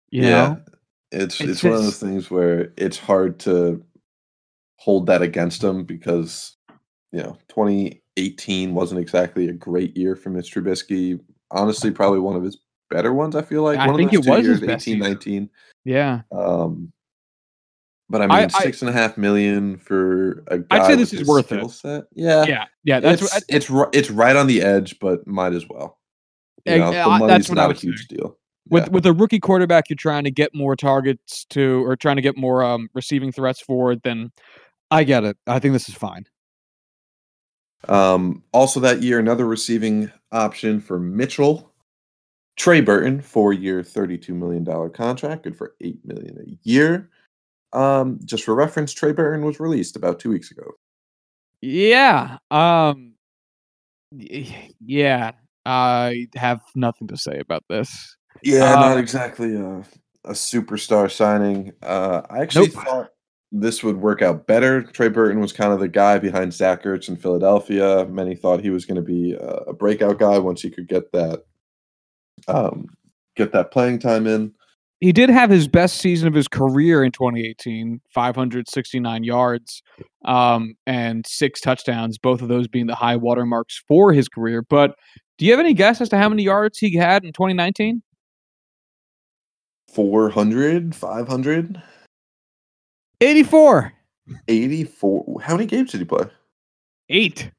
[0.10, 0.62] You yeah, know?
[1.12, 3.84] it's It's it's one of those things where it's hard to
[4.78, 6.58] hold that against him because
[7.12, 11.20] you know 20 18 wasn't exactly a great year for Mitch Trubisky.
[11.51, 12.57] Honestly, probably one of his
[12.89, 13.36] better ones.
[13.36, 14.97] I feel like I one think of it those was two his years, best 18,
[14.99, 15.07] year.
[15.09, 15.49] 19.
[15.86, 16.22] Yeah.
[16.32, 16.91] Um,
[18.09, 20.80] but I mean, I- I- six and a half million for a guy.
[20.80, 21.70] I'd say this is worth it.
[21.72, 22.03] Set.
[22.14, 22.66] Yeah, Yeah.
[22.84, 22.99] Yeah.
[22.99, 25.97] That's it's what, it's it's right on the edge, but might as well.
[26.66, 28.38] You know, eh, the money's that's what I not a huge deal.
[28.70, 28.89] with Yeah.
[28.91, 32.38] with a rookie quarterback you're trying to get more targets to or trying to get
[32.38, 34.32] more um receiving threats for then
[34.91, 35.38] I get it.
[35.47, 36.26] I think this is fine.
[37.89, 41.71] Um, also that year, another receiving option for Mitchell.
[42.57, 47.09] Trey Burton, four-year, thirty-two million dollar contract, good for eight million a year.
[47.73, 50.71] Um, just for reference, Trey Burton was released about two weeks ago.
[51.61, 53.13] yeah um
[54.82, 55.32] yeah
[55.65, 59.84] i have nothing to say about this Yeah, Uh, not exactly a,
[60.25, 61.71] a superstar signing.
[61.84, 62.84] Uh, I actually Nope.
[62.84, 63.09] thought
[63.52, 64.82] this would work out better.
[64.82, 68.06] Trey Burton was kind of the guy behind Zach Ertz in Philadelphia.
[68.06, 71.12] Many thought he was going to be a, a breakout guy once he could get
[71.12, 71.43] that,
[72.47, 72.86] um,
[73.36, 74.54] get that playing time in.
[75.02, 79.82] he did have his best season of his career in 2018 569 yards
[80.26, 84.95] um and six touchdowns both of those being the high watermarks for his career but
[85.38, 88.02] do you have any guess as to how many yards he had in 2019
[89.93, 91.82] 400, 500,
[93.22, 93.93] 84
[94.47, 95.41] 84.
[95.41, 96.26] How many games did he play?
[97.09, 97.51] eight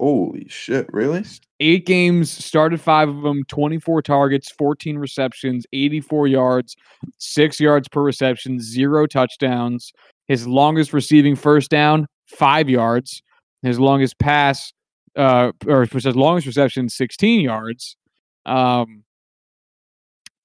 [0.00, 1.24] Holy shit, really?
[1.60, 6.76] eight games, started five of them, 24 targets, 14 receptions, 84 yards,
[7.18, 9.92] six yards per reception, zero touchdowns.
[10.26, 13.22] His longest receiving first down, five yards.
[13.62, 14.72] His longest pass,
[15.14, 17.96] uh, or his longest reception, 16 yards.
[18.44, 19.04] Um,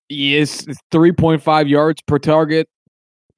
[0.08, 2.70] he is 3.5 yards per target.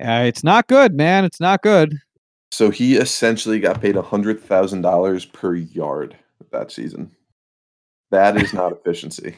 [0.02, 1.26] Uh, it's not good, man.
[1.26, 1.97] It's not good.
[2.52, 6.16] So he essentially got paid $100,000 per yard
[6.52, 7.12] that season.
[8.12, 9.36] That is not efficiency.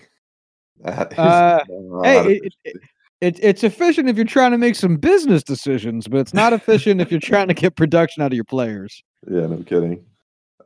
[0.84, 1.64] That is Uh,
[2.04, 2.76] hey, it- it-
[3.22, 7.02] It, it's efficient if you're trying to make some business decisions, but it's not efficient
[7.02, 9.04] if you're trying to get production out of your players.
[9.30, 10.04] yeah, no kidding.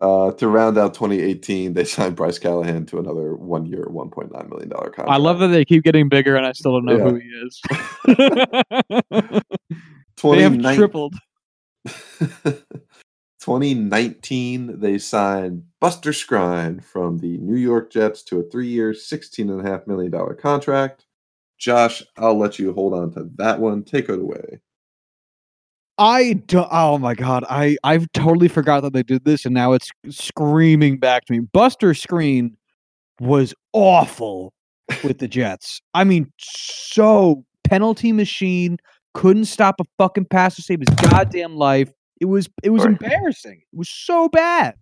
[0.02, 4.70] Uh, to round out 2018, they signed Bryce Callahan to another one year, $1.9 million
[4.70, 5.10] contract.
[5.10, 7.04] I love that they keep getting bigger, and I still don't know Yeah.
[7.04, 7.62] who he is.
[10.24, 11.16] they have tripled.
[13.39, 20.36] 2019, they signed Buster Skrine from the New York Jets to a three-year, $16.5 million
[20.38, 21.06] contract.
[21.58, 23.84] Josh, I'll let you hold on to that one.
[23.84, 24.60] Take it away.
[25.98, 26.68] I don't.
[26.72, 27.46] Oh my god.
[27.50, 31.39] I I've totally forgot that they did this, and now it's screaming back to me.
[31.39, 32.52] Buster Skrine
[33.20, 34.54] was awful
[35.04, 35.82] with the Jets.
[35.93, 38.78] I mean, so penalty machine
[39.14, 41.91] couldn't stop a fucking pass to save his goddamn life.
[42.20, 43.62] It was it was embarrassing.
[43.72, 44.76] It was so bad.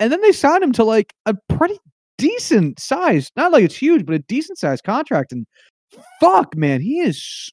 [0.00, 1.78] And then they signed him to like a pretty
[2.18, 5.32] decent size, not like it's huge, but a decent sized contract.
[5.32, 5.46] And
[6.20, 7.50] fuck, man, he is.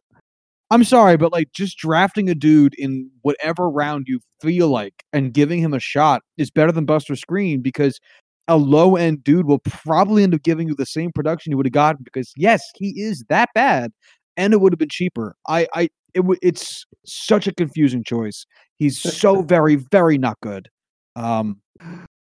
[0.71, 5.33] I'm sorry, but like just drafting a dude in whatever round you feel like and
[5.33, 7.99] giving him a shot is better than Buster Skrine because
[8.47, 11.65] a low end dude will probably end up giving you the same production you would
[11.65, 13.91] have gotten because yes, he is that bad,
[14.37, 15.35] and it would have been cheaper.
[15.47, 18.45] I, I, it, w- it's such a confusing choice.
[18.77, 20.67] He's so very, very not good.
[21.15, 21.61] Um,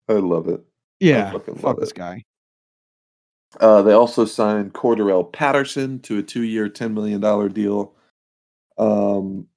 [0.10, 0.62] I love it.
[1.00, 1.95] yeah, love fuck this it.
[1.95, 2.24] guy.
[3.62, 7.22] Uh, they also signed Cordarrelle Patterson to a two-year, $10 million
[7.54, 7.93] deal.
[8.78, 9.48] Um,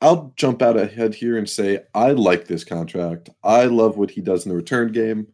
[0.00, 3.30] I'll jump out ahead here and say I like this contract.
[3.44, 5.28] I love what he does in the return game.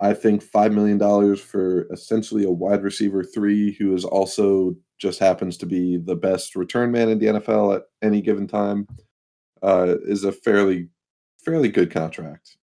[0.00, 5.56] I think $5 million for essentially a wide receiver three who is also just happens
[5.58, 8.86] to be the best return man in the NFL at any given time
[9.62, 10.88] uh, is a fairly
[11.44, 12.56] fairly good contract.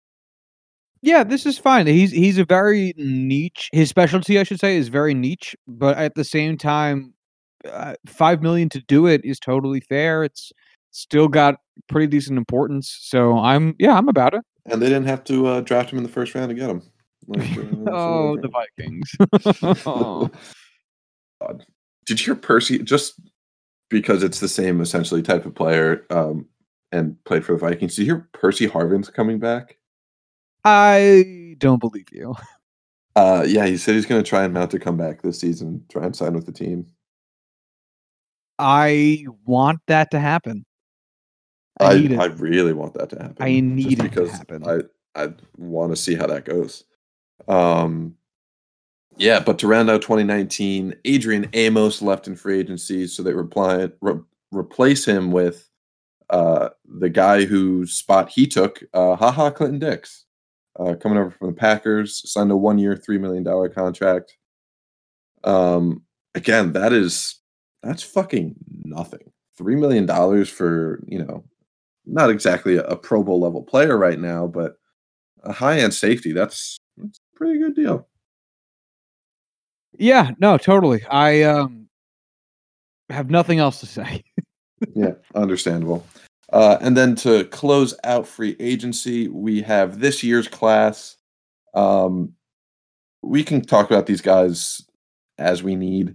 [1.02, 1.86] Yeah, this is fine.
[1.86, 3.68] He's he's a very niche.
[3.72, 5.56] His specialty, I should say, is very niche.
[5.66, 7.12] But at the same time,
[7.70, 10.24] uh, five million to do it is totally fair.
[10.24, 10.52] It's
[10.90, 11.56] still got
[11.88, 12.96] pretty decent importance.
[13.00, 14.42] So I'm yeah, I'm about it.
[14.66, 16.82] And they didn't have to uh, draft him in the first round to get him.
[17.26, 19.12] Like, uh, Oh, the Vikings.
[19.86, 20.30] Oh.
[22.06, 23.20] Did you hear Percy just
[23.90, 26.46] because it's the same essentially type of player um,
[26.92, 27.96] and played for the Vikings?
[27.96, 29.76] Did you hear Percy Harvin's coming back?
[30.64, 32.34] I don't believe you.
[33.14, 36.02] Uh, yeah, he said he's going to try and mount a comeback this season, try
[36.02, 36.86] and sign with the team.
[38.62, 40.64] I want that to happen.
[41.80, 42.16] I, I.
[42.20, 43.36] I really want that to happen.
[43.40, 44.62] I need it to happen.
[44.66, 44.80] I
[45.20, 46.84] I want to see how that goes.
[47.48, 48.16] Um,
[49.18, 53.88] yeah, but to round out 2019, Adrian Amos left in free agency, so they reply,
[54.00, 54.20] re-
[54.52, 55.68] replace him with
[56.30, 60.24] uh, the guy whose spot he took, uh, Ha Ha Clinton-Dix.
[60.78, 64.36] uh, coming over from the Packers, signed a one-year, three million dollar contract.
[65.44, 66.04] Um,
[66.34, 67.41] again, that is
[67.82, 68.54] that's fucking
[68.84, 69.32] nothing.
[69.56, 71.44] Three million dollars for you know,
[72.06, 74.76] not exactly a, a Pro Bowl level player right now, but
[75.44, 76.32] a high-end safety.
[76.32, 78.08] That's that's a pretty good deal.
[79.98, 81.04] Yeah, no, totally.
[81.06, 81.88] I um
[83.10, 84.24] have nothing else to say.
[84.94, 86.06] yeah, understandable.
[86.52, 91.16] Uh, and then to close out free agency, we have this year's class.
[91.74, 92.34] Um,
[93.22, 94.82] we can talk about these guys
[95.38, 96.14] as we need.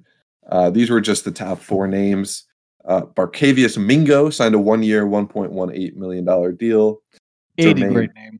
[0.49, 2.43] Uh, these were just the top four names.
[2.85, 7.01] Uh, Barkevious Mingo signed a one-year, $1.18 million deal.
[7.57, 8.39] 80 Germain- great name.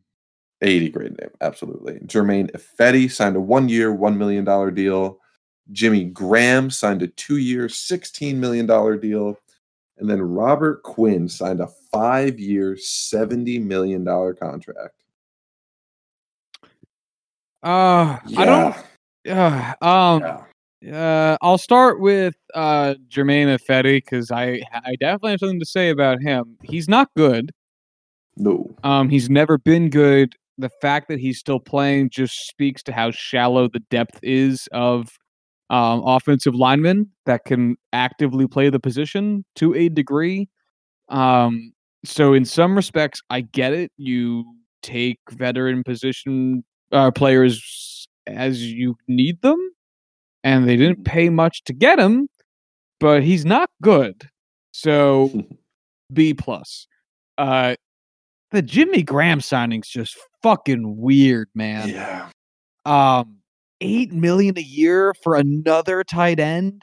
[0.62, 2.00] 80 great name, absolutely.
[2.06, 5.20] Germain Ifedi signed a one-year, $1 million deal.
[5.72, 8.66] Jimmy Graham signed a two-year, $16 million
[9.00, 9.38] deal.
[10.00, 15.04] And then Robert Quinn signed a five-year, $70 million contract.
[17.64, 18.76] Uh I don't
[19.28, 20.44] uh, um yeah.
[20.86, 25.90] Uh, I'll start with uh, Germain Ifedi because I I definitely have something to say
[25.90, 26.58] about him.
[26.64, 27.52] He's not good.
[28.38, 28.70] No.
[28.84, 30.36] Um, he's never been good.
[30.60, 35.10] The fact that he's still playing just speaks to how shallow the depth is of
[35.70, 40.50] um, offensive linemen that can actively play the position to a degree.
[41.10, 41.74] Um,
[42.06, 43.92] so in some respects, I get it.
[43.98, 44.46] You
[44.82, 49.58] take veteran position uh, players as you need them,
[50.48, 52.30] and they didn't pay much to get him,
[53.02, 54.30] but he's not good.
[54.72, 55.46] So
[56.14, 56.88] B plus.
[57.38, 57.76] Uh,
[58.52, 61.90] the Jimmy Graham signing's just fucking weird, man.
[61.90, 62.30] Yeah.
[62.86, 63.40] Um,
[63.82, 66.82] eight million a year for another tight end,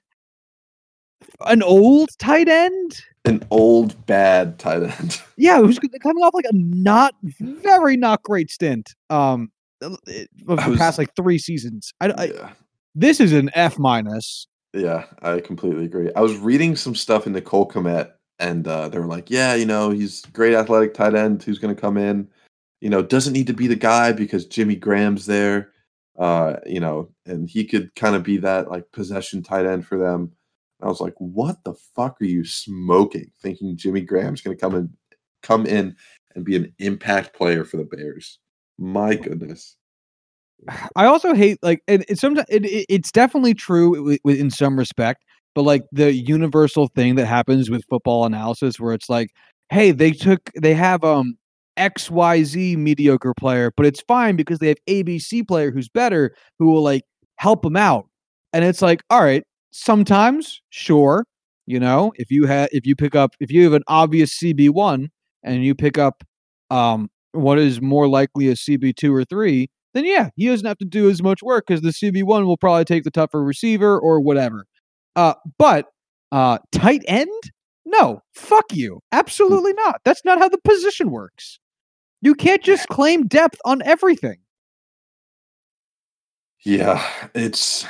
[1.46, 3.00] an old tight end.
[3.24, 5.20] An old bad tight end.
[5.36, 8.94] Yeah, who's coming off like a not very not great stint.
[9.10, 9.50] Um,
[9.82, 11.92] uh, it- of the was- past like three seasons.
[12.00, 12.50] I, I yeah.
[12.95, 14.47] This is an F minus.
[14.72, 16.11] Yeah, I completely agree.
[16.14, 19.66] I was reading some stuff on Cole Kmet, and uh, they were like, "Yeah, you
[19.66, 22.28] know, he's great athletic tight end who's going to come in.
[22.80, 25.72] You know, doesn't need to be the guy because Jimmy Graham's there.
[26.18, 29.99] Uh, you know, and he could kind of be that like possession tight end for
[29.99, 30.32] them."
[30.82, 33.30] I was like, "What the fuck are you smoking?
[33.42, 34.90] Thinking Jimmy Graham's going to come in,
[35.42, 35.97] come in
[36.34, 38.38] and be an impact player for the Bears?
[38.78, 39.76] My goodness."
[40.96, 45.22] I also hate like and it's sometimes it, it, it's definitely true in some respect,
[45.55, 49.28] but like the universal thing that happens with football analysis where it's like,
[49.70, 51.36] hey, they took they have um
[51.76, 56.82] XYZ mediocre player, but it's fine because they have ABC player who's better who will
[56.82, 57.02] like
[57.36, 58.07] help them out.
[58.52, 59.42] And it's like, all right,
[59.72, 61.24] sometimes, sure,
[61.66, 65.11] you know, if you have if you pick up if you have an obvious CB1
[65.42, 66.22] and you pick up
[66.70, 70.84] um what is more likely a CB2 or 3, then yeah, he doesn't have to
[70.84, 74.66] do as much work because the CB1 will probably take the tougher receiver or whatever.
[75.16, 75.86] Uh, but
[76.32, 77.30] uh, tight end?
[77.86, 79.01] No, fuck you.
[79.12, 80.01] Absolutely not.
[80.05, 81.59] That's not how the position works.
[82.20, 84.38] You can't just claim depth on everything.
[86.64, 87.86] Yeah, it's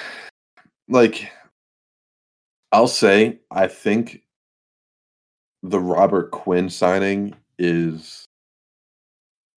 [0.89, 1.31] like
[2.73, 4.23] I'll say I think
[5.62, 8.24] the Robert Quinn signing is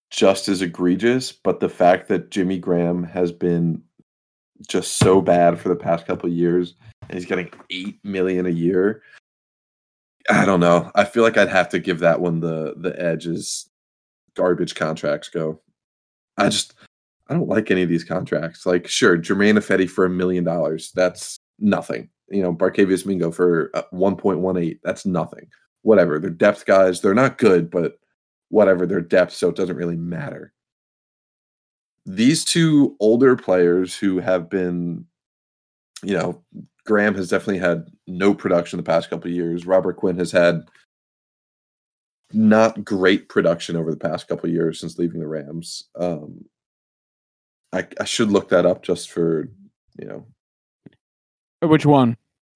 [0.09, 3.81] just as egregious, but the fact that Jimmy Graham has been
[4.67, 9.03] just so bad for the past couple years and he's getting 8 million a year
[10.29, 10.91] I don't know.
[10.95, 13.69] I feel like I'd have to give that one the the edge as
[14.35, 15.61] garbage contracts go.
[16.38, 16.73] I just
[17.29, 18.65] I don't like any of these contracts.
[18.65, 20.91] Like, sure, Germain Ifedi for a million dollars.
[20.95, 22.09] That's nothing.
[22.29, 24.79] You know, Barkevious Mingo for uh, 1.18.
[24.84, 25.47] That's nothing.
[25.84, 26.19] Whatever.
[26.19, 27.01] They're depth guys.
[27.01, 27.99] They're not good, but
[28.49, 28.85] whatever.
[28.85, 30.53] They're depth, so it doesn't really matter.
[32.05, 35.05] These two older players who have been,
[36.03, 36.41] you know,
[36.85, 39.65] Graham has definitely had no production the past couple of years.
[39.65, 40.61] Robert Quinn has had
[42.33, 45.83] not great production over the past couple of years since leaving the Rams.
[45.97, 46.45] Um,
[47.73, 49.49] I, I should look that up just for
[49.99, 50.25] you know
[51.67, 52.15] Which one?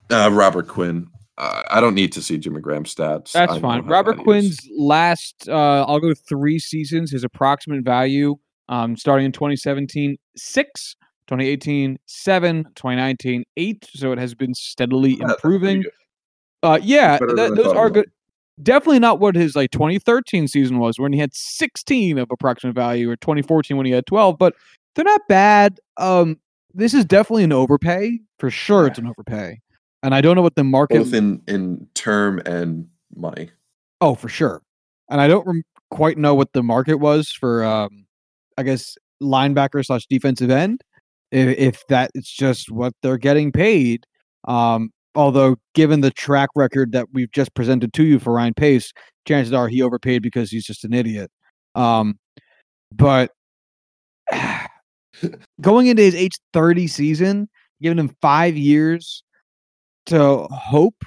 [0.09, 1.07] uh, Robert Quinn.
[1.41, 3.31] Uh, I don't need to see Jimmy Graham's stats.
[3.31, 3.84] That's fine.
[3.88, 4.23] Robert is.
[4.23, 7.09] Quinn's last, uh, I'll go three seasons.
[7.09, 8.35] His approximate value,
[8.69, 10.95] um, starting in 2017, six,
[11.26, 13.89] 2018, seven, 2019, eight.
[13.91, 15.84] So it has been steadily Yeah, that's pretty improving.
[16.61, 18.11] Uh, yeah, better th- those are good.
[18.61, 23.09] Definitely not what his like 2013 season was, when he had 16 of approximate value,
[23.09, 24.38] or 2014 when he had 12.
[24.38, 24.53] But
[24.93, 25.80] they're not bad.
[25.97, 26.39] Um,
[26.76, 28.85] this is definitely an overpay for sure.
[28.85, 29.59] It's an overpay,
[30.03, 30.98] and I don't know what the market.
[30.98, 33.49] both in in term and money.
[33.99, 34.61] Oh, for sure.
[35.10, 37.64] And I don't rem- quite know what the market was for.
[37.64, 38.06] Um,
[38.57, 40.82] I guess linebacker slash defensive end.
[41.32, 44.06] If, if that it's just what they're getting paid.
[44.48, 48.91] Um, although given the track record that we've just presented to you for Ryan Pace,
[49.28, 51.32] chances are he overpaid because he's just an idiot.
[51.76, 52.19] Um,
[52.91, 53.32] but
[55.61, 57.49] going into his age 30 season,
[57.82, 59.23] giving him five years
[60.07, 61.03] to hope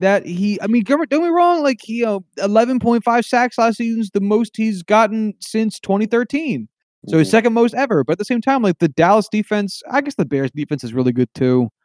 [0.00, 4.10] that he I mean don't get me wrong, like he uh, 11.5 sacks last season's
[4.10, 6.68] the most he's gotten since 2013.
[7.08, 7.30] So his Mhm.
[7.30, 8.02] second most ever.
[8.04, 10.92] But at the same time, like the Dallas defense, I guess the Bears defense is
[10.92, 11.70] really good too.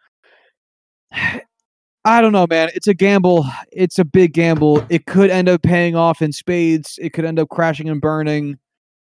[2.04, 2.70] I don't know, man.
[2.74, 3.46] It's a gamble.
[3.72, 4.84] It's a big gamble.
[4.90, 6.98] It could end up paying off in spades.
[7.00, 8.58] It could end up crashing and burning.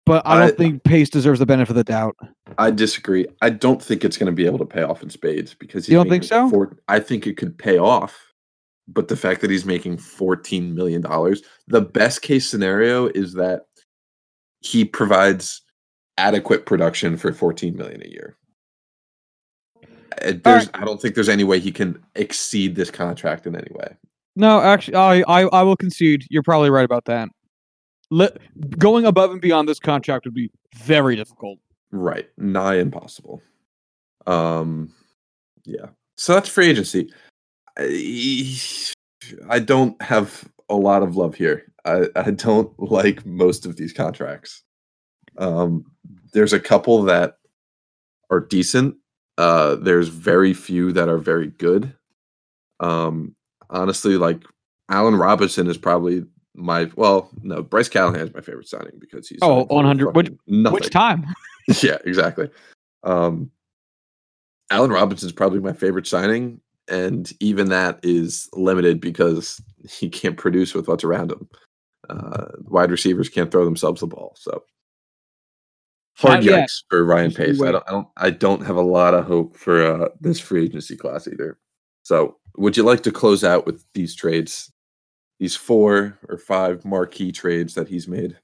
[0.08, 2.16] But I don't I- think Pace deserves the benefit of the doubt.
[2.58, 3.28] I disagree.
[3.42, 5.92] I don't think it's going to be able to pay off in spades because he's
[5.92, 6.50] You don't think so?
[6.50, 8.18] Four, I think it could pay off,
[8.88, 13.64] but the fact that he's making fourteen million dollars, the best case scenario is that
[14.62, 15.62] he provides
[16.18, 18.38] adequate production for fourteen million a year.
[20.22, 23.72] Uh, There's, I don't think there's any way he can exceed this contract in any
[23.72, 23.96] way.
[24.36, 26.26] No, actually, I, I I will concede.
[26.30, 27.30] You're probably right about that.
[28.10, 28.38] Let,
[28.78, 31.60] going above and beyond this contract would be very difficult.
[31.92, 32.30] Right.
[32.38, 33.42] Nigh impossible.
[34.26, 34.94] Um
[35.66, 35.88] yeah.
[36.16, 37.12] So that's free agency.
[37.78, 38.58] I,
[39.50, 41.72] I don't have a lot of love here.
[41.86, 44.64] I, I don't like most of these contracts.
[45.38, 45.86] Um
[46.34, 47.38] there's a couple that
[48.30, 48.96] are decent.
[49.38, 51.94] Uh there's very few that are very good.
[52.80, 53.36] Um
[53.70, 54.44] honestly like
[54.90, 56.24] Allen Robinson is probably
[56.58, 60.90] my well, no, Bryce Callahan is my favorite signing because he's Oh, 100 which- Which
[60.90, 61.26] time?
[61.84, 62.50] yeah, exactly.
[63.04, 63.52] Um,
[64.70, 66.60] Allen Robinson's probably my favorite signing,
[66.90, 71.48] and even that is limited because he can't produce with what's around him.
[72.10, 74.64] Uh, wide receivers can't throw themselves the ball, so
[76.18, 76.64] hard yeah.
[76.64, 77.62] yikes for Ryan Pace.
[77.62, 80.66] I don't, I don't, I don't have a lot of hope for uh, this free
[80.66, 81.58] agency class either.
[82.04, 84.72] So, would you like to close out with these trades?
[85.40, 88.38] These four or five marquee trades that he's made.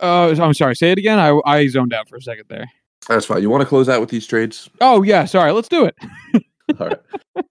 [0.00, 0.76] Uh, I'm sorry.
[0.76, 1.18] Say it again.
[1.18, 2.66] I I zoned out for a second there.
[3.08, 3.42] That's fine.
[3.42, 4.68] You want to close out with these trades?
[4.80, 5.52] Oh yeah, sorry.
[5.52, 5.96] Let's do it.
[6.80, 7.00] All right.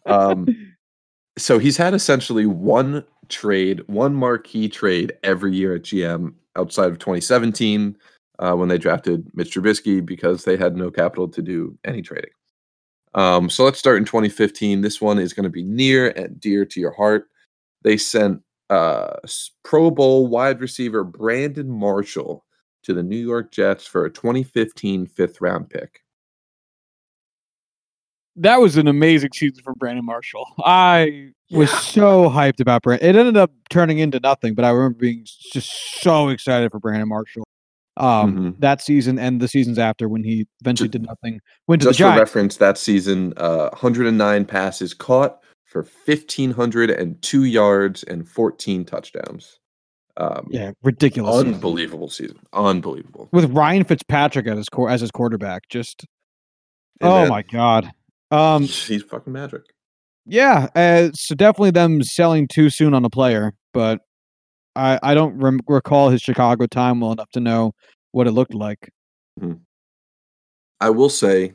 [0.06, 0.74] Um,
[1.38, 7.00] so he's had essentially one trade, one marquee trade every year at GM outside of
[7.00, 7.98] 2017
[8.40, 12.32] uh, when they drafted Mitch Trubisky because they had no capital to do any trading.
[13.18, 14.82] Um, so let's start in 2015.
[14.82, 17.26] This one is going to be near and dear to your heart.
[17.82, 19.16] They sent uh,
[19.64, 22.46] Pro Bowl wide receiver Brandon Marshall
[22.84, 26.02] to the New York Jets for a 2015 fifth round pick.
[28.36, 30.46] That was an amazing season for Brandon Marshall.
[30.64, 33.10] I was so hyped about Brandon.
[33.10, 37.10] It ended up turning into nothing, but I remember being just so excited for Brandon
[37.10, 37.47] Marshall.
[37.98, 38.60] Um, Mhm.
[38.60, 41.40] that season and the seasons after when he eventually did nothing.
[41.68, 42.20] Went to Just the for Giants.
[42.20, 49.60] reference, that season, uh, 109 passes caught for 1,502 yards and 14 touchdowns.
[50.16, 51.36] Um, Yeah, ridiculous.
[51.46, 52.40] unbelievable season.
[52.54, 53.30] Unbelievable.
[53.32, 56.06] With Ryan Fitzpatrick as his core as his quarterback, just
[57.02, 57.92] And oh then my god.
[58.32, 59.62] Um, he's fucking magic.
[60.26, 64.00] yeah, uh, so definitely them selling too soon on a player, but
[64.78, 67.74] I I don't rem- recall his Chicago time well enough to know
[68.12, 68.90] what it looked like.
[70.80, 71.54] I will say,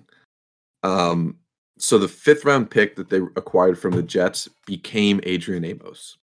[0.83, 1.37] um,
[1.79, 6.19] so the fifth round pick that they acquired from the Jets became Adrian Amos.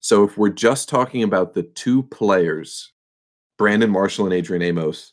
[0.00, 2.92] So if we're just talking about the two players,
[3.58, 5.12] Brandon Marshall and Adrian Amos,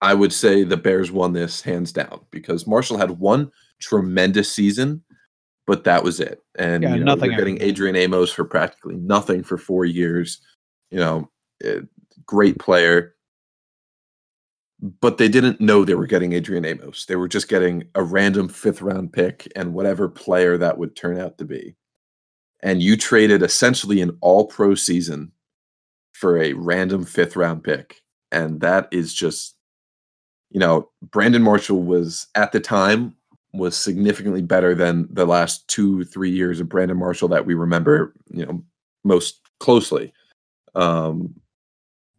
[0.00, 5.02] I would say the Bears won this hands down because Marshall had one tremendous season,
[5.66, 6.40] but that was it.
[6.56, 7.60] And Yeah, you know, nothing getting.
[7.60, 10.40] Adrian Amos for practically nothing for four years.
[10.92, 11.30] You know,
[11.64, 11.80] eh,
[12.26, 13.14] great player
[15.00, 17.06] but they didn't know they were getting Adrian Amos.
[17.06, 21.20] They were just getting a random fifth round pick and whatever player that would turn
[21.20, 21.76] out to be.
[22.64, 25.30] And you traded essentially an all pro season
[26.12, 28.02] for a random fifth round pick.
[28.32, 29.56] And that is just,
[30.50, 33.14] you know, Brandon Marshall was at the time
[33.54, 38.14] was significantly better than the last two, three years of Brandon Marshall that we remember,
[38.32, 38.64] you know,
[39.04, 40.12] most closely.
[40.74, 41.34] Um,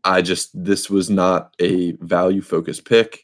[0.04, 3.24] I just this was not a value focused pick.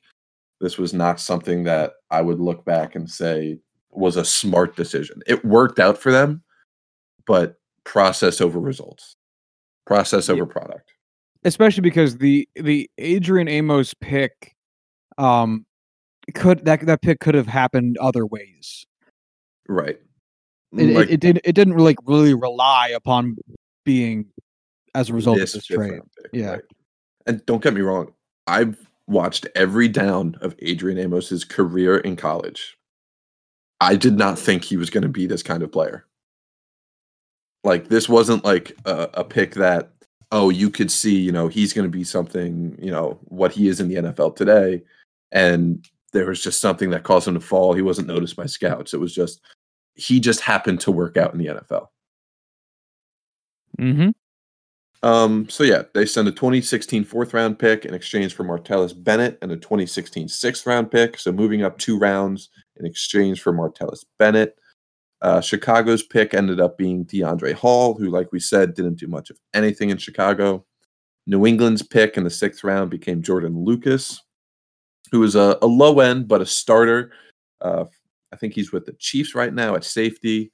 [0.62, 3.60] This was not something that I would look back and say
[3.92, 5.22] was a smart decision.
[5.28, 6.42] It worked out for them,
[7.26, 9.16] but process over results.
[9.86, 10.36] Process Yeah.
[10.36, 10.92] over product.
[11.46, 14.56] especially because the the Adrian Amos pick
[15.18, 15.66] um
[16.36, 18.86] could that that pick could have happened other ways.
[19.68, 20.00] Right.
[20.78, 23.38] It, Like it, it didn't it didn't really really rely upon
[23.86, 24.26] being
[24.95, 26.02] as a result of this this trade.
[26.22, 26.52] pick, Yeah.
[26.52, 26.61] right.
[27.26, 28.14] And don't get me wrong,
[28.48, 32.78] I've watched every down of Adrian Amos's career in college.
[33.82, 36.06] I did not think he was going to be this kind of player.
[37.64, 39.91] Like this wasn't like a, a pick that
[40.32, 43.68] oh you could see you know he's going to be something you know what he
[43.68, 44.82] is in the NFL today,
[45.32, 47.74] and there was just something that caused him to fall.
[47.74, 48.94] He wasn't noticed by scouts.
[48.94, 49.41] It was just
[49.95, 51.88] he just happened to work out in the NFL.
[53.78, 54.10] Mm-hmm.
[55.02, 59.38] Um, so yeah, they send a 2016 fourth round pick in exchange for Martellus Bennett
[59.42, 61.18] and a 2016 sixth round pick.
[61.18, 64.58] So moving up two rounds in exchange for Martellus Bennett.
[65.22, 69.30] Uh, Chicago's pick ended up being Deiondre' Hall, who, like we said, didn't do much
[69.30, 70.66] of anything in Chicago.
[71.28, 74.22] New England's pick in the sixth round became Jordan Lucas,
[75.12, 77.12] who is a, a low end but a starter.
[77.62, 77.86] Uh,
[78.32, 80.52] I think he's with the Chiefs right now at safety.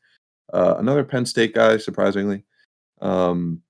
[0.53, 2.43] Uh, another Penn State guy, surprisingly.
[3.01, 3.61] Um,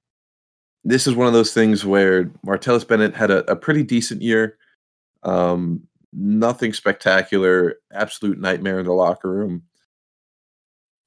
[0.85, 4.57] this is one of those things where Martellus Bennett had a, a pretty decent year.
[5.23, 5.81] Um,
[6.13, 9.63] nothing spectacular, absolute nightmare in the locker room.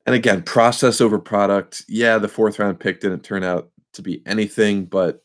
[0.05, 1.85] And again, process over product.
[1.89, 5.23] Yeah, the fourth round pick didn't turn out to be anything, but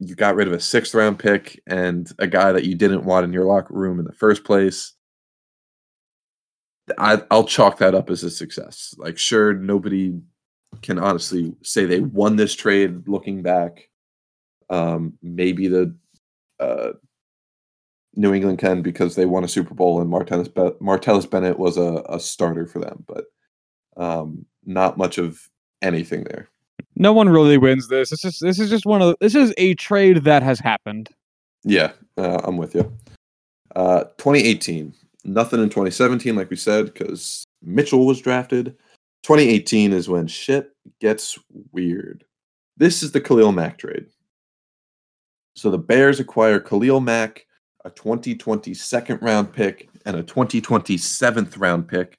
[0.00, 3.24] you got rid of a sixth round pick and a guy that you didn't want
[3.24, 4.94] in your locker room in the first place.
[6.98, 8.94] I, I'll chalk that up as a success.
[8.98, 10.18] Like, sure, nobody
[10.82, 13.88] can honestly say they won this trade looking back.
[14.72, 15.94] Um, maybe the
[16.58, 16.92] uh,
[18.14, 21.76] New England can because they won a Super Bowl and Martellus, Be- Martellus Bennett was
[21.76, 23.26] a, a starter for them, but
[23.98, 25.48] um, not much of
[25.82, 26.48] anything there.
[26.96, 28.10] No one really wins this.
[28.10, 31.10] This is this is just one of the, this is a trade that has happened.
[31.64, 32.90] Yeah, uh, I'm with you.
[33.76, 34.94] Uh, 2018,
[35.24, 38.76] nothing in 2017, like we said, because Mitchell was drafted.
[39.22, 41.38] 2018 is when shit gets
[41.72, 42.24] weird.
[42.76, 44.06] This is the Khalil Mack trade.
[45.54, 47.46] So the Bears acquire Khalil Mack,
[47.84, 52.18] a 2020 second round pick, and a 2020 seventh round pick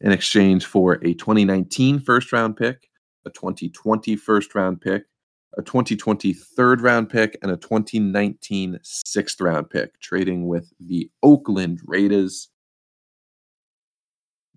[0.00, 2.88] in exchange for a 2019 first round pick,
[3.26, 5.04] a 2020 first round pick,
[5.58, 11.80] a 2020 third round pick, and a 2019 sixth round pick, trading with the Oakland
[11.84, 12.48] Raiders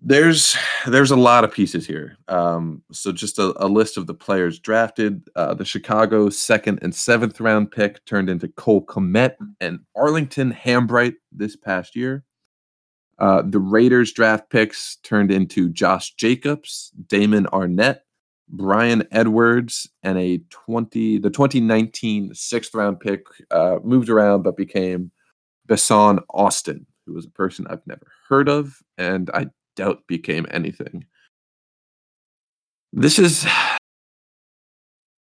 [0.06, 0.54] there's
[0.86, 2.18] there's a lot of pieces here.
[2.28, 5.26] Um, so just a, a, list of the players drafted.
[5.34, 11.14] Uh, the Chicago second and seventh round pick turned into Cole Kmet and Arlington Hambright
[11.32, 12.22] this past year.
[13.18, 18.00] Uh, the Raiders draft picks turned into Josh Jacobs, Damon Arnette,
[18.48, 25.10] Bryan Edwards, and a 20 the 2019 sixth round pick uh, moved around but became
[25.66, 31.06] Besson Austin, who was a person I've never heard of, and I doubt became anything.
[32.92, 33.46] This is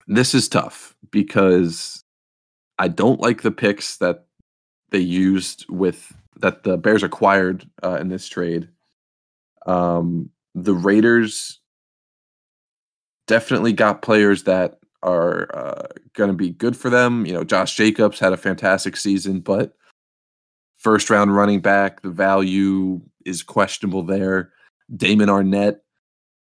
[0.07, 2.03] this is tough because
[2.77, 4.25] I don't like the picks that
[4.91, 8.69] they used with that the Bears acquired uh, in this trade.
[9.65, 11.59] Um, the Raiders
[13.27, 17.25] definitely got players that are uh, going to be good for them.
[17.25, 19.73] You know, Josh Jacobs had a fantastic season, but
[20.84, 24.51] first round running back, the value is questionable there.
[24.95, 25.77] Damon Arnette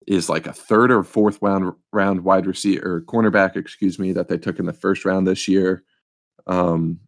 [0.07, 4.29] is like a third or fourth round round wide receiver or cornerback, excuse me, that
[4.29, 5.85] they took in the first round this year.
[6.47, 7.01] Um,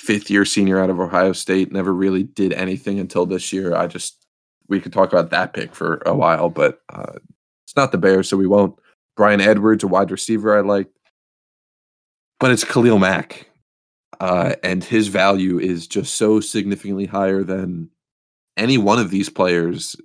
[0.00, 3.74] fifth year senior out of Ohio State, never really did anything until this year.
[3.74, 4.26] I just
[4.68, 7.12] we could talk about that pick for a while, but uh,
[7.64, 8.78] it's not the Bears, so we won't.
[9.16, 10.88] Bryan Edwards, a wide receiver, I like,
[12.38, 13.48] but it's Khalil Mack,
[14.20, 17.90] uh, and his value is just so significantly higher than
[18.56, 19.96] any one of these players,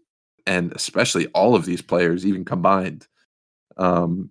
[0.46, 3.08] and especially all of these players, even combined.
[3.78, 4.30] Um,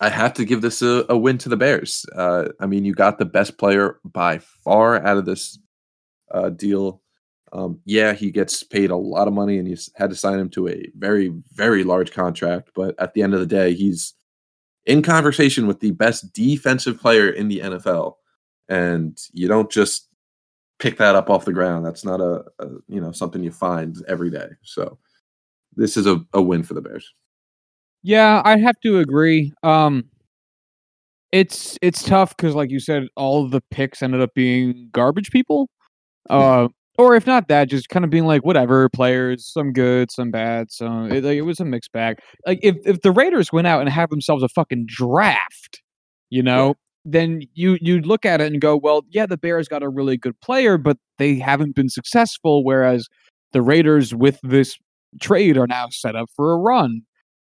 [0.00, 2.06] I have to give this a, a win to the Bears.
[2.14, 5.58] Uh, I mean, you got the best player by far out of this
[6.30, 7.02] uh, deal.
[7.52, 10.48] Um, yeah, he gets paid a lot of money, and you had to sign him
[10.50, 12.70] to a very, very large contract.
[12.74, 14.14] But at the end of the day, he's
[14.86, 18.14] in conversation with the best defensive player in the NFL,
[18.70, 20.08] and you don't just
[20.78, 21.84] pick that up off the ground.
[21.84, 24.48] That's not a, a you know something you find every day.
[24.62, 24.96] So
[25.76, 27.12] this is a, a win for the Bears.
[28.02, 29.52] Yeah, I have to agree.
[29.62, 30.06] Um,
[31.32, 35.68] it's it's tough because, like you said, all the picks ended up being garbage people.
[36.28, 40.30] Uh, or if not that, just kind of being like whatever players, some good, some
[40.30, 40.70] bad.
[40.70, 42.18] So it, like, it was a mixed bag.
[42.46, 45.82] Like if if the Raiders went out and have themselves a fucking draft,
[46.28, 49.82] you know, then you you look at it and go, well, yeah, the Bears got
[49.82, 52.64] a really good player, but they haven't been successful.
[52.64, 53.08] Whereas
[53.52, 54.76] the Raiders with this
[55.20, 57.02] trade are now set up for a run.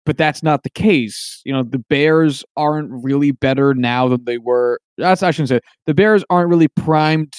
[0.06, 1.42] but that's not the case.
[1.44, 4.80] You know, the Bears aren't really better now than they were.
[4.98, 7.34] That's I shouldn't say the Bears aren't really primed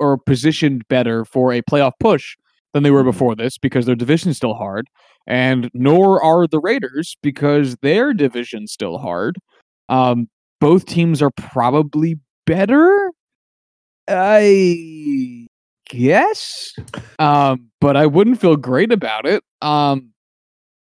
[0.00, 2.36] or positioned better for a playoff push
[2.74, 3.06] than they were Mhm.
[3.12, 4.88] before this because their division's still hard,
[5.26, 9.36] and nor are the Raiders because their division's still hard.
[9.88, 10.28] Um,
[10.60, 13.10] both teams are probably better.
[14.08, 15.46] I
[15.88, 16.72] guess.
[17.18, 19.42] Um, but I wouldn't feel great about it.
[19.62, 20.12] Um,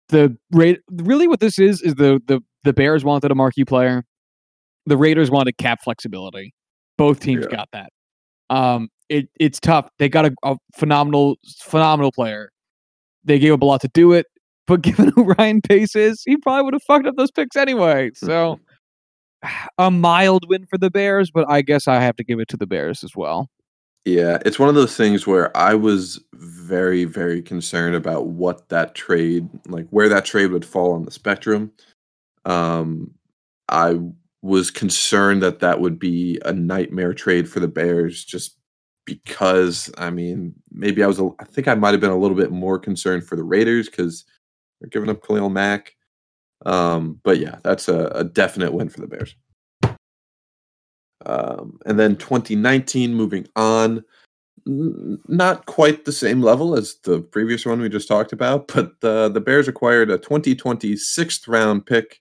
[0.09, 4.03] the rate really what this is is the the the Bears wanted a marquee player.
[4.85, 6.53] The Raiders wanted cap flexibility.
[6.97, 7.57] Both teams Yeah.
[7.57, 7.89] got that.
[8.49, 9.89] Um, it it's tough.
[9.99, 12.49] They got a, a phenomenal phenomenal player.
[13.23, 14.27] They gave up a lot to do it,
[14.67, 18.11] but given who Ryan Pace is, he probably would have fucked up those picks anyway.
[18.15, 18.59] So
[19.77, 22.57] a mild win for the Bears, but I guess I have to give it to
[22.57, 23.49] the Bears as well.
[24.05, 28.95] Yeah, it's one of those things where I was very, very concerned about what that
[28.95, 31.73] trade, like where that trade would fall on the spectrum.
[32.45, 33.13] Um,
[33.67, 33.99] I
[34.41, 38.55] was concerned that that would be a nightmare trade for the Bears, just
[39.05, 39.91] because.
[39.97, 41.19] I mean, maybe I was.
[41.19, 43.89] a- I think I might have been a little bit more concerned for the Raiders
[43.89, 44.23] because
[44.79, 45.96] they're giving up Khalil Mack.
[46.65, 49.35] Um, but yeah, that's a, a definite win for the Bears.
[51.25, 54.03] Um, and then 2019, moving on,
[54.67, 58.93] n- not quite the same level as the previous one we just talked about, but
[59.03, 62.19] uh, the Bears acquired a 2020 sixth round pick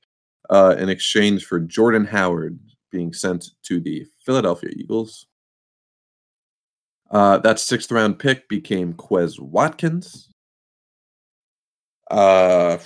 [0.51, 2.59] uh, in exchange for Jordan Howard
[2.91, 5.27] being sent to the Philadelphia Eagles.
[7.11, 10.29] Uh, that sixth round pick became Quez Watkins.
[12.11, 12.79] Uh,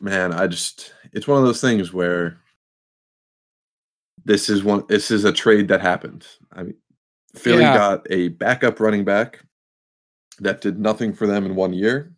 [0.00, 2.38] man, I just, it's one of those things where
[4.24, 6.26] this is one this is a trade that happened.
[6.52, 6.74] I mean
[7.34, 7.74] Philly Yeah.
[7.76, 9.40] got a backup running back
[10.40, 12.12] that did nothing for them in one year.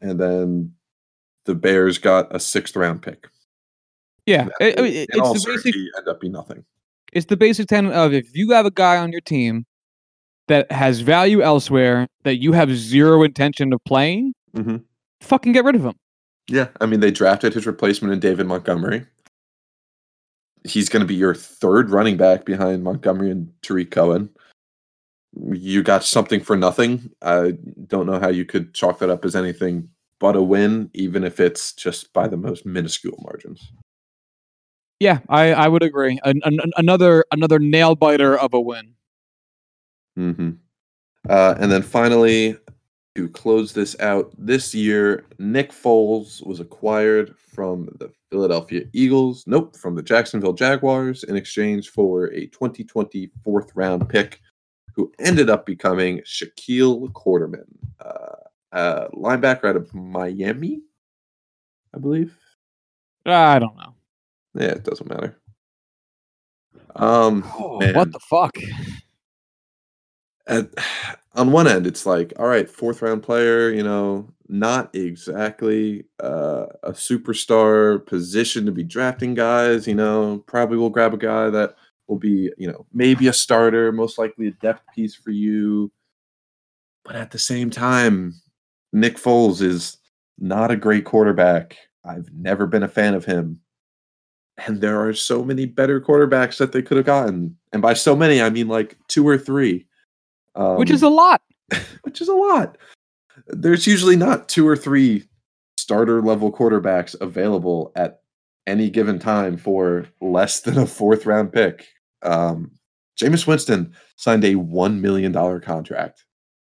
[0.00, 0.74] And then
[1.44, 3.28] the Bears got a sixth round pick.
[4.26, 6.64] Yeah, That I- mean, it- it's the basic end up being nothing.
[7.12, 9.64] it's the basic tenet of if you have a guy on your team
[10.48, 14.76] that has value elsewhere that you have zero intention of playing, hmm
[15.20, 15.94] fucking get rid of him.
[16.48, 19.06] Yeah, I mean they drafted his replacement in David Montgomery.
[20.64, 24.30] He's going to be your third running back behind Montgomery and Tarik Cohen.
[25.34, 27.10] You got something for nothing.
[27.22, 27.54] I
[27.86, 29.88] don't know how you could chalk that up as anything
[30.20, 33.72] but a win, even if it's just by the most minuscule margins.
[35.00, 36.20] Yeah, I, I would agree.
[36.22, 38.94] An, an, an- another another nail biter of a win.
[40.14, 40.50] hmm
[41.28, 42.56] Uh, and then finally,
[43.14, 49.44] to close this out this year, Nick Foles was acquired from the Philadelphia Eagles.
[49.46, 54.40] Nope, from the Jacksonville Jaguars in exchange for a 2020 fourth round pick,
[54.94, 57.66] who ended up becoming Shaquille Quarterman,
[58.00, 58.36] uh,
[58.72, 60.80] uh, linebacker out of Miami,
[61.94, 62.34] I believe.
[63.26, 63.94] I don't know.
[64.54, 65.36] Yeah, it doesn't matter.
[66.96, 67.40] Um,
[67.80, 67.94] man.
[67.94, 68.56] what the fuck?
[70.46, 70.68] At,
[71.34, 76.66] on one end, it's like, all right, fourth round player, you know, not exactly uh,
[76.82, 79.86] a superstar position to be drafting guys.
[79.86, 83.92] You know, probably will grab a guy that will be, you know, maybe a starter,
[83.92, 85.90] most likely a depth piece for you.
[87.04, 88.34] But at the same time,
[88.92, 89.98] Nick Foles is
[90.38, 91.76] not a great quarterback.
[92.04, 93.60] I've never been a fan of him.
[94.66, 97.56] And there are so many better quarterbacks that they could have gotten.
[97.72, 99.86] And by so many, I mean like two or three.
[100.54, 101.42] Um, Which is a lot.
[102.02, 102.76] which is a lot.
[103.46, 105.24] There's usually not two or three
[105.78, 108.20] starter level quarterbacks available at
[108.66, 111.88] any given time for less than a fourth round pick.
[112.22, 112.70] Um,
[113.20, 116.24] Jameis Winston signed a $1 million contract.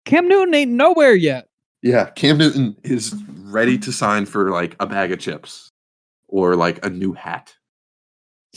[0.05, 1.47] Cam Newton ain't nowhere yet.
[1.81, 5.69] Yeah, Cam Newton is ready to sign for like a bag of chips
[6.27, 7.53] or like a new hat.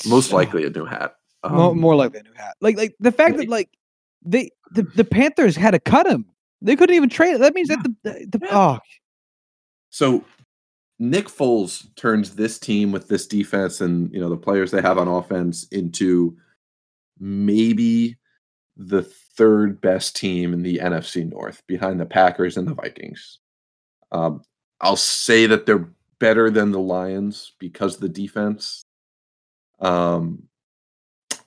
[0.06, 1.16] Most likely a new hat.
[1.48, 2.54] more, Um, more likely a new hat.
[2.60, 3.70] Like like the fact that like
[4.24, 6.26] they the, the Panthers had to cut him.
[6.62, 7.40] They couldn't even trade.
[7.40, 8.78] That means that the, the, the oh
[9.90, 10.24] So
[10.98, 14.98] Nick Foles turns this team with this defense and you know the players they have
[14.98, 16.36] on offense into
[17.18, 18.16] maybe
[18.76, 23.38] the third best team in the NFC North behind the Packers and the Vikings.
[24.10, 24.42] Um,
[24.80, 25.88] I'll say that they're
[26.18, 28.84] better than the Lions because of the defense.
[29.80, 30.44] Um,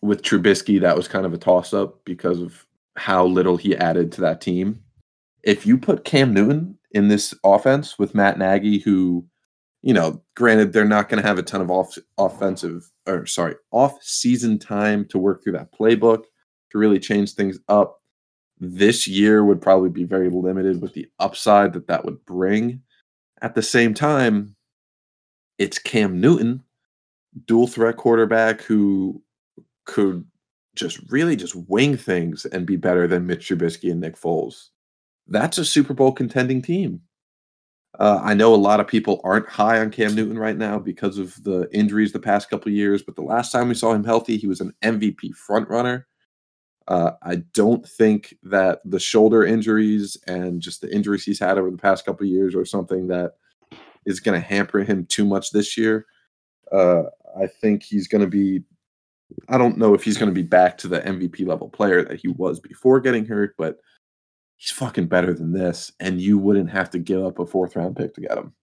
[0.02, 2.66] with Trubisky, that was kind of a toss up because of
[2.98, 4.82] how little he added to that team.
[5.44, 9.26] If you put Cam Newton in this offense with Matt Nagy, who,
[9.82, 13.56] you know, granted they're not going to have a ton of off offensive or sorry
[13.72, 16.24] off season time to work through that playbook
[16.72, 18.02] to really change things up.
[18.60, 22.82] This year would probably be very limited with the upside that that would bring.
[23.41, 24.56] At the same time,
[25.60, 26.64] it's Cam Newton,
[27.45, 29.22] dual threat quarterback who
[29.86, 30.26] could
[30.78, 34.70] just really just wing things and be better than Mitch Trubisky and Nick Foles.
[35.28, 37.02] That's a Super Bowl contending team.
[37.99, 41.18] Uh, I know a lot of people aren't high on Cam Newton right now because
[41.18, 44.38] of the injuries the past couple years, but the last time we saw him healthy,
[44.38, 46.04] he was an MVP frontrunner.
[46.88, 51.72] Uh, I don't think that the shoulder injuries and just the injuries he's had over
[51.72, 53.34] the past couple years are something that
[54.06, 56.06] is going to hamper him too much this year.
[56.72, 57.04] Uh,
[57.40, 58.64] I think he's going to be.
[59.49, 62.20] I don't know if he's going to be back to the MVP level player that
[62.20, 63.78] he was before getting hurt, but
[64.56, 67.95] he's fucking better than this, and you wouldn't have to give up a fourth round
[67.95, 68.54] pick to get him.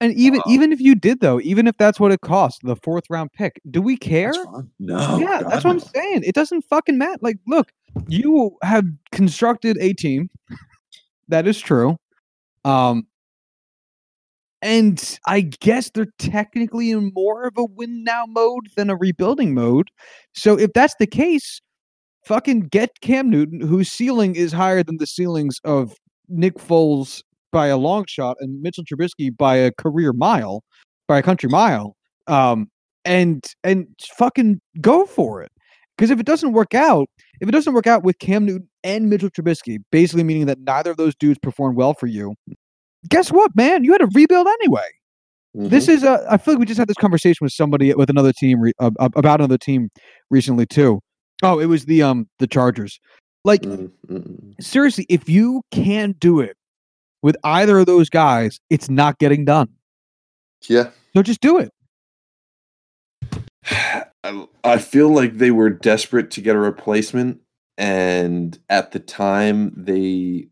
[0.00, 3.04] And even even if you did though, even if that's what it costs, the fourth
[3.08, 4.32] round pick, do we care?
[4.80, 5.18] No.
[5.18, 6.24] yeah, that's what I'm saying.
[6.24, 7.18] It doesn't fucking matter.
[7.20, 7.70] Like, look,
[8.08, 10.28] you have constructed a team.
[11.28, 11.96] that is true.
[12.64, 13.06] Um
[14.62, 19.54] and I guess they're technically in more of a win now mode than a rebuilding
[19.54, 19.90] mode.
[20.34, 21.60] So if that's the case,
[22.24, 25.94] fucking get Cam Newton, whose ceiling is higher than the ceilings of
[26.28, 30.62] Nick Foles by a long shot and Mitchell Trubisky by a career mile,
[31.08, 31.96] by a country mile.
[32.28, 32.68] Um,
[33.04, 35.50] and and fucking go for it.
[35.96, 37.08] Because if it doesn't work out,
[37.40, 40.92] if it doesn't work out with Cam Newton and Mitchell Trubisky, basically meaning that neither
[40.92, 42.34] of those dudes performed well for you,
[43.08, 43.84] guess what, man?
[43.84, 44.86] You had to rebuild anyway.
[45.54, 46.24] This is a.
[46.30, 48.90] I feel like we just had this conversation with somebody with another team re, uh,
[48.98, 49.90] about another team
[50.30, 51.00] recently too.
[51.42, 52.98] Oh, it was the um the Chargers.
[53.44, 54.54] Like Mhm, mhm.
[54.62, 56.56] seriously, if you can't do it
[57.20, 59.68] with either of those guys, it's not getting done.
[60.68, 60.90] yeah.
[61.14, 61.70] So just do it.
[64.24, 67.40] I, I feel like they were desperate to get a replacement,
[67.76, 70.48] and at the time, the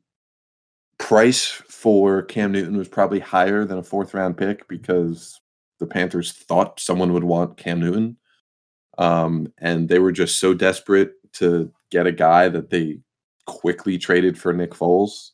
[1.00, 5.40] price for Cam Newton was probably higher than a fourth round pick because
[5.80, 8.16] the Panthers thought someone would want Cam Newton,
[8.98, 12.98] um, and they were just so desperate to get a guy that they
[13.46, 15.30] quickly traded for Nick Foles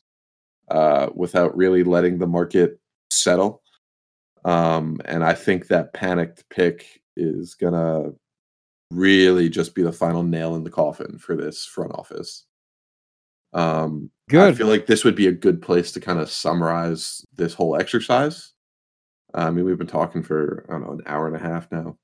[0.71, 2.79] uh, without really letting the market
[3.11, 3.61] settle.
[4.45, 8.11] Um, and I think that panicked pick is gonna
[8.89, 12.45] really just be the final nail in the coffin for this front office.
[13.53, 17.53] Um, I feel like this would be a good place to kind of summarize this
[17.53, 18.53] whole exercise.
[19.33, 21.97] I mean, we've been talking for I don't know an hour and a half now.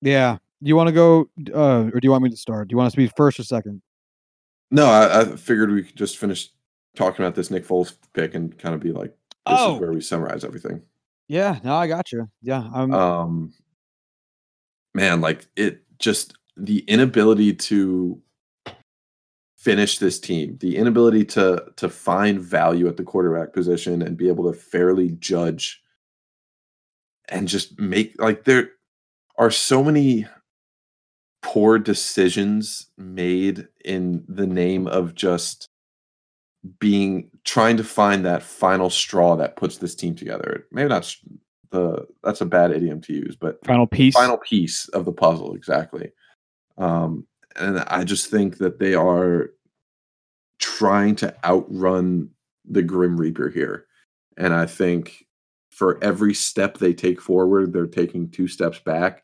[0.00, 0.36] Yeah.
[0.62, 2.68] Do you want to go, uh, or do you want me to start?
[2.68, 3.82] Do you want us to be first or second?
[4.70, 6.50] No, I, I figured we could just finish
[6.96, 9.74] talking about this Nick Foles pick and kind of be like, this Oh.
[9.74, 10.80] is where we summarize everything.
[11.28, 11.58] Yeah.
[11.64, 12.28] No, I got you.
[12.42, 12.68] Yeah.
[12.72, 12.92] I'm.
[12.94, 13.52] um
[14.94, 18.20] man like it just the inability to
[19.64, 20.58] finish this team.
[20.60, 25.10] The inability to to find value at the quarterback position and be able to fairly
[25.18, 25.82] judge
[27.30, 28.70] and just make like there
[29.38, 30.26] are so many
[31.42, 35.68] poor decisions made in the name of just
[36.78, 40.66] being trying to find that final straw that puts this team together.
[40.70, 41.14] Maybe not
[41.70, 44.14] the that's a bad idiom to use but Final piece.
[44.14, 46.12] final piece of the puzzle exactly.
[46.76, 49.50] Um and i just think that they are
[50.58, 52.28] trying to outrun
[52.64, 53.86] the grim reaper here
[54.36, 55.26] and i think
[55.70, 59.22] for every step they take forward they're taking two steps back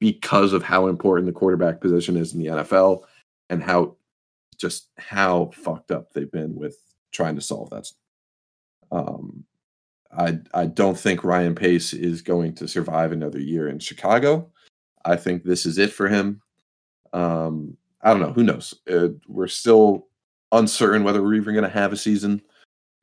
[0.00, 3.02] because of how important the quarterback position is in the nfl
[3.50, 3.94] and how
[4.58, 6.76] just how fucked up they've been with
[7.12, 7.90] trying to solve that
[8.90, 9.44] um
[10.16, 14.50] I I don't think Ryan Pace is going to survive another year in Chicago.
[15.04, 16.41] I think this is it for him.
[17.12, 18.32] Um, I don't know.
[18.32, 18.74] Who knows?
[18.90, 20.08] Uh, we're still
[20.50, 22.42] uncertain whether we're even going to have a season.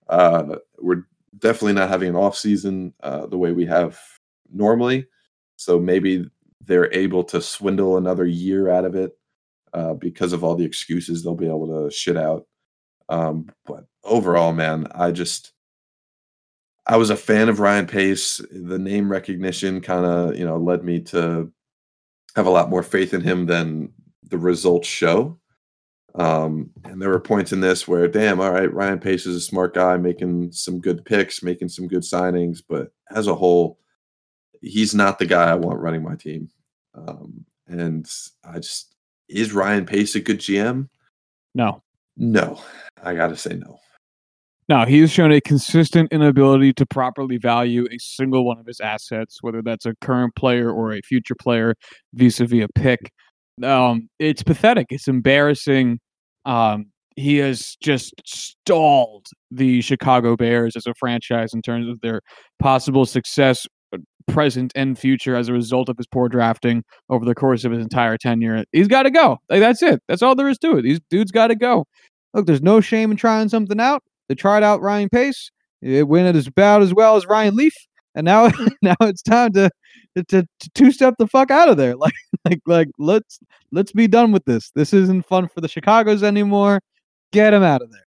[0.08, 1.06] Uh, we're
[1.38, 4.00] definitely not having an off season uh, the way we have
[4.52, 5.08] normally.
[5.56, 6.30] So maybe
[6.66, 9.18] they're able to swindle another year out of it
[9.74, 12.46] uh, because of all the excuses they'll be able to shit out.
[13.08, 15.54] Um, but overall, man, I just
[16.86, 18.42] I was a fan of Ryan Pace.
[18.52, 21.52] The name recognition kind of, you know, led me to
[22.36, 23.92] have a lot more faith in him than
[24.24, 25.40] the results show.
[26.16, 29.42] Um, and there were points in this where, damn, all right, Ryan Pace is a
[29.42, 33.80] smart guy, making some good picks, making some good signings, but as a whole,
[34.62, 36.50] he's not the guy I want running my team.
[36.96, 38.10] Um, and
[38.44, 38.96] I just
[39.30, 40.90] is Ryan Pace a good GM?
[41.54, 41.84] No.
[42.18, 42.60] No,
[43.02, 43.80] I got to say no.
[44.68, 48.80] Now, he has shown a consistent inability to properly value a single one of his
[48.80, 51.76] assets, whether that's a current player or a future player
[52.14, 53.12] vis-a-vis a pick.
[53.64, 54.88] Um, it's pathetic.
[54.90, 56.00] It's embarrassing.
[56.46, 62.22] Um, he has just stalled the Chicago Bears as a franchise in terms of their
[62.60, 67.36] possible success, uh, present and future as a result of his poor drafting over the
[67.36, 68.64] course of his entire tenure.
[68.72, 69.38] He's got to go.
[69.50, 70.02] Like that's it.
[70.08, 70.84] That's all there is to it.
[70.84, 71.86] These dudes got to go.
[72.34, 74.04] Look, there's no shame in trying something out.
[74.30, 75.52] They tried out Ryan Pace.
[75.82, 77.74] It went as about as well as Ryan Leaf,
[78.20, 78.50] and now
[78.82, 79.70] now it's time to
[80.16, 81.96] to, to two step the fuck out of there.
[82.06, 82.14] Like
[82.46, 83.40] like like let's
[83.72, 84.72] let's be done with this.
[84.72, 86.82] This isn't fun for the Chicago's anymore.
[87.32, 88.06] Get him out of there.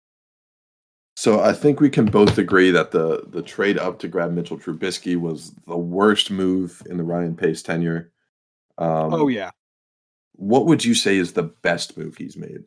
[1.15, 4.57] So I think we can both agree that the the trade up to grab Mitchell
[4.57, 8.11] Trubisky was the worst move in the Ryan Pace tenure.
[8.77, 9.51] Um, Oh yeah.
[10.35, 12.63] What would you say is the best move he's made?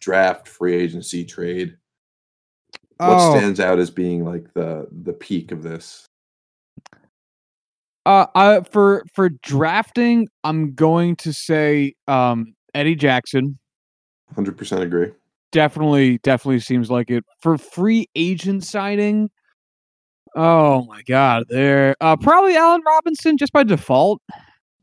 [0.00, 1.76] Draft, free agency, trade.
[2.96, 6.08] What Oh, stands out as being like the the peak of this?
[8.04, 13.58] Uh, I, for for drafting, I'm going to say um, Eddie Jackson.
[14.34, 15.12] Hundred percent agree.
[15.52, 17.24] Definitely, definitely seems like it.
[17.40, 19.30] For free agent signing,
[20.34, 24.20] oh my god, there uh, probably Allen Robinson just by default.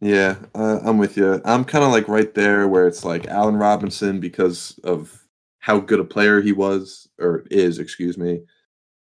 [0.01, 1.41] Yeah, uh, I'm with you.
[1.43, 5.25] I'm kind of like right there where it's like Allen Robinson because of
[5.59, 8.39] how good a player he was or is, excuse me.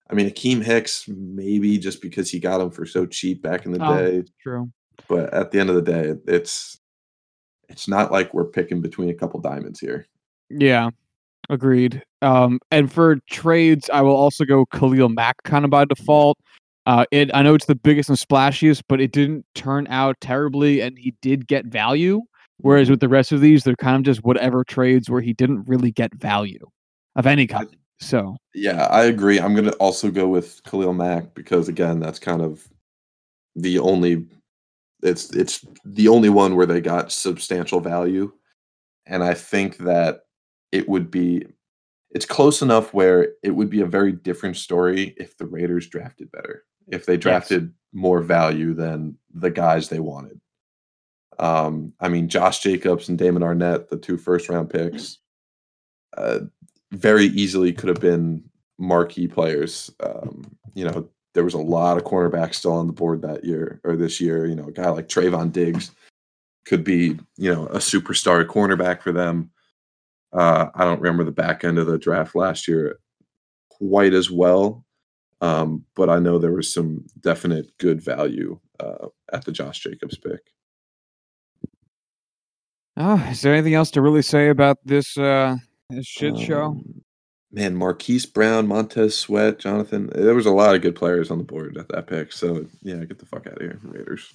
[0.09, 3.71] I mean, Akiem Hicks maybe just because he got him for so cheap back in
[3.71, 3.97] the Oh.
[3.97, 4.69] day, True.
[5.07, 6.79] but at the end of the day, it's
[7.69, 10.05] it's not like we're picking between a couple diamonds here.
[10.49, 10.89] Yeah,
[11.49, 12.03] agreed.
[12.21, 16.37] Um, and for trades, I will also go Khalil Mack kind of by default.
[16.85, 20.81] Uh, it I know it's the biggest and splashiest, but it didn't turn out terribly,
[20.81, 22.21] and he did get value.
[22.57, 25.63] Whereas with the rest of these, they're kind of just whatever trades where he didn't
[25.67, 26.59] really get value
[27.15, 27.75] of any kind.
[27.99, 29.39] So Yeah, I agree.
[29.39, 32.67] I'm gonna also go with Khalil Mack because again, that's kind of
[33.55, 34.25] the only
[35.01, 38.31] it's it's the only one where they got substantial value.
[39.05, 40.21] And I think that
[40.71, 41.45] it would be
[42.11, 46.31] it's close enough where it would be a very different story if the Raiders drafted
[46.31, 46.63] better.
[46.87, 50.39] If they drafted more value than the guys they wanted.
[51.39, 55.19] Um, I mean Josh Jacobs and Damon Arnette, the two first round picks.
[56.15, 56.41] Uh,
[56.93, 58.43] very easily could have been
[58.77, 59.91] marquee players.
[59.99, 63.81] Um, you know, there was a lot of cornerbacks still on the board that year
[63.83, 64.45] or this year.
[64.45, 65.91] You know, a guy like Trevon Diggs
[66.65, 69.51] could be, you know, a superstar cornerback for them.
[70.31, 72.99] Uh, I don't remember the back end of the draft last year
[73.69, 74.85] quite as well,
[75.41, 80.17] um, but I know there was some definite good value uh, at the Josh Jacobs
[80.17, 80.41] pick.
[82.95, 85.57] Oh, is there anything else to really say about this uh
[85.95, 86.65] this shit show?
[86.65, 87.03] Um,
[87.51, 90.09] Man, Marquise Brown, Montez Sweat, Jonathan.
[90.15, 92.31] There was a lot of good players on the board at that pick.
[92.31, 94.33] So yeah, get the fuck out of here, Raiders.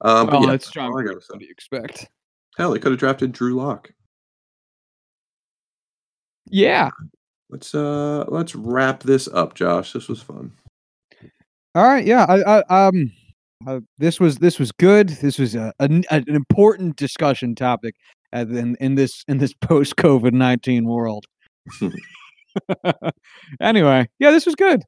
[0.00, 1.06] Um, but well, yeah, it's Jon all I Gruden.
[1.14, 2.08] gotta What do you expect?
[2.56, 3.92] Hell, they could have drafted Drew Lock.
[6.50, 6.90] Yeah.
[7.48, 9.92] Let's uh let's wrap this up, Josh.
[9.92, 10.50] This was fun.
[11.76, 12.24] All right, yeah.
[12.28, 13.12] I, I um,
[13.66, 15.10] uh, this was this was good.
[15.10, 17.94] This was a, an an important discussion topic
[18.32, 21.26] in in this in this post COVID nineteen world.
[23.60, 24.82] anyway, yeah, this was good.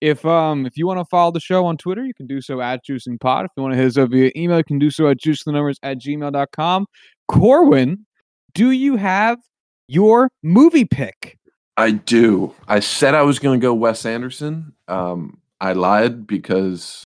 [0.00, 2.60] If um if you want to follow the show on Twitter, you can do so
[2.60, 3.44] at Juicing Pod.
[3.44, 5.76] If you want to hit us up via email, you can do so at juicethenumbers
[5.82, 6.86] at gmail.com.
[7.28, 8.04] Corwin,
[8.52, 9.38] do you have
[9.86, 11.38] your movie pick?
[11.76, 12.54] I do.
[12.68, 14.74] I said I was going to go Wes Anderson.
[14.88, 17.04] Um, I lied because,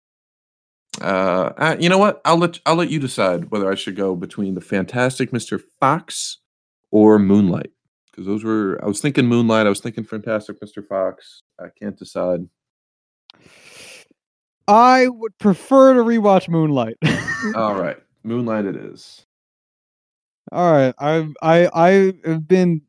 [1.00, 2.20] uh, uh, you know what?
[2.24, 5.60] I'll let I'll let you decide whether I should go between the Fantastic Mr.
[5.80, 6.38] Fox
[6.90, 7.70] or Moonlight.
[8.10, 9.66] Because those were I was thinking Moonlight.
[9.66, 10.86] I was thinking Fantastic Mr.
[10.86, 11.42] Fox.
[11.60, 12.48] I can't decide.
[14.68, 16.96] I would prefer to rewatch Moonlight.
[17.54, 19.26] All right, Moonlight it is.
[20.52, 22.82] All right, I've I I have been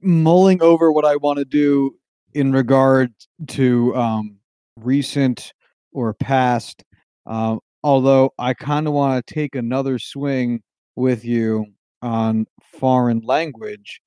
[0.00, 1.96] mulling over what I want to do
[2.34, 3.12] in regard
[3.48, 4.38] to um
[4.76, 5.52] recent
[5.92, 6.84] or past.
[7.26, 10.62] Um, although I kind of want to take another swing
[10.96, 11.66] with you
[12.02, 14.00] on foreign language,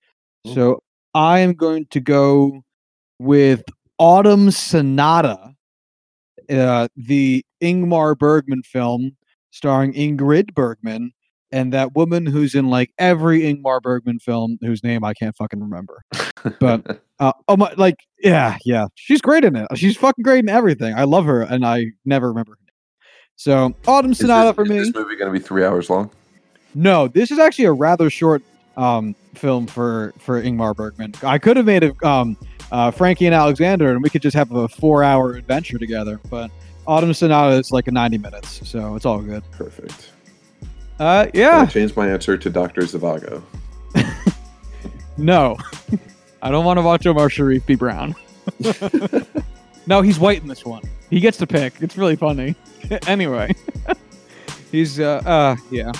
[0.53, 0.83] so
[1.13, 2.61] I am going to go
[3.19, 3.63] with
[3.97, 5.53] Autumn Sonata,
[6.49, 9.15] uh, the Ingmar Bergman film
[9.51, 11.11] starring Ingrid Bergman
[11.51, 15.61] and that woman who's in like every Ingmar Bergman film whose name I can't fucking
[15.61, 16.01] remember.
[16.59, 19.65] But- Uh, oh my, like yeah, yeah, she's great in it.
[19.75, 20.93] She's fucking great in everything.
[20.95, 22.57] I love her, and I never remember.
[23.35, 24.77] So Autumn Is Sonata this- for is me.
[24.79, 26.09] this movie going to be three hours long?
[26.73, 28.41] No, this is actually a rather short
[28.77, 31.13] um film for for Ingmar Bergman.
[31.23, 32.35] I could have made it um
[32.71, 36.19] uh, Fanny and Alexander, and we could just have a four hour adventure together.
[36.29, 36.51] But
[36.87, 39.43] Autumn Sonata is like a ninety minutes, so it's all good.
[39.51, 40.11] Perfect.
[40.99, 41.59] Uh, yeah.
[41.61, 43.41] I changed my answer to Doctor Zhivago.
[45.17, 45.55] No.
[46.41, 48.13] I don't want to watch Omar Sharif be brown.
[49.87, 50.83] no, he's white in this one.
[51.09, 51.73] He gets to pick.
[51.81, 52.55] It's really funny.
[53.07, 53.53] anyway,
[54.71, 55.91] he's uh, uh yeah.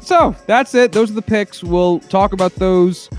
[0.00, 0.92] So that's it.
[0.92, 1.62] Those are the picks.
[1.62, 3.10] We'll talk about those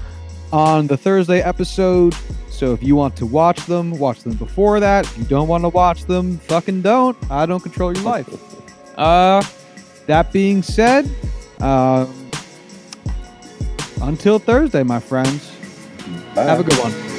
[0.51, 2.15] on the Thursday episode.
[2.49, 5.05] So if you want to watch them, watch them before that.
[5.05, 7.15] If you don't want to watch them, fucking don't.
[7.31, 8.27] I don't control your life.
[8.97, 9.41] Uh,
[10.07, 11.09] that being said,
[11.61, 12.31] um,
[14.01, 15.55] until Thursday, my friends.
[16.35, 17.18] Have a good one.